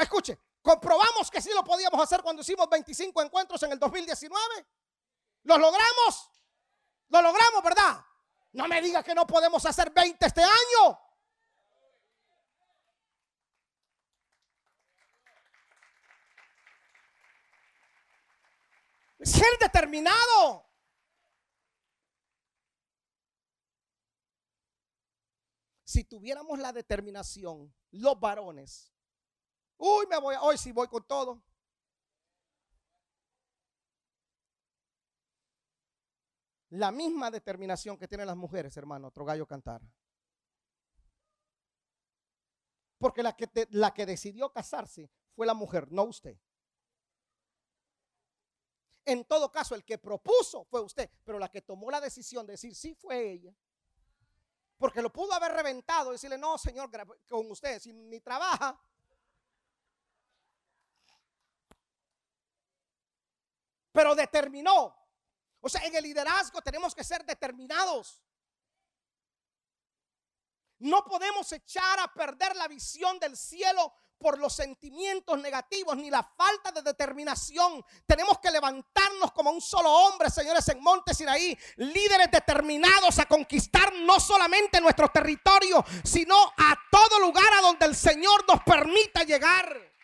escuche, 0.00 0.38
comprobamos 0.66 1.30
que 1.30 1.40
sí 1.40 1.50
lo 1.54 1.62
podíamos 1.62 2.02
hacer 2.02 2.22
cuando 2.22 2.42
hicimos 2.42 2.68
25 2.68 3.22
encuentros 3.22 3.62
en 3.62 3.70
el 3.70 3.78
2019. 3.78 4.66
¿Los 5.44 5.60
logramos? 5.60 6.30
Lo 7.08 7.22
logramos, 7.22 7.62
¿verdad? 7.62 8.04
No 8.50 8.66
me 8.66 8.82
diga 8.82 9.00
que 9.04 9.14
no 9.14 9.28
podemos 9.28 9.64
hacer 9.64 9.92
20 9.92 10.26
este 10.26 10.42
año. 10.42 10.98
Ser 19.22 19.56
determinado. 19.60 20.68
Si 25.84 26.02
tuviéramos 26.02 26.58
la 26.58 26.72
determinación, 26.72 27.72
los 27.92 28.18
varones, 28.18 28.95
uy, 29.78 30.06
me 30.08 30.18
voy, 30.18 30.36
hoy 30.40 30.58
sí 30.58 30.72
voy 30.72 30.88
con 30.88 31.04
todo. 31.04 31.42
la 36.70 36.90
misma 36.90 37.30
determinación 37.30 37.96
que 37.96 38.08
tienen 38.08 38.26
las 38.26 38.36
mujeres, 38.36 38.76
hermano, 38.76 39.08
otro 39.08 39.24
gallo 39.24 39.46
cantar. 39.46 39.80
Porque 42.98 43.22
la 43.22 43.36
que, 43.36 43.48
la 43.70 43.92
que 43.92 44.06
decidió 44.06 44.52
casarse 44.52 45.10
fue 45.34 45.46
la 45.46 45.54
mujer, 45.54 45.90
no 45.90 46.04
usted. 46.04 46.38
En 49.04 49.24
todo 49.24 49.52
caso, 49.52 49.74
el 49.74 49.84
que 49.84 49.98
propuso 49.98 50.64
fue 50.64 50.80
usted, 50.80 51.10
pero 51.24 51.38
la 51.38 51.48
que 51.48 51.62
tomó 51.62 51.90
la 51.90 52.00
decisión 52.00 52.46
de 52.46 52.54
decir 52.54 52.74
sí 52.74 52.94
fue 52.94 53.30
ella. 53.30 53.54
Porque 54.78 55.00
lo 55.00 55.12
pudo 55.12 55.32
haber 55.32 55.52
reventado 55.52 56.10
decirle, 56.10 56.36
no, 56.36 56.58
señor, 56.58 56.90
con 57.28 57.50
usted, 57.50 57.78
si 57.78 57.92
ni 57.92 58.20
trabaja. 58.20 58.78
Pero 63.96 64.14
determinó 64.14 64.94
o 65.66 65.68
sea, 65.68 65.84
en 65.84 65.96
el 65.96 66.04
liderazgo 66.04 66.62
tenemos 66.62 66.94
que 66.94 67.02
ser 67.02 67.24
determinados. 67.24 68.22
No 70.78 71.02
podemos 71.02 71.50
echar 71.50 71.98
a 71.98 72.12
perder 72.14 72.54
la 72.54 72.68
visión 72.68 73.18
del 73.18 73.36
cielo 73.36 73.92
por 74.16 74.38
los 74.38 74.54
sentimientos 74.54 75.36
negativos 75.40 75.96
ni 75.96 76.08
la 76.08 76.22
falta 76.22 76.70
de 76.70 76.82
determinación. 76.82 77.84
Tenemos 78.06 78.38
que 78.38 78.52
levantarnos 78.52 79.32
como 79.32 79.50
un 79.50 79.60
solo 79.60 79.90
hombre, 79.90 80.30
señores, 80.30 80.68
en 80.68 80.80
Monte 80.80 81.12
Sinaí, 81.12 81.58
líderes 81.76 82.30
determinados 82.30 83.18
a 83.18 83.26
conquistar 83.26 83.92
no 83.92 84.20
solamente 84.20 84.80
nuestro 84.80 85.08
territorio, 85.08 85.84
sino 86.04 86.36
a 86.56 86.76
todo 86.92 87.18
lugar 87.18 87.52
a 87.54 87.62
donde 87.62 87.86
el 87.86 87.96
Señor 87.96 88.44
nos 88.46 88.62
permita 88.62 89.24
llegar. 89.24 89.95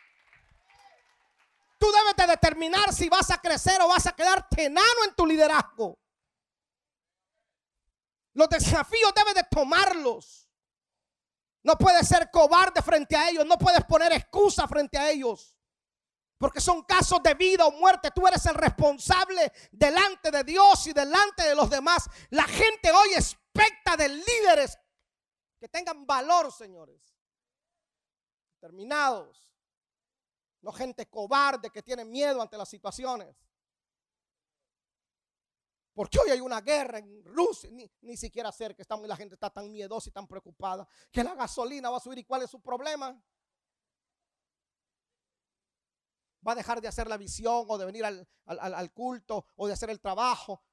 Tú 1.83 1.91
debes 1.91 2.15
de 2.15 2.29
determinar 2.29 2.95
si 2.95 3.09
vas 3.09 3.29
a 3.33 3.39
crecer 3.39 3.83
o 3.83 3.89
vas 3.89 4.07
a 4.07 4.13
quedarte 4.13 4.67
enano 4.67 5.05
en 5.05 5.17
tu 5.17 5.27
liderazgo. 5.27 5.99
Los 8.35 8.49
desafíos 8.49 9.13
debes 9.13 9.35
de 9.35 9.43
tomarlos. 9.51 10.49
No 11.65 11.77
puedes 11.77 12.07
ser 12.07 12.31
cobarde 12.31 12.81
frente 12.83 13.17
a 13.17 13.31
ellos. 13.31 13.45
No 13.45 13.59
puedes 13.59 13.85
poner 13.85 14.13
excusa 14.13 14.69
frente 14.69 14.97
a 14.97 15.11
ellos. 15.11 15.57
Porque 16.39 16.61
son 16.61 16.85
casos 16.85 17.21
de 17.21 17.35
vida 17.35 17.67
o 17.67 17.73
muerte. 17.73 18.13
Tú 18.15 18.29
eres 18.29 18.47
el 18.47 18.55
responsable 18.55 19.53
delante 19.73 20.31
de 20.31 20.45
Dios 20.45 20.87
y 20.87 20.93
delante 20.93 21.43
de 21.43 21.57
los 21.57 21.69
demás. 21.69 22.09
La 22.31 22.45
gente 22.45 22.93
hoy 22.93 23.15
expecta 23.15 23.97
de 23.97 24.09
líderes 24.09 24.79
que 25.59 25.67
tengan 25.67 26.07
valor, 26.07 26.53
señores. 26.53 27.03
Terminados. 28.61 29.52
No 30.63 30.73
gente 30.73 31.07
cobarde 31.09 31.71
que 31.71 31.83
tiene 31.83 32.05
miedo 32.05 32.41
ante 32.41 32.57
las 32.57 32.69
situaciones. 32.69 33.37
Porque 35.95 36.19
hoy 36.19 36.31
hay 36.31 36.41
una 36.41 36.61
guerra 36.61 36.99
en 36.99 37.23
Rusia, 37.25 37.71
ni, 37.71 38.17
siquiera 38.17 38.51
cerca 38.51 38.83
y 38.83 39.07
la 39.07 39.17
gente 39.17 39.35
está 39.35 39.51
tan 39.51 39.71
miedosa 39.71 40.09
y 40.09 40.13
tan 40.13 40.27
preocupada 40.27 40.89
que 41.11 41.23
la 41.23 41.35
gasolina 41.35 41.91
va 41.91 41.99
a 41.99 42.01
subir 42.01 42.19
y 42.19 42.25
cuál 42.25 42.43
es 42.43 42.51
su 42.51 42.61
problema. 42.61 43.21
Va 46.47 46.53
a 46.53 46.55
dejar 46.55 46.81
de 46.81 46.89
hacer 46.89 47.09
la 47.09 47.19
visión 47.19 47.67
o 47.69 47.77
de 47.77 47.85
venir 47.85 48.05
al, 48.05 48.27
al 48.47 48.93
culto 48.93 49.45
o 49.57 49.67
de 49.67 49.75
hacer 49.75 49.91
el 49.91 50.01
trabajo. 50.01 50.65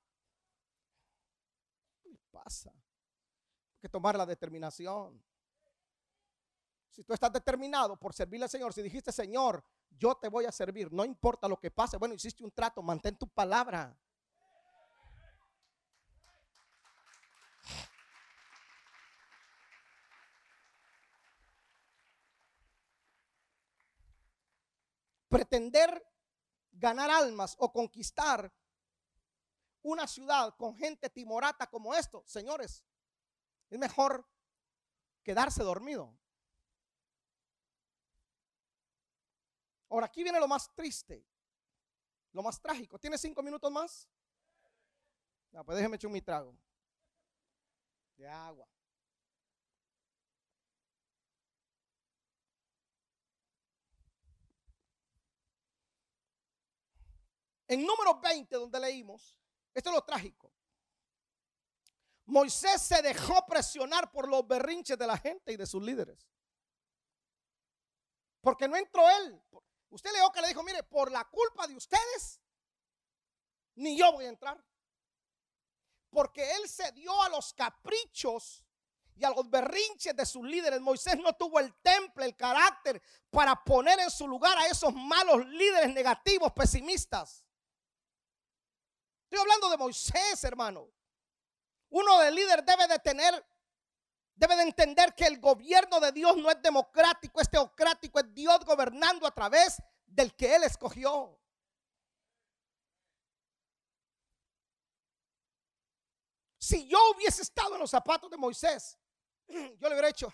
¿Qué 2.02 2.18
pasa? 2.32 2.72
Hay 2.72 3.80
que 3.82 3.90
tomar 3.90 4.16
la 4.16 4.26
determinación. 4.26 5.22
Si 6.90 7.04
tú 7.04 7.14
estás 7.14 7.32
determinado 7.32 7.98
por 7.98 8.14
servirle 8.14 8.46
al 8.46 8.50
Señor, 8.50 8.74
si 8.74 8.82
dijiste, 8.82 9.12
Señor, 9.12 9.64
yo 10.00 10.16
te 10.16 10.30
voy 10.30 10.46
a 10.46 10.52
servir, 10.52 10.92
no 10.92 11.04
importa 11.04 11.48
lo 11.48 11.60
que 11.60 11.70
pase, 11.70 11.98
bueno, 11.98 12.16
hiciste 12.16 12.44
un 12.44 12.52
trato, 12.52 12.82
mantén 12.82 13.18
tu 13.18 13.28
palabra. 13.28 13.96
pretender 25.30 26.04
ganar 26.72 27.12
almas 27.12 27.56
o 27.60 27.72
conquistar 27.72 28.52
una 29.84 30.08
ciudad 30.08 30.56
con 30.58 30.76
gente 30.76 31.08
timorata 31.08 31.68
como 31.68 31.94
esto, 31.94 32.24
señores, 32.26 32.84
es 33.70 33.78
mejor 33.78 34.28
quedarse 35.24 35.62
dormido. 35.64 36.18
Ahora, 39.90 40.06
aquí 40.06 40.24
viene 40.24 40.40
lo 40.40 40.48
más 40.48 40.74
triste, 40.76 41.26
lo 42.32 42.44
más 42.44 42.62
trágico. 42.62 43.00
¿Tiene 43.00 43.18
cinco 43.18 43.42
minutos 43.42 43.72
más? 43.72 44.08
No, 45.52 45.66
pues 45.66 45.78
déjeme 45.78 45.96
echar 45.96 46.12
mi 46.12 46.22
trago 46.22 46.56
de 48.16 48.28
agua. 48.28 48.68
En 57.68 57.86
número 57.86 58.20
20, 58.20 58.56
donde 58.56 58.80
leímos, 58.80 59.38
esto 59.74 59.90
es 59.90 59.96
lo 59.96 60.04
trágico. 60.04 60.52
Moisés 62.26 62.82
se 62.82 63.02
dejó 63.02 63.46
presionar 63.48 64.12
por 64.12 64.28
los 64.28 64.48
berrinches 64.48 64.98
de 64.98 65.08
la 65.08 65.18
gente 65.18 65.54
y 65.54 65.58
de 65.58 65.66
sus 65.66 65.82
líderes. 65.82 66.28
Porque 68.42 68.68
no 68.68 68.76
entró 68.76 69.08
él. 69.10 69.42
Usted 69.90 70.12
leo 70.12 70.32
que 70.32 70.42
le 70.42 70.50
dijo, 70.50 70.64
mire, 70.64 70.84
por 70.84 71.12
la 71.12 71.26
culpa 71.26 71.68
de 71.68 71.76
ustedes, 71.76 72.40
ni 73.76 73.98
yo 73.98 74.12
voy 74.12 74.26
a 74.26 74.30
entrar. 74.30 74.64
Porque 76.10 76.52
él 76.56 76.68
se 76.68 76.92
dio 76.92 77.22
a 77.22 77.30
los 77.30 77.54
caprichos 77.54 78.64
y 79.16 79.24
a 79.24 79.30
los 79.32 79.50
berrinches 79.50 80.16
de 80.16 80.26
sus 80.26 80.44
líderes. 80.44 80.80
Moisés 80.80 81.18
no 81.18 81.34
tuvo 81.34 81.60
el 81.60 81.74
temple, 81.82 82.26
el 82.26 82.36
carácter 82.36 83.02
para 83.30 83.64
poner 83.64 84.00
en 84.00 84.10
su 84.10 84.28
lugar 84.28 84.58
a 84.58 84.68
esos 84.68 84.94
malos 84.94 85.46
líderes 85.48 85.94
negativos, 85.94 86.52
pesimistas. 86.54 87.46
Estoy 89.24 89.40
hablando 89.42 89.70
de 89.70 89.78
Moisés, 89.78 90.44
hermano. 90.44 90.90
Uno 91.90 92.20
de 92.20 92.32
líder 92.32 92.64
debe 92.64 92.88
de 92.88 93.00
tener, 93.00 93.46
debe 94.40 94.56
de 94.56 94.64
entender 94.64 95.14
que 95.14 95.26
el 95.26 95.38
gobierno 95.40 96.00
de 96.00 96.14
Dios 96.14 96.38
no 96.38 96.50
es 96.50 96.62
democrático, 96.62 97.42
es 97.42 97.50
teocrático, 97.50 98.20
es 98.20 98.34
Dios 98.34 98.64
gobernando 98.64 99.28
a 99.28 99.32
través 99.32 99.82
del 100.06 100.34
que 100.34 100.56
Él 100.56 100.64
escogió. 100.64 101.38
Si 106.58 106.88
yo 106.88 106.98
hubiese 107.12 107.42
estado 107.42 107.74
en 107.74 107.82
los 107.82 107.90
zapatos 107.90 108.30
de 108.30 108.38
Moisés, 108.38 108.98
yo 109.48 109.90
le 109.90 109.94
hubiera 109.96 110.08
hecho, 110.08 110.32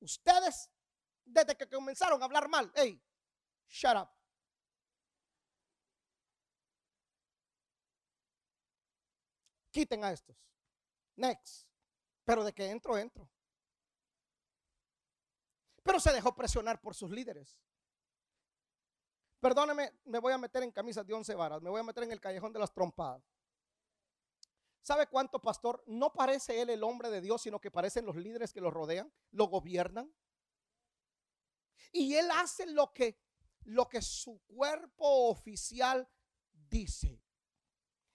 ustedes 0.00 0.68
desde 1.24 1.56
que 1.56 1.68
comenzaron 1.68 2.20
a 2.20 2.24
hablar 2.24 2.48
mal, 2.48 2.72
hey, 2.74 3.00
shut 3.68 3.96
up. 3.96 4.08
quiten 9.70 10.02
a 10.02 10.10
estos. 10.10 10.36
Next. 11.14 11.69
Pero 12.30 12.44
de 12.44 12.52
que 12.52 12.70
entro, 12.70 12.96
entro. 12.96 13.28
Pero 15.82 15.98
se 15.98 16.12
dejó 16.12 16.32
presionar 16.32 16.80
por 16.80 16.94
sus 16.94 17.10
líderes. 17.10 17.58
Perdóneme, 19.40 19.98
me 20.04 20.20
voy 20.20 20.32
a 20.32 20.38
meter 20.38 20.62
en 20.62 20.70
camisas 20.70 21.04
de 21.04 21.12
once 21.12 21.34
varas, 21.34 21.60
me 21.60 21.70
voy 21.70 21.80
a 21.80 21.82
meter 21.82 22.04
en 22.04 22.12
el 22.12 22.20
callejón 22.20 22.52
de 22.52 22.60
las 22.60 22.72
trompadas. 22.72 23.20
¿Sabe 24.80 25.08
cuánto, 25.08 25.42
pastor? 25.42 25.82
No 25.88 26.12
parece 26.12 26.62
él 26.62 26.70
el 26.70 26.84
hombre 26.84 27.10
de 27.10 27.20
Dios, 27.20 27.42
sino 27.42 27.60
que 27.60 27.72
parecen 27.72 28.06
los 28.06 28.14
líderes 28.14 28.52
que 28.52 28.60
lo 28.60 28.70
rodean, 28.70 29.12
lo 29.32 29.48
gobiernan. 29.48 30.14
Y 31.90 32.14
él 32.14 32.30
hace 32.30 32.64
lo 32.66 32.92
que, 32.92 33.20
lo 33.62 33.88
que 33.88 34.02
su 34.02 34.40
cuerpo 34.46 35.30
oficial 35.30 36.08
dice 36.52 37.20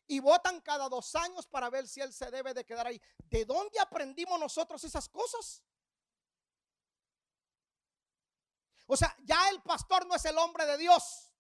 y 0.07 0.19
votan 0.19 0.61
cada 0.61 0.87
dos 0.89 1.15
años 1.15 1.47
para 1.47 1.69
ver 1.69 1.87
si 1.87 2.01
él 2.01 2.13
se 2.13 2.29
debe 2.31 2.53
de 2.53 2.65
quedar 2.65 2.87
ahí. 2.87 3.01
¿De 3.25 3.45
dónde 3.45 3.79
aprendimos 3.79 4.39
nosotros 4.39 4.83
esas 4.83 5.09
cosas? 5.09 5.63
O 8.87 8.95
sea, 8.95 9.15
ya 9.23 9.49
el 9.49 9.61
pastor 9.61 10.05
no 10.05 10.15
es 10.15 10.25
el 10.25 10.37
hombre 10.37 10.65
de 10.65 10.77
Dios. 10.77 11.31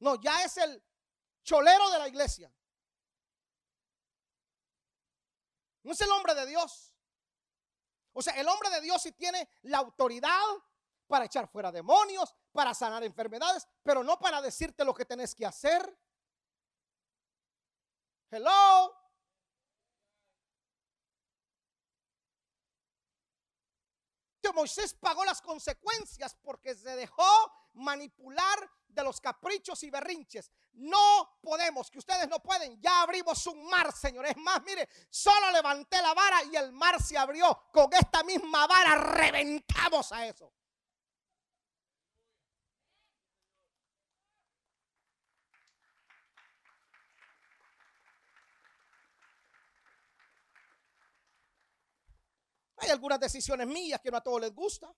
No, 0.00 0.20
ya 0.20 0.44
es 0.44 0.56
el 0.58 0.82
cholero 1.42 1.90
de 1.90 1.98
la 1.98 2.08
iglesia. 2.08 2.52
No 5.82 5.92
es 5.92 6.00
el 6.00 6.10
hombre 6.10 6.34
de 6.34 6.46
Dios. 6.46 6.94
O 8.12 8.20
sea, 8.20 8.34
el 8.34 8.48
hombre 8.48 8.68
de 8.70 8.80
Dios 8.80 9.00
sí 9.00 9.12
tiene 9.12 9.48
la 9.62 9.78
autoridad 9.78 10.28
para 11.06 11.24
echar 11.24 11.48
fuera 11.48 11.72
demonios, 11.72 12.34
para 12.52 12.74
sanar 12.74 13.02
enfermedades, 13.02 13.66
pero 13.82 14.04
no 14.04 14.18
para 14.18 14.42
decirte 14.42 14.84
lo 14.84 14.92
que 14.92 15.06
tenés 15.06 15.34
que 15.34 15.46
hacer. 15.46 15.98
Hello. 18.30 18.98
Moisés 24.52 24.94
pagó 24.94 25.24
las 25.24 25.40
consecuencias 25.40 26.36
porque 26.42 26.74
se 26.74 26.96
dejó 26.96 27.24
manipular 27.74 28.70
de 28.88 29.04
los 29.04 29.20
caprichos 29.20 29.82
y 29.84 29.90
berrinches. 29.90 30.50
No 30.72 31.38
podemos, 31.40 31.90
que 31.90 31.98
ustedes 31.98 32.28
no 32.28 32.40
pueden. 32.40 32.80
Ya 32.80 33.02
abrimos 33.02 33.46
un 33.46 33.68
mar, 33.68 33.92
Señor. 33.92 34.26
Es 34.26 34.36
más, 34.36 34.62
mire, 34.64 34.88
solo 35.10 35.50
levanté 35.52 36.02
la 36.02 36.14
vara 36.14 36.42
y 36.44 36.56
el 36.56 36.72
mar 36.72 37.00
se 37.00 37.16
abrió. 37.16 37.68
Con 37.72 37.92
esta 37.92 38.22
misma 38.24 38.66
vara 38.66 38.96
reventamos 38.96 40.10
a 40.12 40.26
eso. 40.26 40.52
Hay 52.78 52.90
algunas 52.90 53.18
decisiones 53.18 53.66
mías 53.66 54.00
que 54.00 54.10
no 54.10 54.18
a 54.18 54.22
todos 54.22 54.40
les 54.40 54.54
gusta. 54.54 54.94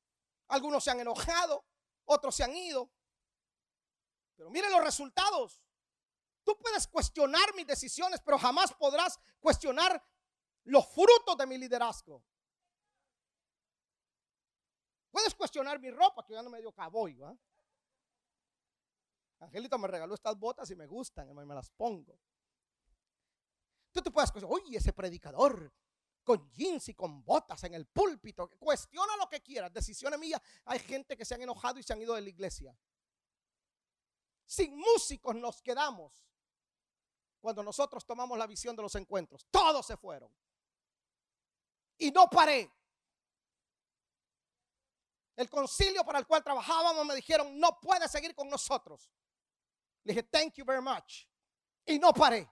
Algunos 0.49 0.85
se 0.85 0.91
han 0.91 1.01
enojado, 1.01 1.65
otros 2.05 2.35
se 2.35 2.45
han 2.45 2.55
ido. 2.55 2.91
Pero 4.37 4.51
miren 4.51 4.71
los 4.71 4.83
resultados. 4.83 5.63
Tú 6.45 6.57
puedes 6.59 6.87
cuestionar 6.89 7.55
mis 7.55 7.67
decisiones, 7.67 8.21
pero 8.25 8.39
jamás 8.39 8.73
podrás 8.75 9.19
cuestionar 9.39 10.03
los 10.65 10.87
frutos 10.89 11.37
de 11.37 11.47
mi 11.47 11.59
liderazgo. 11.59 12.25
puedes 15.11 15.35
cuestionar 15.35 15.81
mi 15.81 15.91
ropa, 15.91 16.25
que 16.25 16.35
ya 16.35 16.43
no 16.43 16.51
me 16.51 16.61
dio 16.61 16.73
caboy. 16.73 17.21
Angelito 19.41 19.77
me 19.79 19.89
regaló 19.89 20.15
estas 20.15 20.39
botas 20.39 20.71
y 20.71 20.77
me 20.77 20.87
gustan, 20.87 21.29
hermano, 21.29 21.47
y 21.47 21.49
me 21.49 21.55
las 21.55 21.71
pongo. 21.71 22.19
Tú 23.93 24.01
te 24.03 24.11
puedes 24.11 24.31
cuestionar, 24.31 24.61
oye, 24.61 24.77
ese 24.77 24.93
predicador 24.93 25.73
con 26.23 26.51
jeans 26.53 26.89
y 26.89 26.95
con 26.95 27.25
botas 27.25 27.65
en 27.65 27.75
el 27.75 27.87
púlpito, 27.87 28.49
cuestiona 28.59 29.17
lo 29.17 29.29
que 29.29 29.43
quieras, 29.43 29.73
decisiones 29.73 30.19
mías. 30.19 30.41
Hay 30.65 30.79
gente 30.79 31.17
que 31.17 31.25
se 31.25 31.35
han 31.35 31.43
enojado 31.43 31.79
y 31.79 31.83
se 31.83 31.93
han 31.93 32.03
ido 32.03 32.15
de 32.15 32.21
la 32.21 32.29
iglesia. 32.29 32.77
Sin 34.45 34.77
músicos 34.77 35.35
nos 35.37 35.63
quedamos 35.63 36.25
cuando 37.41 37.63
nosotros 37.63 38.05
tomamos 38.05 38.39
la 38.39 38.47
visión 38.47 38.77
de 38.77 38.83
los 38.83 38.95
encuentros. 38.95 39.47
Todos 39.51 39.87
se 39.87 39.97
fueron. 39.97 40.35
Y 41.99 42.11
no 42.11 42.29
paré. 42.29 42.71
El 45.37 45.49
concilio 45.49 46.05
para 46.05 46.19
el 46.19 46.27
cual 46.27 46.45
trabajábamos 46.45 47.07
me 47.07 47.15
dijeron, 47.15 47.59
no 47.59 47.81
puede 47.81 48.09
seguir 48.09 48.35
con 48.35 48.49
nosotros. 48.49 49.11
Le 50.05 50.13
dije, 50.13 50.23
thank 50.25 50.55
you 50.55 50.65
very 50.65 50.83
much. 50.83 51.27
Y 51.87 51.99
no 51.99 52.13
paré. 52.13 52.49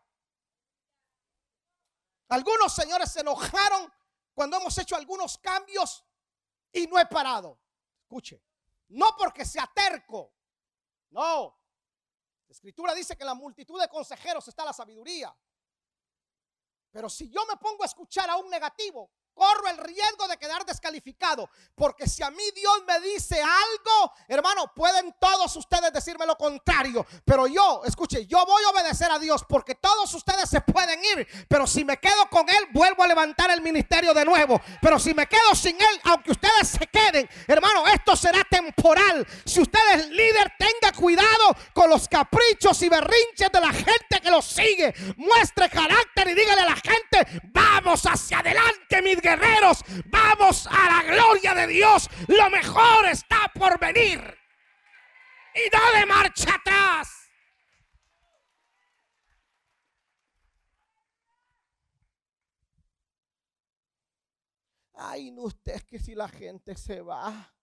Algunos 2.29 2.73
señores 2.75 3.11
se 3.11 3.21
enojaron 3.21 3.93
cuando 4.35 4.59
hemos 4.59 4.77
hecho 4.79 4.97
algunos 4.97 5.39
cambios 5.39 6.05
y 6.73 6.87
no 6.87 6.99
he 6.99 7.07
parado. 7.07 7.59
Escuche, 8.03 8.43
no 8.89 9.17
porque 9.17 9.45
sea 9.45 9.71
terco. 9.75 10.35
No. 11.11 11.59
La 12.47 12.53
escritura 12.53 12.95
dice 12.95 13.17
que 13.17 13.23
en 13.23 13.29
la 13.29 13.35
multitud 13.35 13.81
de 13.81 13.89
consejeros 13.89 14.47
está 14.49 14.65
la 14.65 14.73
sabiduría. 14.73 15.35
Pero 16.91 17.09
si 17.11 17.29
yo 17.31 17.45
me 17.47 17.57
pongo 17.57 17.83
a 17.83 17.87
escuchar 17.87 18.31
a 18.31 18.37
un 18.37 18.49
negativo, 18.49 19.11
corro 19.39 19.69
el 19.69 19.79
riesgo 19.79 20.29
de 20.29 20.37
quedar 20.37 20.67
descalificado. 20.67 21.49
Porque 21.75 22.07
si 22.07 22.23
a 22.23 22.31
mí 22.31 22.43
Dios 22.55 22.83
me 22.87 23.01
dice 23.01 23.41
algo, 23.41 24.13
hermano, 24.27 24.73
pueden 24.75 25.15
todos 25.19 25.55
ustedes 25.57 25.93
decirme 25.93 26.27
lo 26.27 26.37
contrario. 26.37 27.07
Pero 27.25 27.47
yo, 27.47 27.83
escuche, 27.85 28.27
yo 28.27 28.45
voy 28.45 28.63
a 28.65 28.71
obedecer 28.71 29.11
a 29.11 29.19
Dios 29.19 29.45
porque 29.49 29.77
todos 29.77 30.13
ustedes 30.13 30.51
se 30.51 30.61
pueden 30.61 31.03
ir. 31.05 31.27
Pero 31.49 31.67
si 31.67 31.85
me 31.85 31.97
quedo 31.99 32.29
con 32.29 32.49
Él, 32.49 32.67
vuelvo 32.73 33.05
a 33.05 33.07
levantar 33.07 33.51
el 33.51 33.63
ministerio 33.63 34.13
de 34.13 34.25
nuevo. 34.25 34.61
Pero 34.83 34.99
si 34.99 35.15
me 35.15 35.27
quedo 35.27 35.55
sin 35.55 35.77
Él, 35.77 36.01
aunque 36.05 36.33
ustedes 36.33 36.69
se 36.69 36.87
queden, 36.89 37.29
hermano, 37.47 37.87
esto 37.87 38.17
será 38.17 38.43
temporal. 38.45 39.27
Si 39.45 39.61
usted 39.61 39.81
es 39.95 40.09
líder, 40.09 40.53
tenga 40.59 40.93
cuidado 40.97 41.55
con 41.73 41.89
los 41.89 42.09
caprichos 42.09 42.83
y 42.83 42.89
berrinches 42.89 43.53
de 43.53 43.61
la 43.61 43.73
gente 43.73 44.21
que 44.21 44.31
lo 44.31 44.43
sigue. 44.43 44.93
Muestre 45.17 45.69
carácter 45.69 46.29
y 46.29 46.35
dígale 46.35 46.63
a 46.63 46.67
la 46.67 46.77
gente, 46.77 47.43
vamos 47.53 48.03
hacia 48.05 48.41
adelante, 48.41 49.03
mis 49.03 49.21
guerreros, 49.29 49.85
vamos 50.07 50.67
a 50.67 50.89
la 50.89 51.03
gloria 51.03 51.55
de 51.55 51.67
Dios. 51.67 52.09
Lo 52.29 52.49
mejor 52.51 53.07
está 53.07 53.51
por 53.55 53.79
venir. 53.79 54.21
Y 55.55 55.99
de 55.99 56.07
marcha 56.07 56.55
atrás. 56.55 57.09
Ay, 64.95 65.31
no, 65.31 65.43
usted 65.43 65.75
es 65.75 65.85
que 65.85 65.99
si 65.99 66.15
la 66.15 66.29
gente 66.29 66.75
se 66.77 67.01
va, 67.01 67.55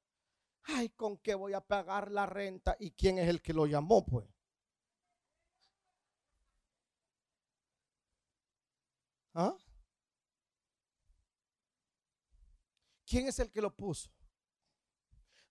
ay, 0.63 0.89
¿con 0.89 1.18
qué 1.18 1.36
voy 1.36 1.53
a 1.53 1.61
pagar 1.61 2.11
la 2.11 2.26
renta? 2.26 2.78
¿Y 2.80 2.91
quién 2.91 3.18
es 3.18 3.28
el 3.28 3.41
que 3.41 3.53
lo 3.53 3.66
llamó, 3.66 4.05
pues? 4.05 4.26
¿Ah? 9.34 9.53
¿Quién 13.06 13.28
es 13.28 13.39
el 13.39 13.51
que 13.51 13.62
lo 13.62 13.76
puso? 13.76 14.10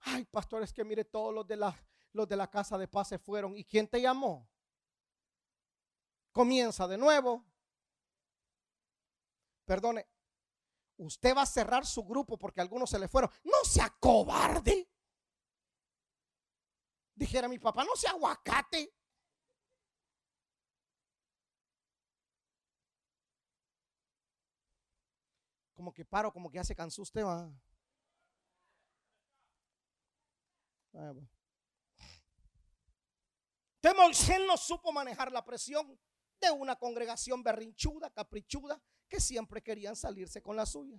Ay, 0.01 0.25
pastor, 0.25 0.63
es 0.63 0.73
que 0.73 0.85
mire, 0.85 1.05
todos 1.05 1.33
los 1.33 1.47
de 1.47 1.57
la, 1.57 1.75
los 2.13 2.29
de 2.29 2.37
la 2.37 2.51
casa 2.51 2.77
de 2.77 2.89
paz 2.89 3.09
se 3.09 3.19
fueron. 3.19 3.57
¿Y 3.57 3.65
quién 3.65 3.89
te 3.89 4.01
llamó? 4.01 4.49
Comienza 6.33 6.87
de 6.89 6.99
nuevo. 6.99 7.45
Perdone, 9.65 10.07
usted 10.99 11.35
va 11.35 11.43
a 11.43 11.47
cerrar 11.47 11.87
su 11.87 12.05
grupo 12.05 12.37
porque 12.37 12.61
algunos 12.61 12.91
se 12.91 12.99
le 12.99 13.09
fueron. 13.09 13.31
No 13.45 13.65
sea 13.65 13.89
cobarde. 13.99 14.91
Dijera 17.15 17.49
mi 17.49 17.59
papá, 17.59 17.85
no 17.85 17.95
sea 17.97 18.11
aguacate. 18.11 18.93
Como 25.85 25.93
que 25.93 26.07
paro, 26.07 26.33
como 26.33 26.51
que 26.51 26.57
ya 26.57 26.65
se 26.65 26.75
cansó 26.75 27.03
usted, 27.03 27.23
va. 27.23 27.53
Entonces 33.77 34.01
Moisés 34.01 34.41
no 34.47 34.57
supo 34.57 34.93
manejar 34.93 35.31
la 35.31 35.45
presión 35.45 36.01
de 36.41 36.51
una 36.51 36.77
congregación 36.77 37.43
berrinchuda, 37.43 38.09
caprichuda, 38.09 38.81
que 39.11 39.21
siempre 39.21 39.63
querían 39.63 39.95
salirse 39.95 40.41
con 40.41 40.57
la 40.57 40.65
suya. 40.65 40.99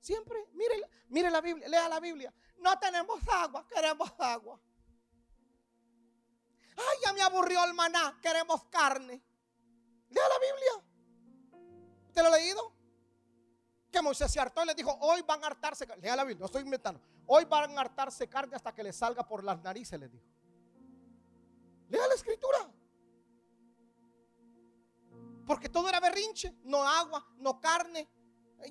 Siempre, 0.00 0.36
mire, 0.52 0.82
mire 1.08 1.30
la 1.30 1.40
Biblia, 1.40 1.66
lea 1.66 1.88
la 1.88 1.98
Biblia. 1.98 2.34
No 2.58 2.78
tenemos 2.78 3.26
agua, 3.26 3.66
queremos 3.66 4.12
agua. 4.18 4.60
Ay, 6.76 6.98
ya 7.06 7.14
me 7.14 7.22
aburrió 7.22 7.64
el 7.64 7.72
maná, 7.72 8.18
queremos 8.20 8.64
carne. 8.64 9.24
Lea 10.10 10.28
la 10.28 10.38
Biblia. 10.38 10.84
¿Usted 12.08 12.20
lo 12.20 12.28
ha 12.28 12.36
leído? 12.36 12.79
Que 13.90 14.00
Moisés 14.00 14.30
se 14.30 14.40
hartó 14.40 14.62
y 14.62 14.66
le 14.66 14.74
dijo, 14.74 14.96
hoy 15.00 15.22
van 15.22 15.42
a 15.44 15.48
hartarse, 15.48 15.86
lea 16.00 16.16
la 16.16 16.24
Biblia, 16.24 16.40
no 16.40 16.46
estoy 16.46 16.62
inventando, 16.62 17.00
hoy 17.26 17.44
van 17.44 17.76
a 17.76 17.80
hartarse 17.80 18.28
carne 18.28 18.56
hasta 18.56 18.74
que 18.74 18.82
le 18.82 18.92
salga 18.92 19.26
por 19.26 19.44
las 19.44 19.60
narices, 19.60 19.98
le 19.98 20.08
dijo. 20.08 20.24
Lea 21.88 22.06
la 22.06 22.14
escritura. 22.14 22.70
Porque 25.46 25.68
todo 25.68 25.88
era 25.88 25.98
berrinche, 25.98 26.54
no 26.62 26.86
agua, 26.86 27.26
no 27.38 27.60
carne, 27.60 28.08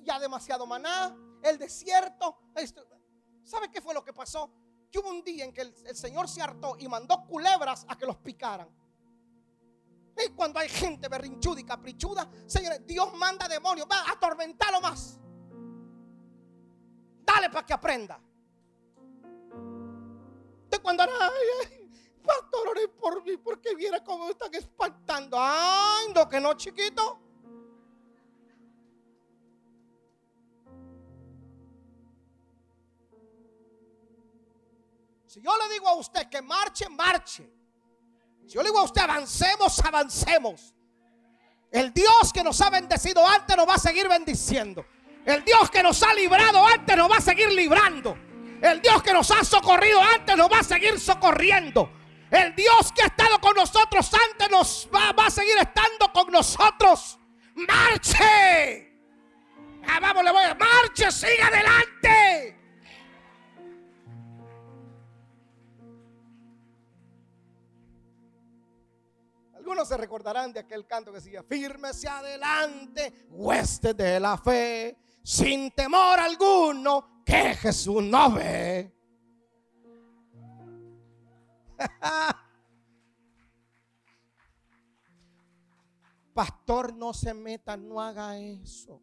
ya 0.02 0.18
demasiado 0.18 0.66
maná, 0.66 1.14
el 1.42 1.58
desierto. 1.58 2.38
¿Sabe 3.42 3.70
qué 3.70 3.82
fue 3.82 3.92
lo 3.92 4.02
que 4.02 4.14
pasó? 4.14 4.50
Que 4.90 4.98
hubo 4.98 5.10
un 5.10 5.22
día 5.22 5.44
en 5.44 5.52
que 5.52 5.60
el, 5.60 5.74
el 5.86 5.96
Señor 5.96 6.28
se 6.28 6.40
hartó 6.40 6.76
y 6.78 6.88
mandó 6.88 7.26
culebras 7.26 7.84
a 7.88 7.98
que 7.98 8.06
los 8.06 8.16
picaran. 8.16 8.68
Cuando 10.34 10.58
hay 10.58 10.68
gente 10.68 11.08
berrinchuda 11.08 11.60
y 11.60 11.64
caprichuda, 11.64 12.28
señores, 12.46 12.86
Dios 12.86 13.12
manda 13.14 13.48
demonios, 13.48 13.86
va 13.90 14.00
a 14.00 14.12
atormentarlo 14.12 14.80
más. 14.80 15.18
Dale 17.24 17.50
para 17.50 17.66
que 17.66 17.72
aprenda. 17.72 18.20
De 20.68 20.78
cuando, 20.78 21.02
ay, 21.02 21.90
pastor, 22.22 22.68
ore 22.68 22.88
por 22.88 23.24
mí 23.24 23.36
porque 23.36 23.74
viera 23.74 24.02
cómo 24.02 24.26
me 24.26 24.32
están 24.32 24.54
espantando. 24.54 25.36
Ay, 25.40 26.12
no, 26.14 26.28
que 26.28 26.40
no, 26.40 26.54
chiquito. 26.54 27.20
Si 35.26 35.40
yo 35.40 35.52
le 35.56 35.72
digo 35.72 35.86
a 35.86 35.94
usted 35.94 36.28
que 36.28 36.42
marche, 36.42 36.88
marche. 36.88 37.59
Si 38.46 38.54
yo 38.54 38.62
le 38.62 38.68
digo 38.68 38.80
a 38.80 38.84
usted, 38.84 39.02
avancemos, 39.02 39.78
avancemos. 39.84 40.74
El 41.70 41.92
Dios 41.92 42.32
que 42.32 42.42
nos 42.42 42.60
ha 42.60 42.70
bendecido 42.70 43.26
antes 43.26 43.56
nos 43.56 43.68
va 43.68 43.74
a 43.74 43.78
seguir 43.78 44.08
bendiciendo. 44.08 44.84
El 45.24 45.44
Dios 45.44 45.70
que 45.70 45.82
nos 45.82 46.02
ha 46.02 46.12
librado 46.14 46.66
antes 46.66 46.96
nos 46.96 47.10
va 47.10 47.16
a 47.18 47.20
seguir 47.20 47.52
librando. 47.52 48.16
El 48.60 48.82
Dios 48.82 49.02
que 49.02 49.12
nos 49.12 49.30
ha 49.30 49.44
socorrido 49.44 50.02
antes 50.02 50.36
nos 50.36 50.50
va 50.50 50.58
a 50.58 50.64
seguir 50.64 50.98
socorriendo. 50.98 51.90
El 52.30 52.54
Dios 52.54 52.92
que 52.92 53.02
ha 53.02 53.06
estado 53.06 53.40
con 53.40 53.54
nosotros 53.54 54.10
antes 54.30 54.50
nos 54.50 54.88
va, 54.94 55.10
a 55.26 55.30
seguir 55.30 55.56
estando 55.58 56.12
con 56.12 56.30
nosotros. 56.30 57.18
Marche. 57.54 58.88
Ah, 59.88 59.98
vamos, 60.00 60.24
le 60.24 60.30
voy 60.30 60.44
a 60.44 60.54
marche, 60.54 61.10
siga 61.10 61.48
adelante. 61.48 62.59
Algunos 69.70 69.86
se 69.86 69.96
recordarán 69.96 70.52
de 70.52 70.58
aquel 70.58 70.84
canto 70.84 71.12
que 71.12 71.18
decía, 71.18 71.44
fírmese 71.44 72.08
adelante, 72.08 73.28
hueste 73.30 73.94
de 73.94 74.18
la 74.18 74.36
fe, 74.36 74.98
sin 75.22 75.70
temor 75.70 76.18
alguno, 76.18 77.22
que 77.24 77.54
Jesús 77.54 78.02
no 78.02 78.32
ve. 78.32 78.92
Pastor, 86.34 86.92
no 86.92 87.14
se 87.14 87.32
meta, 87.32 87.76
no 87.76 88.00
haga 88.00 88.36
eso. 88.40 89.00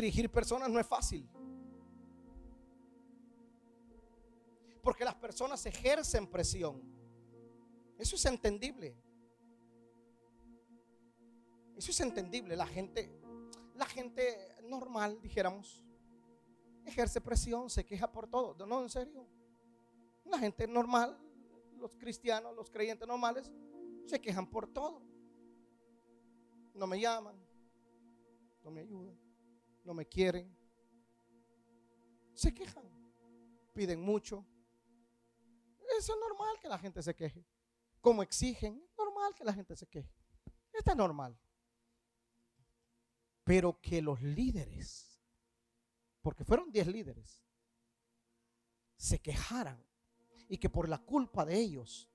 Dirigir 0.00 0.30
personas 0.30 0.68
no 0.68 0.78
es 0.78 0.86
fácil. 0.86 1.26
Porque 4.82 5.04
las 5.04 5.14
personas 5.14 5.64
ejercen 5.64 6.26
presión. 6.26 6.82
Eso 7.98 8.14
es 8.16 8.24
entendible. 8.26 8.94
Eso 11.76 11.90
es 11.90 12.00
entendible. 12.00 12.56
La 12.56 12.66
gente, 12.66 13.10
la 13.74 13.86
gente 13.86 14.22
normal, 14.64 15.18
dijéramos, 15.22 15.82
ejerce 16.84 17.20
presión, 17.20 17.70
se 17.70 17.84
queja 17.84 18.12
por 18.12 18.28
todo. 18.28 18.66
No, 18.66 18.82
en 18.82 18.90
serio. 18.90 19.26
La 20.26 20.38
gente 20.38 20.68
normal, 20.68 21.18
los 21.78 21.96
cristianos, 21.96 22.54
los 22.54 22.70
creyentes 22.70 23.08
normales, 23.08 23.50
se 24.04 24.20
quejan 24.20 24.46
por 24.46 24.66
todo. 24.66 25.02
No 26.74 26.86
me 26.86 27.00
llaman, 27.00 27.34
no 28.62 28.70
me 28.70 28.82
ayudan, 28.82 29.25
no 29.86 29.94
me 29.94 30.06
quieren. 30.06 30.54
Se 32.34 32.52
quejan, 32.52 32.84
piden 33.72 34.00
mucho. 34.00 34.44
Eso 35.98 36.12
es 36.12 36.20
normal 36.20 36.58
que 36.60 36.68
la 36.68 36.78
gente 36.78 37.02
se 37.02 37.14
queje. 37.14 37.46
Como 38.00 38.22
exigen, 38.22 38.82
es 38.84 38.98
normal 38.98 39.34
que 39.34 39.44
la 39.44 39.54
gente 39.54 39.74
se 39.76 39.86
queje. 39.86 40.12
Está 40.72 40.94
normal. 40.94 41.38
Pero 43.44 43.80
que 43.80 44.02
los 44.02 44.20
líderes, 44.20 45.18
porque 46.20 46.44
fueron 46.44 46.70
10 46.70 46.88
líderes, 46.88 47.42
se 48.96 49.20
quejaran 49.20 49.82
y 50.48 50.58
que 50.58 50.68
por 50.68 50.88
la 50.88 50.98
culpa 50.98 51.44
de 51.44 51.58
ellos 51.58 52.08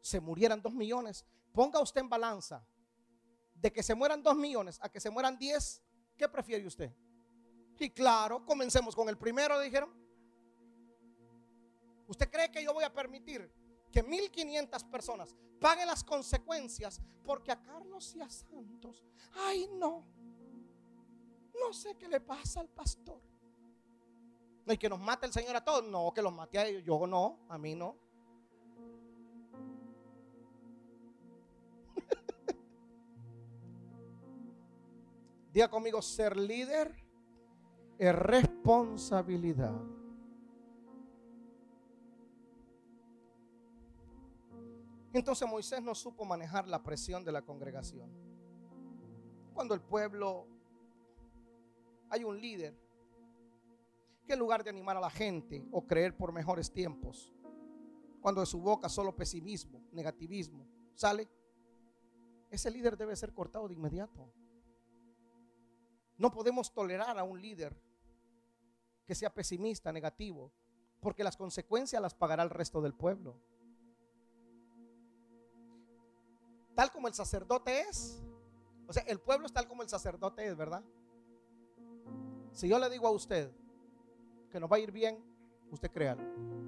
se 0.00 0.20
murieran 0.20 0.62
dos 0.62 0.72
millones. 0.72 1.24
Ponga 1.52 1.80
usted 1.80 2.00
en 2.00 2.08
balanza 2.08 2.66
de 3.54 3.72
que 3.72 3.82
se 3.82 3.94
mueran 3.94 4.22
dos 4.22 4.36
millones 4.36 4.78
a 4.82 4.88
que 4.88 5.00
se 5.00 5.10
mueran 5.10 5.38
diez. 5.38 5.82
¿Qué 6.20 6.28
prefiere 6.28 6.66
usted? 6.66 6.94
Y 7.78 7.88
claro, 7.88 8.44
comencemos 8.44 8.94
con 8.94 9.08
el 9.08 9.16
primero, 9.16 9.58
dijeron. 9.58 9.90
¿Usted 12.08 12.30
cree 12.30 12.50
que 12.50 12.62
yo 12.62 12.74
voy 12.74 12.84
a 12.84 12.92
permitir 12.92 13.50
que 13.90 14.02
1500 14.02 14.84
personas 14.84 15.34
paguen 15.58 15.86
las 15.86 16.04
consecuencias 16.04 17.00
porque 17.24 17.52
a 17.52 17.62
Carlos 17.62 18.14
y 18.14 18.20
a 18.20 18.28
Santos, 18.28 19.02
ay 19.32 19.70
no, 19.72 20.04
no 21.58 21.72
sé 21.72 21.96
qué 21.96 22.06
le 22.06 22.20
pasa 22.20 22.60
al 22.60 22.68
pastor? 22.68 23.22
Y 24.66 24.76
que 24.76 24.90
nos 24.90 25.00
mate 25.00 25.24
el 25.24 25.32
Señor 25.32 25.56
a 25.56 25.64
todos. 25.64 25.84
No, 25.84 26.12
que 26.12 26.20
los 26.20 26.34
mate 26.34 26.58
a 26.58 26.66
ellos. 26.66 26.82
Yo 26.84 27.06
no, 27.06 27.46
a 27.48 27.56
mí 27.56 27.74
no. 27.74 27.96
Diga 35.52 35.68
conmigo, 35.68 36.00
ser 36.00 36.36
líder 36.36 36.94
es 37.98 38.14
responsabilidad. 38.14 39.80
Entonces 45.12 45.48
Moisés 45.48 45.82
no 45.82 45.94
supo 45.94 46.24
manejar 46.24 46.68
la 46.68 46.82
presión 46.82 47.24
de 47.24 47.32
la 47.32 47.42
congregación. 47.42 48.10
Cuando 49.52 49.74
el 49.74 49.80
pueblo, 49.80 50.46
hay 52.08 52.22
un 52.22 52.40
líder 52.40 52.78
que 54.24 54.34
en 54.34 54.38
lugar 54.38 54.62
de 54.62 54.70
animar 54.70 54.96
a 54.96 55.00
la 55.00 55.10
gente 55.10 55.66
o 55.72 55.84
creer 55.84 56.16
por 56.16 56.32
mejores 56.32 56.72
tiempos, 56.72 57.34
cuando 58.20 58.40
de 58.40 58.46
su 58.46 58.60
boca 58.60 58.88
solo 58.88 59.16
pesimismo, 59.16 59.82
negativismo 59.92 60.66
sale, 60.94 61.28
ese 62.50 62.70
líder 62.70 62.96
debe 62.96 63.16
ser 63.16 63.32
cortado 63.32 63.66
de 63.66 63.74
inmediato. 63.74 64.32
No 66.20 66.30
podemos 66.30 66.70
tolerar 66.70 67.18
a 67.18 67.24
un 67.24 67.40
líder 67.40 67.74
que 69.06 69.14
sea 69.14 69.32
pesimista, 69.32 69.90
negativo, 69.90 70.52
porque 71.00 71.24
las 71.24 71.34
consecuencias 71.34 72.02
las 72.02 72.12
pagará 72.12 72.42
el 72.42 72.50
resto 72.50 72.82
del 72.82 72.92
pueblo. 72.92 73.40
Tal 76.74 76.92
como 76.92 77.08
el 77.08 77.14
sacerdote 77.14 77.80
es, 77.80 78.22
o 78.86 78.92
sea, 78.92 79.02
el 79.04 79.18
pueblo 79.18 79.46
es 79.46 79.52
tal 79.54 79.66
como 79.66 79.82
el 79.82 79.88
sacerdote 79.88 80.46
es, 80.46 80.54
¿verdad? 80.58 80.84
Si 82.52 82.68
yo 82.68 82.78
le 82.78 82.90
digo 82.90 83.06
a 83.06 83.12
usted 83.12 83.50
que 84.50 84.60
nos 84.60 84.70
va 84.70 84.76
a 84.76 84.80
ir 84.80 84.92
bien, 84.92 85.24
usted 85.70 85.90
créalo. 85.90 86.59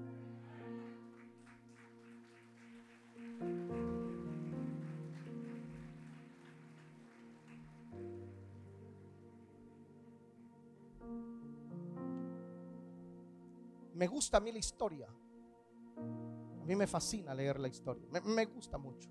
Me 14.03 14.09
gusta 14.09 14.38
a 14.38 14.40
mí 14.40 14.50
la 14.50 14.59
historia. 14.59 15.07
A 15.07 16.64
mí 16.64 16.74
me 16.74 16.88
fascina 16.88 17.32
leer 17.32 17.61
la 17.61 17.68
historia. 17.68 18.05
Me, 18.11 18.46
gusta 18.46 18.76
mucho. 18.76 19.09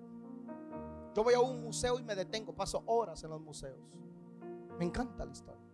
Yo 1.15 1.23
voy 1.23 1.33
a 1.33 1.39
un 1.39 1.63
museo 1.63 1.97
y 1.97 2.03
me 2.03 2.13
detengo. 2.13 2.53
Paso 2.53 2.83
horas 2.87 3.23
en 3.23 3.29
los 3.29 3.39
museos. 3.39 3.79
Me 4.77 4.83
encanta 4.83 5.23
la 5.23 5.31
historia. 5.31 5.65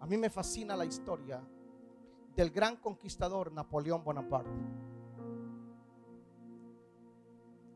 A 0.00 0.06
mí 0.08 0.16
me 0.16 0.28
fascina 0.28 0.76
la 0.76 0.86
historia 0.86 1.40
del 2.34 2.50
gran 2.50 2.78
conquistador 2.78 3.52
Napoleón 3.52 4.02
Bonaparte. 4.02 4.50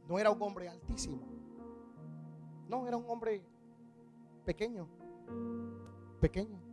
No 0.08 0.18
era 0.18 0.32
un 0.32 0.42
hombre 0.42 0.68
altísimo. 0.68 1.22
No, 2.66 2.88
era 2.88 2.96
un 2.96 3.08
hombre 3.08 3.40
pequeño. 4.44 4.88
Pequeño. 6.20 6.67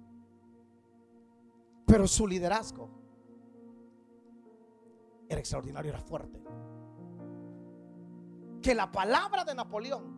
Pero 1.86 2.08
su 2.08 2.28
liderazgo 2.28 2.90
era 5.30 5.40
extraordinario, 5.40 5.92
era 5.92 6.02
fuerte. 6.02 6.42
Que 8.62 8.74
la 8.74 8.92
palabra 8.92 9.44
de 9.44 9.54
Napoleón 9.54 10.16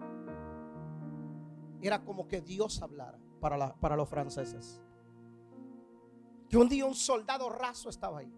era 1.81 2.03
como 2.03 2.27
que 2.27 2.41
Dios 2.41 2.81
hablara 2.81 3.19
para, 3.39 3.75
para 3.75 3.95
los 3.95 4.07
franceses. 4.07 4.81
Que 6.49 6.57
un 6.57 6.69
día 6.69 6.85
un 6.85 6.95
soldado 6.95 7.49
raso 7.49 7.89
estaba 7.89 8.19
ahí. 8.19 8.33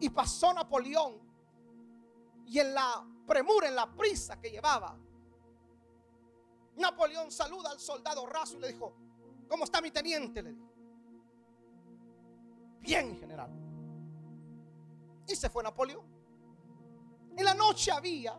Y 0.00 0.08
pasó 0.08 0.52
Napoleón. 0.54 1.20
Y 2.46 2.58
en 2.58 2.74
la 2.74 3.06
premura, 3.26 3.68
en 3.68 3.74
la 3.74 3.90
prisa 3.94 4.40
que 4.40 4.50
llevaba, 4.50 4.96
Napoleón 6.76 7.30
saluda 7.30 7.70
al 7.70 7.78
soldado 7.78 8.26
raso 8.26 8.56
y 8.56 8.60
le 8.60 8.72
dijo, 8.72 8.94
¿cómo 9.48 9.64
está 9.64 9.80
mi 9.80 9.90
teniente? 9.90 10.42
Le 10.42 10.52
dijo 10.52 10.73
bien 12.84 13.16
general. 13.18 13.50
Y 15.26 15.34
se 15.34 15.48
fue 15.48 15.62
Napoleón. 15.62 16.04
En 17.36 17.44
la 17.44 17.54
noche 17.54 17.90
había 17.90 18.38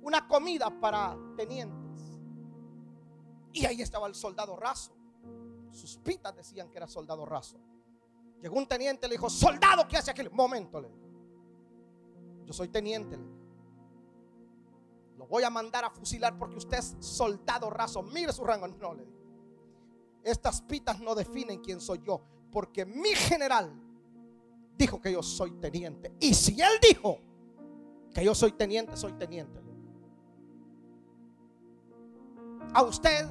una 0.00 0.26
comida 0.26 0.70
para 0.80 1.16
tenientes. 1.36 2.00
Y 3.52 3.66
ahí 3.66 3.82
estaba 3.82 4.06
el 4.06 4.14
soldado 4.14 4.56
raso. 4.56 4.92
Sus 5.70 5.98
pitas 5.98 6.34
decían 6.34 6.70
que 6.70 6.78
era 6.78 6.86
soldado 6.86 7.26
raso. 7.26 7.58
Llegó 8.40 8.56
un 8.56 8.66
teniente 8.66 9.06
le 9.06 9.14
dijo, 9.14 9.28
soldado, 9.28 9.86
¿qué 9.86 9.98
hace 9.98 10.10
aquel? 10.10 10.30
Momento, 10.30 10.80
le 10.80 10.88
dijo. 10.88 11.00
Yo 12.44 12.52
soy 12.52 12.68
teniente, 12.68 13.18
Lo 15.16 15.26
voy 15.26 15.44
a 15.44 15.50
mandar 15.50 15.84
a 15.84 15.90
fusilar 15.90 16.36
porque 16.36 16.56
usted 16.56 16.78
es 16.78 16.96
soldado 16.98 17.70
raso. 17.70 18.02
Mire 18.02 18.32
su 18.32 18.44
rango. 18.44 18.66
No, 18.66 18.94
le 18.94 19.04
dijo. 19.04 19.21
Estas 20.24 20.62
pitas 20.62 21.00
no 21.00 21.14
definen 21.14 21.60
quién 21.60 21.80
soy 21.80 22.00
yo, 22.06 22.20
porque 22.50 22.84
mi 22.84 23.10
general 23.10 23.72
dijo 24.76 25.00
que 25.00 25.12
yo 25.12 25.22
soy 25.22 25.52
teniente. 25.52 26.12
Y 26.20 26.34
si 26.34 26.60
él 26.60 26.72
dijo 26.80 27.18
que 28.14 28.24
yo 28.24 28.34
soy 28.34 28.52
teniente, 28.52 28.96
soy 28.96 29.12
teniente. 29.14 29.60
A 32.72 32.82
usted, 32.82 33.26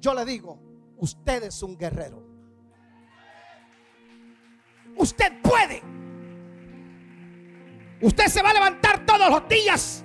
yo 0.00 0.12
le 0.12 0.24
digo, 0.24 0.58
usted 0.98 1.44
es 1.44 1.62
un 1.62 1.76
guerrero. 1.76 2.22
Usted 4.96 5.40
puede. 5.40 5.82
Usted 8.00 8.26
se 8.26 8.42
va 8.42 8.50
a 8.50 8.54
levantar 8.54 9.06
todos 9.06 9.30
los 9.30 9.48
días 9.48 10.04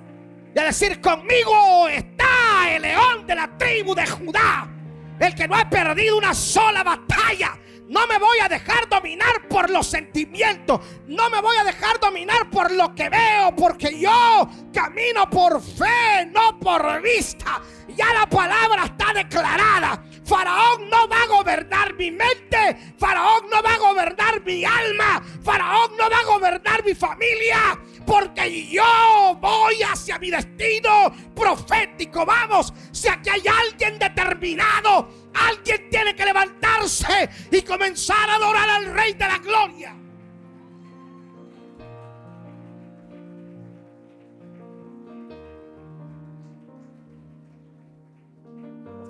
y 0.54 0.60
a 0.60 0.64
decir, 0.66 1.02
conmigo 1.02 1.88
está 1.88 2.76
el 2.76 2.84
león 2.84 3.26
de 3.26 3.36
la 3.36 3.58
tribu 3.58 3.96
de 3.96 4.06
Judá 4.06 4.81
el 5.22 5.36
que 5.36 5.48
no 5.48 5.56
ha 5.56 5.70
perdido 5.70 6.18
una 6.18 6.34
sola 6.34 6.84
batalla. 6.84 7.58
No 7.88 8.08
me 8.08 8.18
voy 8.18 8.40
a 8.40 8.48
dejar 8.48 8.88
dominar 8.88 9.48
por 9.50 9.70
los 9.70 9.86
sentimientos. 9.86 10.80
No 11.08 11.30
me 11.30 11.42
voy 11.42 11.58
a 11.58 11.64
dejar 11.66 12.00
dominar 12.00 12.50
por 12.50 12.72
lo 12.72 12.96
que 12.96 13.10
veo. 13.10 13.54
Porque 13.56 14.00
yo 14.00 14.50
camino 14.74 15.30
por 15.30 15.62
fe, 15.62 16.26
no 16.32 16.58
por 16.58 17.02
vista. 17.02 17.62
Ya 17.90 18.14
la 18.14 18.28
palabra 18.28 18.86
está 18.86 19.14
declarada. 19.14 20.02
Faraón 20.24 20.90
no 20.90 21.08
va 21.10 21.22
a 21.22 21.28
gobernar 21.28 21.94
mi 21.96 22.12
mente. 22.12 22.94
Faraón 22.98 23.50
no 23.52 23.62
va 23.62 23.74
a 23.74 23.78
gobernar 23.78 24.42
mi 24.46 24.64
alma. 24.64 25.22
Faraón 25.44 25.92
no 25.98 26.10
va 26.10 26.20
a 26.20 26.24
gobernar 26.24 26.86
mi 26.86 26.96
familia 26.96 27.78
porque 28.12 28.68
yo 28.68 29.38
voy 29.40 29.82
hacia 29.84 30.20
mi 30.20 30.30
destino 30.30 31.10
profético. 31.34 32.26
Vamos, 32.26 32.74
si 32.92 33.08
aquí 33.08 33.30
hay 33.30 33.44
alguien 33.48 33.98
determinado, 33.98 35.08
alguien 35.34 35.90
tiene 35.90 36.14
que 36.14 36.26
levantarse 36.26 37.30
y 37.50 37.62
comenzar 37.62 38.30
a 38.30 38.36
adorar 38.36 38.70
al 38.70 38.94
Rey 38.94 39.14
de 39.14 39.26
la 39.26 39.38
Gloria. 39.38 39.96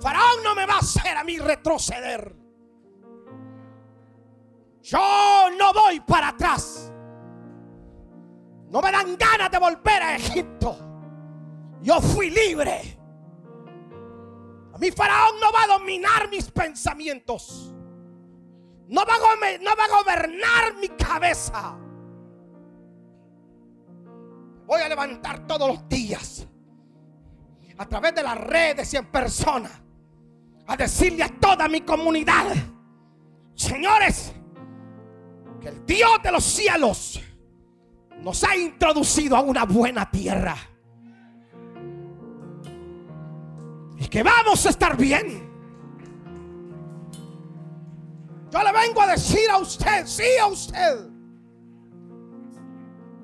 Faraón 0.00 0.44
no 0.44 0.54
me 0.54 0.64
va 0.64 0.74
a 0.74 0.78
hacer 0.78 1.16
a 1.16 1.24
mí 1.24 1.40
retroceder. 1.40 2.36
Yo 4.80 5.50
no 5.58 5.72
voy 5.72 5.98
para 5.98 6.28
atrás. 6.28 6.91
No 8.72 8.80
me 8.80 8.90
dan 8.90 9.18
ganas 9.18 9.50
de 9.50 9.58
volver 9.58 10.02
a 10.02 10.16
Egipto. 10.16 10.74
Yo 11.82 12.00
fui 12.00 12.30
libre. 12.30 12.98
A 14.72 14.78
mí 14.78 14.90
Faraón 14.90 15.38
no 15.38 15.52
va 15.52 15.64
a 15.64 15.78
dominar 15.78 16.30
mis 16.30 16.50
pensamientos. 16.50 17.74
No 18.88 19.04
va, 19.04 19.14
a, 19.14 19.58
no 19.58 19.70
va 19.76 19.84
a 19.84 20.02
gobernar 20.02 20.74
mi 20.80 20.88
cabeza. 20.88 21.76
Voy 24.64 24.80
a 24.80 24.88
levantar 24.88 25.46
todos 25.46 25.68
los 25.68 25.88
días 25.90 26.46
a 27.76 27.86
través 27.86 28.14
de 28.14 28.22
las 28.22 28.38
redes 28.38 28.94
y 28.94 28.96
en 28.96 29.04
persona 29.06 29.70
a 30.66 30.76
decirle 30.78 31.24
a 31.24 31.28
toda 31.28 31.68
mi 31.68 31.82
comunidad, 31.82 32.46
señores, 33.54 34.32
que 35.60 35.68
el 35.68 35.84
Dios 35.84 36.22
de 36.22 36.32
los 36.32 36.44
cielos 36.44 37.20
nos 38.22 38.44
ha 38.44 38.56
introducido 38.56 39.36
a 39.36 39.40
una 39.40 39.64
buena 39.64 40.10
tierra. 40.10 40.56
Y 43.98 44.06
que 44.08 44.22
vamos 44.22 44.64
a 44.66 44.70
estar 44.70 44.96
bien. 44.96 45.50
Yo 48.50 48.62
le 48.62 48.72
vengo 48.72 49.02
a 49.02 49.06
decir 49.08 49.50
a 49.50 49.58
usted, 49.58 50.06
sí 50.06 50.24
a 50.40 50.46
usted. 50.46 51.08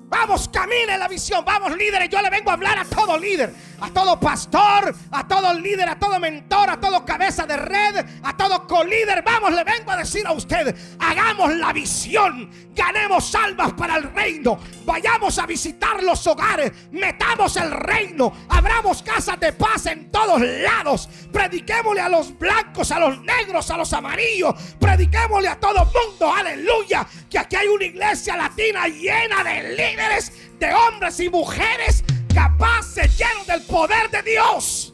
Vamos, 0.09 0.49
camine 0.49 0.97
la 0.97 1.07
visión. 1.07 1.45
Vamos, 1.45 1.77
líderes. 1.77 2.09
Yo 2.09 2.21
le 2.21 2.29
vengo 2.29 2.49
a 2.49 2.53
hablar 2.53 2.79
a 2.79 2.85
todo 2.85 3.17
líder 3.17 3.53
a 3.81 3.89
todo 3.91 4.19
pastor, 4.19 4.95
a 5.11 5.27
todo 5.27 5.53
líder, 5.53 5.89
a 5.89 5.97
todo 5.97 6.19
mentor, 6.19 6.69
a 6.69 6.79
todo 6.79 7.05
cabeza 7.05 7.45
de 7.45 7.57
red, 7.57 8.05
a 8.23 8.35
todo 8.35 8.67
colíder. 8.67 9.23
Vamos, 9.23 9.53
le 9.53 9.63
vengo 9.63 9.91
a 9.91 9.97
decir 9.97 10.25
a 10.25 10.31
usted, 10.31 10.75
hagamos 10.99 11.53
la 11.55 11.73
visión, 11.73 12.49
ganemos 12.73 13.33
almas 13.35 13.73
para 13.73 13.97
el 13.97 14.03
reino, 14.13 14.59
vayamos 14.85 15.37
a 15.39 15.45
visitar 15.45 16.01
los 16.03 16.25
hogares, 16.27 16.71
metamos 16.91 17.55
el 17.57 17.71
reino, 17.71 18.33
abramos 18.49 19.03
casas 19.03 19.39
de 19.39 19.53
paz 19.53 19.85
en 19.87 20.11
todos 20.11 20.41
lados, 20.41 21.09
prediquémosle 21.31 22.01
a 22.01 22.09
los 22.09 22.37
blancos, 22.37 22.91
a 22.91 22.99
los 22.99 23.21
negros, 23.21 23.69
a 23.71 23.77
los 23.77 23.91
amarillos, 23.93 24.55
prediquémosle 24.79 25.47
a 25.47 25.59
todo 25.59 25.85
mundo, 25.85 26.33
aleluya, 26.33 27.05
que 27.29 27.39
aquí 27.39 27.55
hay 27.55 27.67
una 27.67 27.85
iglesia 27.85 28.35
latina 28.35 28.87
llena 28.87 29.43
de 29.43 29.75
líderes, 29.75 30.33
de 30.59 30.73
hombres 30.73 31.19
y 31.19 31.29
mujeres 31.29 32.03
capaces, 32.33 33.17
llenos 33.17 33.47
del 33.47 33.61
poder 33.63 34.09
de 34.09 34.21
Dios. 34.23 34.93